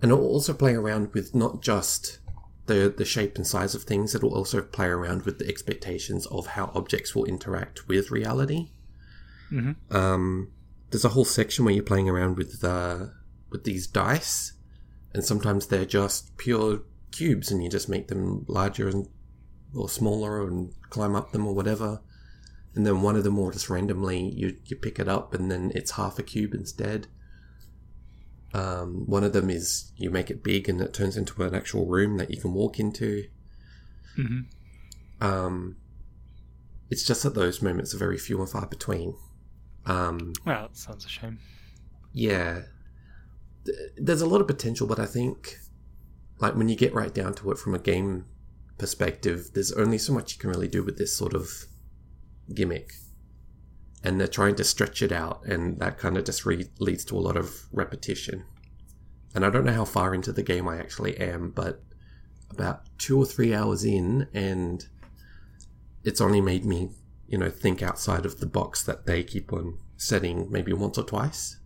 And 0.00 0.10
it'll 0.10 0.26
also 0.26 0.52
play 0.52 0.74
around 0.74 1.12
with 1.14 1.34
not 1.34 1.62
just 1.62 2.18
the 2.66 2.92
the 2.94 3.04
shape 3.04 3.36
and 3.36 3.46
size 3.46 3.74
of 3.74 3.84
things, 3.84 4.14
it'll 4.14 4.34
also 4.34 4.62
play 4.62 4.86
around 4.86 5.22
with 5.22 5.38
the 5.38 5.48
expectations 5.48 6.26
of 6.26 6.48
how 6.48 6.70
objects 6.74 7.14
will 7.14 7.24
interact 7.24 7.88
with 7.88 8.10
reality. 8.10 8.70
Mhm. 9.50 9.76
Um, 9.90 10.50
there's 10.92 11.04
a 11.06 11.10
whole 11.10 11.24
section 11.24 11.64
where 11.64 11.74
you're 11.74 11.82
playing 11.82 12.08
around 12.08 12.36
with 12.36 12.62
uh, 12.62 13.06
with 13.50 13.64
these 13.64 13.86
dice, 13.86 14.52
and 15.12 15.24
sometimes 15.24 15.66
they're 15.66 15.86
just 15.86 16.36
pure 16.36 16.82
cubes, 17.10 17.50
and 17.50 17.64
you 17.64 17.70
just 17.70 17.88
make 17.88 18.08
them 18.08 18.44
larger 18.46 18.88
and 18.88 19.08
or 19.74 19.88
smaller 19.88 20.46
and 20.46 20.74
climb 20.90 21.16
up 21.16 21.32
them 21.32 21.46
or 21.46 21.54
whatever. 21.54 22.00
And 22.74 22.86
then 22.86 23.02
one 23.02 23.16
of 23.16 23.24
them 23.24 23.36
will 23.38 23.50
just 23.50 23.70
randomly 23.70 24.20
you 24.34 24.58
you 24.66 24.76
pick 24.76 24.98
it 24.98 25.08
up, 25.08 25.34
and 25.34 25.50
then 25.50 25.72
it's 25.74 25.92
half 25.92 26.18
a 26.18 26.22
cube 26.22 26.52
instead. 26.54 27.08
Um, 28.54 29.06
one 29.06 29.24
of 29.24 29.32
them 29.32 29.48
is 29.48 29.92
you 29.96 30.10
make 30.10 30.30
it 30.30 30.44
big 30.44 30.68
and 30.68 30.78
it 30.82 30.92
turns 30.92 31.16
into 31.16 31.42
an 31.42 31.54
actual 31.54 31.86
room 31.86 32.18
that 32.18 32.30
you 32.30 32.38
can 32.38 32.52
walk 32.52 32.78
into. 32.78 33.24
hmm 34.14 34.40
Um, 35.22 35.76
it's 36.90 37.06
just 37.06 37.22
that 37.22 37.34
those 37.34 37.62
moments 37.62 37.94
are 37.94 37.98
very 37.98 38.18
few 38.18 38.38
and 38.40 38.50
far 38.50 38.66
between. 38.66 39.14
Um, 39.86 40.32
Well, 40.46 40.62
that 40.62 40.76
sounds 40.76 41.04
a 41.04 41.08
shame. 41.08 41.38
yeah, 42.12 42.62
there's 43.96 44.20
a 44.20 44.26
lot 44.26 44.40
of 44.40 44.46
potential, 44.46 44.86
but 44.86 44.98
I 44.98 45.06
think, 45.06 45.56
like 46.38 46.54
when 46.56 46.68
you 46.68 46.76
get 46.76 46.94
right 46.94 47.12
down 47.14 47.34
to 47.34 47.50
it 47.50 47.58
from 47.58 47.74
a 47.74 47.78
game 47.78 48.26
perspective, 48.78 49.50
there's 49.54 49.72
only 49.72 49.98
so 49.98 50.12
much 50.12 50.34
you 50.34 50.38
can 50.40 50.50
really 50.50 50.68
do 50.68 50.82
with 50.82 50.98
this 50.98 51.16
sort 51.16 51.34
of 51.34 51.48
gimmick, 52.54 52.92
and 54.02 54.18
they're 54.20 54.26
trying 54.28 54.56
to 54.56 54.64
stretch 54.64 55.02
it 55.02 55.12
out, 55.12 55.44
and 55.46 55.78
that 55.78 55.98
kind 55.98 56.16
of 56.16 56.24
just 56.24 56.44
re- 56.44 56.70
leads 56.80 57.04
to 57.06 57.16
a 57.16 57.20
lot 57.20 57.36
of 57.36 57.66
repetition. 57.72 58.44
And 59.34 59.44
I 59.46 59.50
don't 59.50 59.64
know 59.64 59.72
how 59.72 59.84
far 59.84 60.14
into 60.14 60.32
the 60.32 60.42
game 60.42 60.68
I 60.68 60.78
actually 60.78 61.16
am, 61.18 61.50
but 61.50 61.82
about 62.50 62.82
two 62.98 63.18
or 63.18 63.24
three 63.24 63.54
hours 63.54 63.84
in, 63.84 64.28
and 64.34 64.84
it's 66.04 66.20
only 66.20 66.40
made 66.40 66.64
me, 66.64 66.90
you 67.32 67.38
know, 67.38 67.48
think 67.48 67.82
outside 67.82 68.26
of 68.26 68.40
the 68.40 68.46
box 68.46 68.84
that 68.84 69.06
they 69.06 69.24
keep 69.24 69.54
on 69.54 69.78
setting 69.96 70.50
maybe 70.50 70.72
once 70.74 70.98
or 70.98 71.04
twice. 71.04 71.58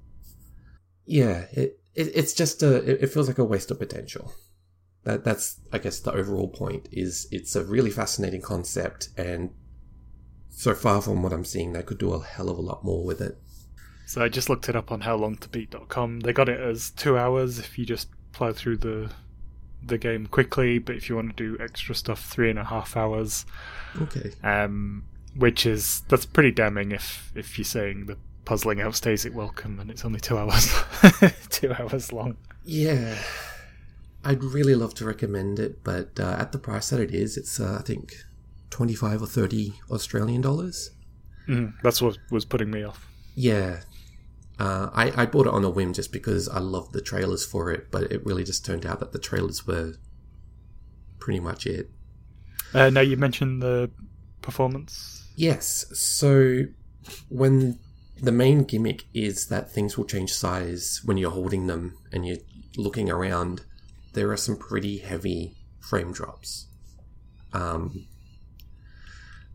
Yeah, 1.05 1.47
it, 1.53 1.81
it 1.95 2.13
it's 2.15 2.33
just 2.33 2.63
a 2.63 2.77
it, 2.77 3.03
it 3.03 3.07
feels 3.09 3.27
like 3.27 3.39
a 3.39 3.45
waste 3.45 3.73
of 3.73 3.81
potential. 3.81 4.33
That 5.03 5.25
that's 5.25 5.61
I 5.73 5.79
guess 5.79 5.99
the 5.99 6.13
overall 6.13 6.49
point 6.49 6.89
is 6.93 7.27
it's 7.33 7.57
a 7.57 7.65
really 7.65 7.91
fascinating 7.91 8.43
concept 8.43 9.09
and 9.17 9.51
so 10.51 10.73
far 10.73 11.03
from 11.03 11.23
what 11.23 11.33
I'm 11.33 11.45
seeing 11.45 11.73
they 11.73 11.83
could 11.83 11.99
do 11.99 12.15
a 12.15 12.23
hell 12.23 12.49
of 12.49 12.59
a 12.59 12.63
lot 12.63 12.85
more 12.85 13.05
with 13.05 13.21
it. 13.21 13.37
So 14.07 14.23
I 14.23 14.29
just 14.29 14.49
looked 14.49 14.69
it 14.69 14.77
up 14.77 14.93
on 14.93 15.03
howlongtobeat.com. 15.03 16.21
They 16.21 16.33
got 16.33 16.49
it 16.49 16.61
as 16.61 16.91
two 16.93 17.19
hours 17.19 17.59
if 17.59 17.77
you 17.77 17.85
just 17.85 18.09
plow 18.31 18.53
through 18.53 18.77
the 18.77 19.11
the 19.85 19.99
game 19.99 20.29
quickly, 20.29 20.79
but 20.79 20.95
if 20.95 21.09
you 21.09 21.17
want 21.17 21.37
to 21.37 21.57
do 21.57 21.63
extra 21.63 21.95
stuff, 21.95 22.25
three 22.25 22.51
and 22.51 22.59
a 22.59 22.65
half 22.65 22.97
hours. 22.97 23.47
Okay. 24.01 24.33
Um, 24.45 25.05
which 25.37 25.67
is 25.67 26.03
that's 26.09 26.27
pretty 26.27 26.51
damning 26.51 26.93
if 26.93 27.31
if 27.35 27.59
you're 27.59 27.65
saying 27.65 28.07
the 28.07 28.17
puzzling 28.45 28.79
outstays 28.79 29.27
it 29.27 29.35
welcome 29.35 29.81
and 29.81 29.91
it's 29.91 30.05
only 30.05 30.21
two 30.21 30.39
hours 30.39 30.73
two 31.51 31.73
hours 31.73 32.13
long. 32.13 32.37
Yeah. 32.65 33.19
I'd 34.25 34.43
really 34.43 34.75
love 34.75 34.95
to 34.95 35.05
recommend 35.05 35.61
it, 35.61 35.85
but 35.85 36.19
uh, 36.19 36.37
at 36.39 36.51
the 36.51 36.59
price 36.59 36.91
that 36.91 36.99
it 36.99 37.15
is, 37.15 37.37
it's 37.37 37.61
uh, 37.61 37.77
I 37.79 37.83
think 37.83 38.17
25 38.71 39.23
or 39.23 39.27
30 39.27 39.75
Australian 39.91 40.41
dollars. 40.41 40.91
Mm, 41.47 41.75
that's 41.83 42.03
what 42.03 42.19
was 42.31 42.45
putting 42.45 42.71
me 42.71 42.83
off. 42.83 43.07
Yeah. 43.37 43.81
Uh, 44.59 44.91
I, 44.93 45.23
I 45.23 45.27
bought 45.27 45.47
it 45.47 45.53
on 45.53 45.65
a 45.65 45.71
whim 45.71 45.93
just 45.93 46.13
because 46.13 46.49
I 46.49 46.59
loved 46.59 46.93
the 46.93 47.01
trailers 47.01 47.45
for 47.47 47.71
it, 47.71 47.91
but 47.93 48.11
it 48.11 48.25
really 48.27 48.43
just 48.43 48.65
turned 48.65 48.85
out 48.85 48.99
that 48.99 49.13
the 49.13 49.19
trailers 49.19 49.65
were 49.67 49.95
pretty 51.21 51.41
much 51.41 51.67
it. 51.67 51.91
Uh, 52.75 52.91
now 52.91 53.03
you 53.03 53.17
mentioned 53.17 53.63
the 53.63 53.91
performance. 54.43 55.26
Yes, 55.37 55.85
so 55.93 56.63
when 57.29 57.79
the 58.21 58.33
main 58.33 58.65
gimmick 58.65 59.05
is 59.13 59.47
that 59.49 59.71
things 59.71 59.97
will 59.97 60.07
change 60.07 60.33
size 60.33 61.03
when 61.05 61.19
you're 61.19 61.31
holding 61.31 61.67
them 61.67 61.99
and 62.11 62.27
you're 62.27 62.39
looking 62.77 63.11
around, 63.11 63.63
there 64.15 64.31
are 64.33 64.37
some 64.39 64.57
pretty 64.57 64.99
heavy 64.99 65.55
frame 65.79 66.13
drops. 66.13 66.69
Um, 67.53 68.07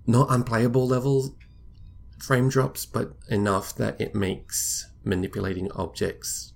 not 0.05 0.27
unplayable 0.29 0.87
level 0.87 1.35
frame 2.19 2.49
drops, 2.49 2.85
but 2.85 3.13
enough 3.29 3.75
that 3.75 3.99
it 3.99 4.13
makes 4.13 4.87
manipulating 5.03 5.71
objects 5.71 6.53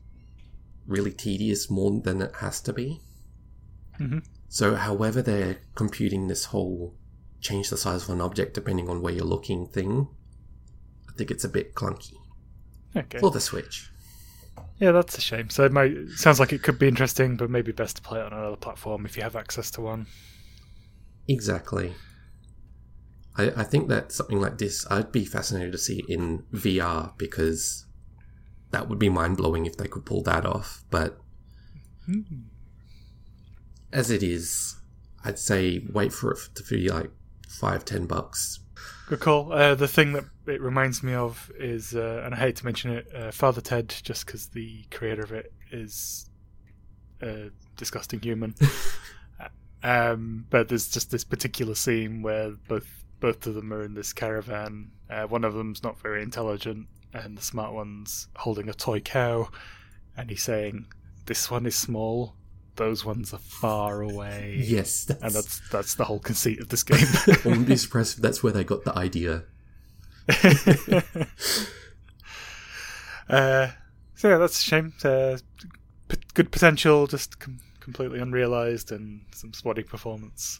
really 0.86 1.12
tedious 1.12 1.68
more 1.70 2.00
than 2.00 2.22
it 2.22 2.36
has 2.36 2.62
to 2.62 2.72
be. 2.72 3.02
Mhm. 4.00 4.24
So, 4.48 4.76
however, 4.76 5.24
they're 5.24 5.58
computing 5.74 6.28
this 6.28 6.46
whole 6.46 6.96
change 7.46 7.70
the 7.70 7.78
size 7.78 8.04
of 8.04 8.10
an 8.10 8.22
object 8.22 8.54
depending 8.54 8.90
on 8.90 9.02
where 9.02 9.14
you're 9.14 9.24
looking 9.24 9.68
thing, 9.68 10.08
I 11.08 11.14
think 11.14 11.32
it's 11.32 11.44
a 11.44 11.50
bit 11.50 11.76
clunky 11.76 12.16
Okay. 12.96 13.20
for 13.20 13.32
the 13.32 13.39
Switch. 13.39 13.91
Yeah, 14.80 14.91
that's 14.91 15.18
a 15.18 15.22
shame. 15.22 15.50
So 15.50 15.64
it 15.64 15.72
might 15.72 15.93
sounds 16.16 16.39
like 16.39 16.54
it 16.54 16.64
could 16.64 16.80
be 16.80 16.88
interesting, 16.88 17.38
but 17.38 17.50
maybe 17.50 17.72
best 17.72 17.98
to 17.98 18.02
play 18.02 18.20
it 18.20 18.26
on 18.26 18.34
another 18.34 18.56
platform 18.56 19.06
if 19.06 19.16
you 19.16 19.24
have 19.24 19.36
access 19.36 19.72
to 19.72 19.82
one. 19.82 20.08
Exactly. 21.28 21.93
I, 23.38 23.52
I 23.58 23.64
think 23.64 23.89
that 23.89 24.12
something 24.12 24.39
like 24.39 24.58
this, 24.58 24.86
I'd 24.89 25.12
be 25.12 25.26
fascinated 25.26 25.72
to 25.74 25.78
see 25.78 26.04
in 26.08 26.43
VR 26.54 27.18
because 27.18 27.86
that 28.72 28.89
would 28.89 29.00
be 29.00 29.10
mind 29.10 29.38
blowing 29.38 29.66
if 29.66 29.78
they 29.78 29.88
could 29.88 30.06
pull 30.06 30.24
that 30.24 30.46
off. 30.46 30.84
But 30.89 31.18
hmm. 32.06 32.22
as 33.91 34.10
it 34.10 34.24
is, 34.24 34.78
I'd 35.24 35.39
say 35.39 35.86
wait 35.91 36.14
for 36.14 36.32
it 36.32 36.39
to 36.56 36.64
be 36.64 36.89
like 36.89 37.12
five, 37.48 37.86
ten 37.86 38.06
bucks. 38.06 38.60
Good 39.08 39.20
call. 39.20 39.54
Uh, 39.54 39.76
the 39.76 39.88
thing 39.88 40.14
that 40.14 40.26
it 40.48 40.62
reminds 40.62 41.04
me 41.04 41.14
of 41.14 41.52
is, 41.60 41.96
uh, 41.96 42.24
and 42.26 42.34
I 42.34 42.38
hate 42.38 42.56
to 42.58 42.66
mention 42.66 42.91
it, 42.91 43.08
uh, 43.16 43.32
Father 43.32 43.62
Ted, 43.62 43.93
just 44.04 44.26
because 44.26 44.48
the 44.48 44.84
creator 44.89 45.22
of 45.22 45.32
it 45.32 45.54
is 45.72 46.30
a 47.22 47.50
disgusting 47.76 48.20
human. 48.20 48.56
um, 49.84 50.46
but 50.50 50.70
there's 50.70 50.89
just 50.89 51.12
this 51.12 51.24
particular 51.24 51.76
scene 51.76 52.22
where 52.22 52.52
both 52.68 52.88
both 53.20 53.46
of 53.48 53.54
them 53.54 53.72
are 53.72 53.84
in 53.84 53.93
this 53.93 54.12
caravan. 54.12 54.91
Uh, 55.10 55.24
one 55.24 55.43
of 55.43 55.54
them's 55.54 55.84
not 55.84 56.00
very 56.02 56.22
intelligent, 56.22 56.88
and 57.14 57.38
the 57.38 57.41
smart 57.41 57.74
one's 57.74 58.28
holding 58.36 58.70
a 58.70 58.74
toy 58.74 59.00
cow, 59.00 59.50
and 60.18 60.30
he's 60.30 60.43
saying, 60.43 60.88
"This 61.26 61.50
one 61.50 61.66
is 61.66 61.76
small. 61.76 62.36
Those 62.76 63.05
ones 63.05 63.34
are 63.34 63.39
far 63.39 64.01
away." 64.01 64.61
Yes, 64.63 65.05
that's, 65.05 65.21
and 65.23 65.32
that's 65.32 65.61
that's 65.69 65.95
the 65.95 66.05
whole 66.05 66.19
conceit 66.19 66.59
of 66.59 66.69
this 66.69 66.84
game. 66.84 67.05
I 67.28 67.38
wouldn't 67.45 67.67
be 67.67 67.76
surprised 67.78 68.17
if 68.17 68.21
that's 68.21 68.41
where 68.43 68.53
they 68.53 68.63
got 68.63 68.84
the 68.84 68.97
idea. 68.97 69.43
uh, 73.30 73.67
so 74.15 74.30
yeah, 74.30 74.38
that's 74.38 74.59
a 74.59 74.63
shame. 74.63 74.93
Uh, 75.03 75.38
p- 76.07 76.17
good 76.34 76.51
potential, 76.51 77.07
just 77.07 77.39
com- 77.39 77.59
completely 77.80 78.19
unrealized 78.19 78.91
and 78.91 79.21
some 79.34 79.53
spotty 79.53 79.84
performance. 79.84 80.59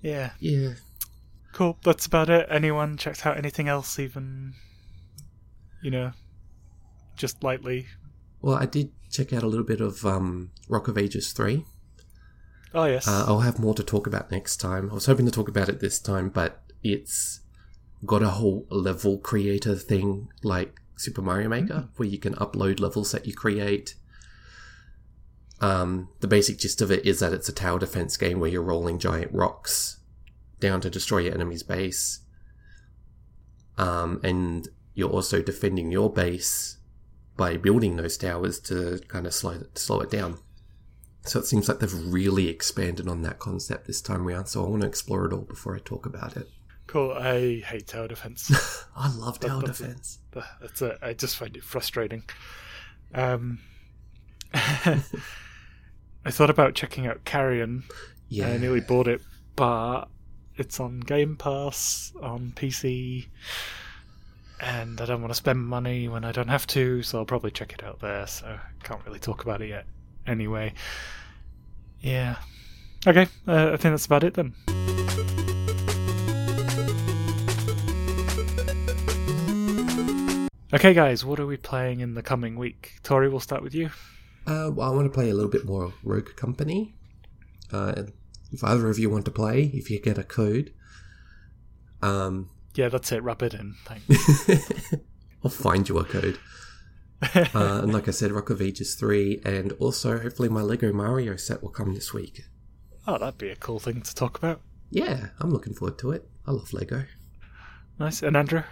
Yeah, 0.00 0.30
Yeah. 0.38 0.74
cool. 1.52 1.78
That's 1.84 2.06
about 2.06 2.30
it. 2.30 2.46
Anyone 2.50 2.96
checked 2.96 3.26
out 3.26 3.36
anything 3.36 3.66
else, 3.68 3.98
even, 3.98 4.54
you 5.82 5.90
know, 5.90 6.12
just 7.16 7.42
lightly? 7.42 7.86
Well, 8.40 8.56
I 8.56 8.66
did 8.66 8.92
check 9.10 9.32
out 9.32 9.42
a 9.42 9.46
little 9.46 9.64
bit 9.64 9.80
of 9.80 10.04
um, 10.04 10.50
Rock 10.68 10.88
of 10.88 10.96
Ages 10.96 11.32
3. 11.32 11.64
Oh, 12.74 12.84
yes. 12.84 13.08
Uh, 13.08 13.24
I'll 13.26 13.40
have 13.40 13.58
more 13.58 13.74
to 13.74 13.82
talk 13.82 14.06
about 14.06 14.30
next 14.30 14.58
time. 14.58 14.90
I 14.90 14.94
was 14.94 15.06
hoping 15.06 15.26
to 15.26 15.32
talk 15.32 15.48
about 15.48 15.68
it 15.68 15.80
this 15.80 15.98
time, 15.98 16.28
but 16.28 16.62
it's 16.82 17.40
got 18.04 18.22
a 18.22 18.28
whole 18.28 18.66
level 18.70 19.18
creator 19.18 19.74
thing 19.74 20.28
like 20.42 20.80
Super 20.96 21.22
Mario 21.22 21.48
Maker, 21.48 21.88
where 21.96 22.08
you 22.08 22.18
can 22.18 22.34
upload 22.34 22.80
levels 22.80 23.12
that 23.12 23.26
you 23.26 23.34
create. 23.34 23.94
Um, 25.60 26.08
the 26.20 26.28
basic 26.28 26.58
gist 26.58 26.80
of 26.80 26.90
it 26.90 27.04
is 27.04 27.20
that 27.20 27.32
it's 27.32 27.48
a 27.48 27.52
tower 27.52 27.78
defense 27.78 28.16
game 28.16 28.38
where 28.38 28.50
you're 28.50 28.62
rolling 28.62 28.98
giant 28.98 29.32
rocks 29.32 29.98
down 30.60 30.80
to 30.82 30.90
destroy 30.90 31.18
your 31.18 31.34
enemy's 31.34 31.62
base. 31.62 32.20
Um, 33.76 34.20
and 34.22 34.68
you're 34.94 35.10
also 35.10 35.40
defending 35.40 35.90
your 35.90 36.12
base 36.12 36.77
by 37.38 37.56
building 37.56 37.96
those 37.96 38.18
towers 38.18 38.60
to 38.60 39.00
kind 39.08 39.26
of 39.26 39.32
slow 39.32 39.62
slow 39.74 40.00
it 40.00 40.10
down. 40.10 40.36
So 41.22 41.38
it 41.38 41.46
seems 41.46 41.68
like 41.68 41.78
they've 41.78 42.12
really 42.12 42.48
expanded 42.48 43.08
on 43.08 43.22
that 43.22 43.38
concept 43.38 43.86
this 43.86 44.02
time 44.02 44.26
around. 44.28 44.46
So 44.46 44.62
I 44.64 44.68
want 44.68 44.82
to 44.82 44.88
explore 44.88 45.24
it 45.26 45.32
all 45.32 45.40
before 45.42 45.74
I 45.74 45.78
talk 45.78 46.04
about 46.04 46.36
it. 46.36 46.46
cool. 46.86 47.12
I 47.12 47.60
hate 47.60 47.86
tower 47.86 48.08
defense. 48.08 48.50
I 48.96 49.10
love 49.16 49.40
tower 49.40 49.60
that's- 49.60 49.78
defense. 49.78 50.18
That's 50.60 50.82
it. 50.82 50.98
I 51.00 51.12
just 51.14 51.36
find 51.36 51.56
it 51.56 51.64
frustrating. 51.64 52.24
Um, 53.14 53.60
I 54.54 55.00
thought 56.30 56.50
about 56.50 56.74
checking 56.74 57.06
out 57.06 57.24
Carrion. 57.24 57.84
Yeah, 58.28 58.48
I 58.48 58.58
nearly 58.58 58.80
bought 58.80 59.08
it, 59.08 59.20
but 59.56 60.04
it's 60.56 60.80
on 60.80 61.00
Game 61.00 61.36
Pass 61.36 62.12
on 62.20 62.52
PC, 62.56 63.26
and 64.60 65.00
I 65.00 65.06
don't 65.06 65.20
want 65.20 65.30
to 65.30 65.36
spend 65.36 65.60
money 65.60 66.08
when 66.08 66.24
I 66.24 66.32
don't 66.32 66.48
have 66.48 66.66
to, 66.68 67.02
so 67.02 67.18
I'll 67.18 67.24
probably 67.24 67.50
check 67.50 67.72
it 67.72 67.82
out 67.82 68.00
there. 68.00 68.26
So 68.26 68.46
I 68.46 68.84
can't 68.84 69.04
really 69.06 69.18
talk 69.18 69.42
about 69.42 69.62
it 69.62 69.68
yet. 69.68 69.86
Anyway, 70.26 70.74
yeah. 72.00 72.36
Okay, 73.06 73.28
uh, 73.46 73.72
I 73.72 73.76
think 73.76 73.92
that's 73.92 74.06
about 74.06 74.24
it 74.24 74.34
then. 74.34 74.54
Okay, 80.70 80.92
guys, 80.92 81.24
what 81.24 81.40
are 81.40 81.46
we 81.46 81.56
playing 81.56 82.00
in 82.00 82.12
the 82.14 82.22
coming 82.22 82.56
week? 82.56 82.98
Tori, 83.02 83.28
we'll 83.30 83.40
start 83.40 83.62
with 83.62 83.74
you. 83.74 83.86
Uh, 84.46 84.70
well, 84.74 84.92
I 84.92 84.94
want 84.94 85.06
to 85.06 85.14
play 85.14 85.30
a 85.30 85.34
little 85.34 85.50
bit 85.50 85.64
more 85.64 85.94
Rogue 86.02 86.36
Company. 86.36 86.94
Uh, 87.72 88.04
if 88.52 88.62
either 88.62 88.90
of 88.90 88.98
you 88.98 89.08
want 89.08 89.24
to 89.24 89.30
play, 89.30 89.70
if 89.72 89.90
you 89.90 89.98
get 90.00 90.18
a 90.18 90.24
code, 90.24 90.72
um, 92.02 92.50
Yeah, 92.78 92.88
that's 92.88 93.10
it. 93.10 93.24
Wrap 93.24 93.42
it 93.42 93.54
in. 93.54 93.74
Thanks. 93.86 94.94
I'll 95.44 95.50
find 95.50 95.88
you 95.88 95.98
a 95.98 96.04
code. 96.04 96.38
uh, 97.34 97.80
and 97.82 97.92
like 97.92 98.06
I 98.06 98.12
said, 98.12 98.30
Rock 98.30 98.50
of 98.50 98.62
Ages 98.62 98.94
3, 98.94 99.40
and 99.44 99.72
also 99.80 100.20
hopefully 100.20 100.48
my 100.48 100.62
Lego 100.62 100.92
Mario 100.92 101.34
set 101.34 101.60
will 101.60 101.70
come 101.70 101.92
this 101.94 102.14
week. 102.14 102.44
oh, 103.08 103.18
that'd 103.18 103.36
be 103.36 103.48
a 103.50 103.56
cool 103.56 103.80
thing 103.80 104.00
to 104.02 104.14
talk 104.14 104.38
about. 104.38 104.60
Yeah, 104.90 105.30
I'm 105.40 105.50
looking 105.50 105.74
forward 105.74 105.98
to 105.98 106.12
it. 106.12 106.28
I 106.46 106.52
love 106.52 106.72
Lego. 106.72 107.02
Nice. 107.98 108.22
And 108.22 108.36
Andrew? 108.36 108.62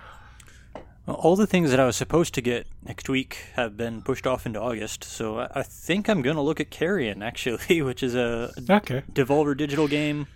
All 1.09 1.35
the 1.35 1.49
things 1.49 1.71
that 1.71 1.81
I 1.81 1.87
was 1.87 1.97
supposed 1.97 2.33
to 2.35 2.41
get 2.41 2.69
next 2.85 3.09
week 3.09 3.39
have 3.55 3.77
been 3.77 4.03
pushed 4.03 4.25
off 4.25 4.47
into 4.47 4.61
August, 4.61 5.03
so 5.03 5.41
I, 5.41 5.49
I 5.53 5.63
think 5.65 6.09
I'm 6.09 6.23
going 6.23 6.37
to 6.37 6.43
look 6.43 6.61
at 6.61 6.71
Carrion, 6.71 7.23
actually, 7.25 7.83
which 7.83 8.05
is 8.05 8.15
a 8.15 8.53
Okay. 8.71 9.03
Devolver 9.13 9.57
Digital 9.57 9.89
game 9.89 10.29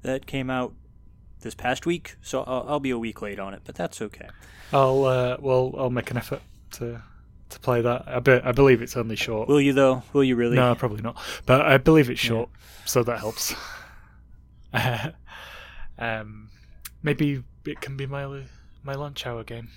that 0.00 0.26
came 0.26 0.48
out 0.48 0.72
this 1.40 1.54
past 1.54 1.86
week, 1.86 2.16
so 2.22 2.42
I'll, 2.42 2.66
I'll 2.68 2.80
be 2.80 2.90
a 2.90 2.98
week 2.98 3.22
late 3.22 3.38
on 3.38 3.54
it, 3.54 3.62
but 3.64 3.74
that's 3.74 4.00
okay. 4.00 4.28
I'll 4.72 5.04
uh, 5.04 5.36
well, 5.40 5.74
I'll 5.76 5.90
make 5.90 6.10
an 6.10 6.16
effort 6.16 6.42
to 6.72 7.02
to 7.50 7.60
play 7.60 7.80
that. 7.82 8.04
I 8.06 8.18
be, 8.20 8.32
I 8.32 8.52
believe 8.52 8.82
it's 8.82 8.96
only 8.96 9.16
short. 9.16 9.48
Will 9.48 9.60
you, 9.60 9.72
though? 9.72 10.02
Will 10.12 10.24
you 10.24 10.36
really? 10.36 10.56
no, 10.56 10.74
probably 10.74 11.02
not. 11.02 11.20
But 11.46 11.62
I 11.62 11.78
believe 11.78 12.10
it's 12.10 12.20
short, 12.20 12.50
so 12.84 13.02
that 13.02 13.18
helps. 13.18 13.54
um, 15.98 16.50
maybe 17.02 17.42
it 17.64 17.80
can 17.80 17.96
be 17.96 18.06
my 18.06 18.42
my 18.82 18.94
lunch 18.94 19.26
hour 19.26 19.44
game. 19.44 19.68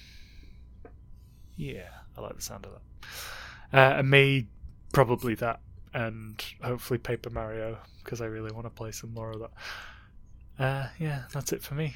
Yeah, 1.56 1.90
I 2.18 2.22
like 2.22 2.36
the 2.36 2.42
sound 2.42 2.66
of 2.66 2.72
that. 2.74 2.82
Uh, 3.78 4.00
and 4.00 4.10
me, 4.10 4.48
probably 4.94 5.36
that, 5.36 5.60
and 5.94 6.44
hopefully 6.62 6.98
Paper 6.98 7.30
Mario 7.30 7.78
because 8.04 8.22
I 8.22 8.26
really 8.26 8.52
want 8.52 8.66
to 8.66 8.70
play 8.70 8.92
some 8.92 9.14
more 9.14 9.32
of 9.32 9.40
that. 9.42 9.52
Uh, 10.60 10.88
yeah, 11.00 11.24
that's 11.34 11.54
it 11.54 11.62
for 11.62 11.76
me. 11.76 11.96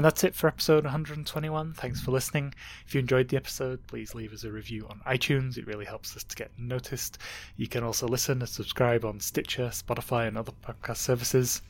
And 0.00 0.04
that's 0.06 0.24
it 0.24 0.34
for 0.34 0.46
episode 0.46 0.84
121. 0.84 1.74
Thanks 1.74 2.00
for 2.00 2.10
listening. 2.10 2.54
If 2.86 2.94
you 2.94 3.00
enjoyed 3.00 3.28
the 3.28 3.36
episode, 3.36 3.86
please 3.86 4.14
leave 4.14 4.32
us 4.32 4.44
a 4.44 4.50
review 4.50 4.86
on 4.88 5.00
iTunes. 5.06 5.58
It 5.58 5.66
really 5.66 5.84
helps 5.84 6.16
us 6.16 6.24
to 6.24 6.36
get 6.36 6.50
noticed. 6.56 7.18
You 7.56 7.68
can 7.68 7.84
also 7.84 8.08
listen 8.08 8.40
and 8.40 8.48
subscribe 8.48 9.04
on 9.04 9.20
Stitcher, 9.20 9.66
Spotify, 9.66 10.26
and 10.26 10.38
other 10.38 10.52
podcast 10.66 10.96
services. 10.96 11.60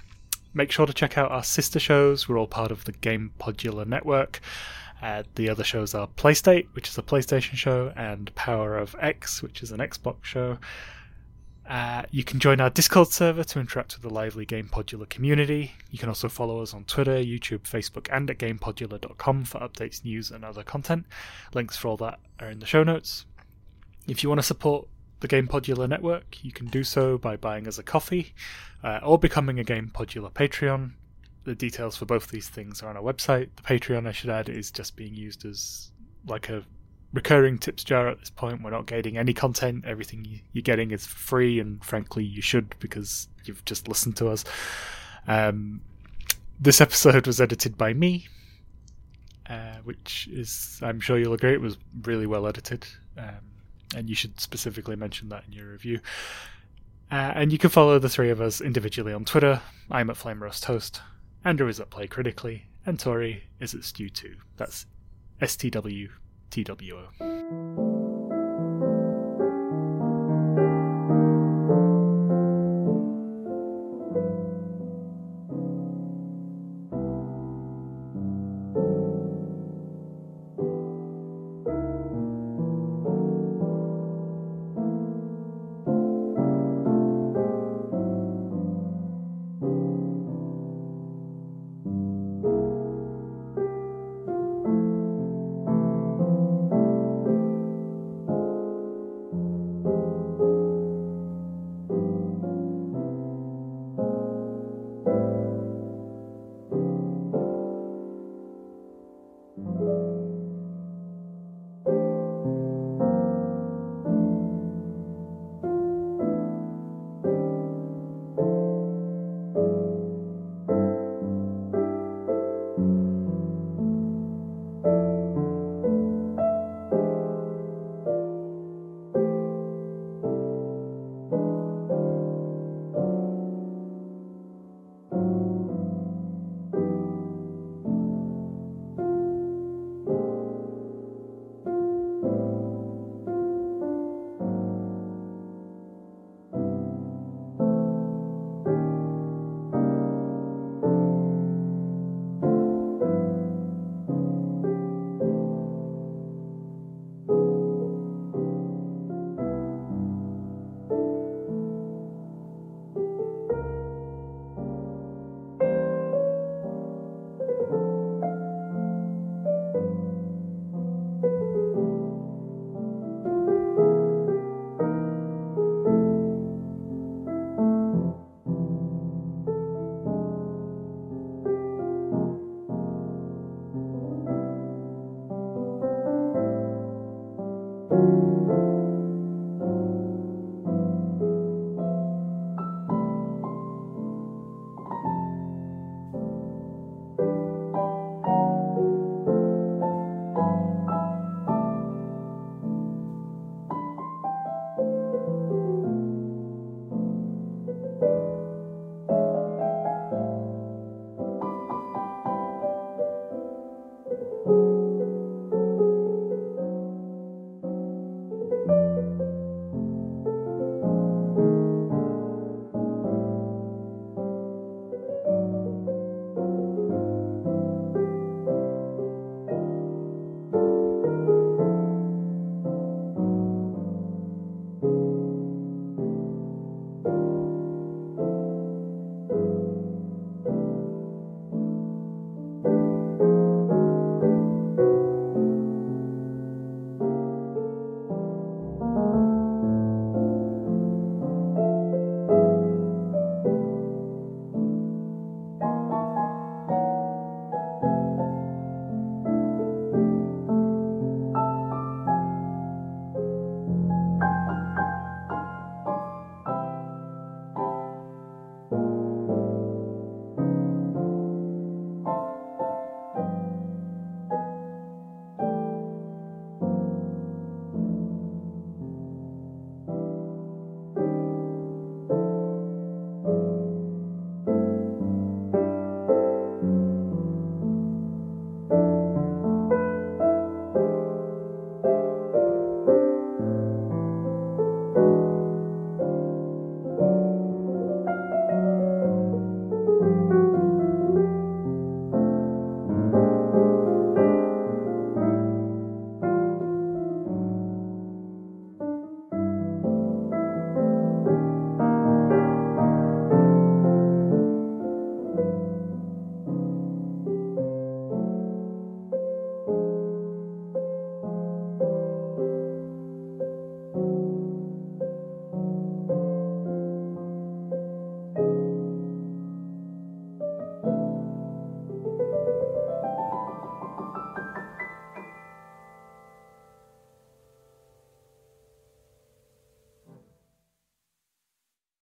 Make 0.55 0.71
sure 0.71 0.87
to 0.87 0.93
check 0.93 1.19
out 1.19 1.33
our 1.33 1.43
sister 1.43 1.81
shows. 1.81 2.29
We're 2.29 2.39
all 2.39 2.47
part 2.47 2.71
of 2.71 2.85
the 2.85 2.93
Game 2.93 3.33
Podular 3.41 3.85
Network. 3.87 4.41
Uh, 5.03 5.23
the 5.35 5.49
other 5.49 5.65
shows 5.65 5.95
are 5.95 6.07
Playstate, 6.07 6.67
which 6.73 6.89
is 6.89 6.99
a 6.99 7.03
PlayStation 7.03 7.55
show, 7.55 7.93
and 7.97 8.35
Power 8.35 8.77
of 8.77 8.95
X, 9.01 9.43
which 9.43 9.63
is 9.63 9.73
an 9.73 9.79
Xbox 9.79 10.25
show. 10.25 10.59
Uh, 11.71 12.03
you 12.11 12.25
can 12.25 12.41
join 12.41 12.61
our 12.61 12.69
Discord 12.69 13.09
server 13.09 13.45
to 13.45 13.61
interact 13.61 13.95
with 13.95 14.03
the 14.03 14.13
lively 14.13 14.45
Game 14.45 14.69
Podular 14.69 15.09
community. 15.09 15.73
You 15.91 15.99
can 15.99 16.09
also 16.09 16.29
follow 16.29 16.61
us 16.61 16.75
on 16.75 16.83
Twitter, 16.85 17.19
YouTube, 17.19 17.61
Facebook, 17.61 18.09
and 18.11 18.29
at 18.29 18.39
GamePodular.com 18.39 19.45
for 19.45 19.61
updates, 19.61 20.05
news, 20.05 20.33
and 20.33 20.45
other 20.45 20.65
content. 20.65 21.07
Links 21.55 21.77
for 21.77 21.89
all 21.89 21.97
that 21.99 22.19
are 22.41 22.51
in 22.51 22.59
the 22.59 22.67
show 22.67 22.83
notes. 22.83 23.25
If 24.09 24.25
you 24.25 24.29
want 24.29 24.41
to 24.41 24.47
support 24.47 24.89
the 25.21 25.29
Game 25.29 25.47
Podular 25.47 25.89
network, 25.89 26.43
you 26.43 26.51
can 26.51 26.67
do 26.67 26.83
so 26.83 27.17
by 27.17 27.37
buying 27.37 27.69
us 27.69 27.79
a 27.79 27.85
coffee 27.85 28.35
uh, 28.83 28.99
or 29.05 29.17
becoming 29.17 29.61
a 29.61 29.65
Game 29.65 29.93
Podular 29.95 30.33
Patreon. 30.33 30.95
The 31.45 31.55
details 31.55 31.97
for 31.97 32.05
both 32.05 32.29
these 32.29 32.49
things 32.49 32.83
are 32.83 32.89
on 32.91 32.97
our 32.97 33.03
website. 33.03 33.49
The 33.57 33.63
Patreon, 33.63 34.07
I 34.07 34.13
should 34.13 34.31
add, 34.31 34.49
is 34.49 34.71
just 34.71 34.97
being 34.97 35.15
used 35.15 35.45
as 35.47 35.91
like 36.27 36.49
a 36.51 36.65
recurring 37.13 37.59
tips 37.59 37.83
jar 37.83 38.09
at 38.09 38.21
this 38.21 38.31
point. 38.31 38.63
We're 38.63 38.71
not 38.71 38.87
gating 38.87 39.17
any 39.17 39.33
content. 39.33 39.85
Everything 39.87 40.25
you- 40.25 40.41
you're 40.53 40.63
getting 40.63 40.91
is 40.91 41.07
free, 41.07 41.59
and 41.59 41.83
frankly, 41.85 42.25
you 42.25 42.43
should 42.43 42.75
because 42.79 43.29
you've 43.45 43.65
just 43.65 43.89
listened 43.89 44.17
to 44.19 44.29
us. 44.29 44.45
Um, 45.27 45.81
this 46.61 46.81
episode 46.81 47.27
was 47.27 47.41
edited 47.41 47.79
by 47.79 47.95
me, 47.95 48.29
uh, 49.49 49.77
which 49.83 50.29
is, 50.31 50.79
I'm 50.83 51.01
sure 51.01 51.19
you'll 51.19 51.33
agree, 51.33 51.55
it 51.55 51.61
was 51.61 51.79
really 52.03 52.27
well 52.27 52.47
edited. 52.47 52.87
Um, 53.17 53.41
and 53.97 54.09
you 54.09 54.15
should 54.15 54.39
specifically 54.39 54.95
mention 54.95 55.31
that 55.31 55.45
in 55.47 55.53
your 55.53 55.73
review. 55.73 56.01
Uh, 57.11 57.33
and 57.35 57.51
you 57.51 57.59
can 57.59 57.71
follow 57.71 57.99
the 57.99 58.09
three 58.09 58.31
of 58.31 58.41
us 58.41 58.61
individually 58.61 59.13
on 59.13 59.25
Twitter. 59.25 59.63
I'm 59.91 60.11
at 60.11 60.17
Flame 60.17 60.43
Roast 60.43 60.63
Toast. 60.63 61.01
Andrew 61.45 61.69
is 61.69 61.81
at 61.81 61.91
Play 61.91 62.07
Critically, 62.07 62.67
and 62.85 62.99
Tori 62.99 63.45
is 63.61 63.75
at 63.75 63.81
Stew2. 63.81 64.37
That's 64.57 64.87
S 65.41 65.57
T 65.57 65.71
W 65.71 66.11
T 66.51 66.65
W 66.65 66.97
O. 67.21 68.00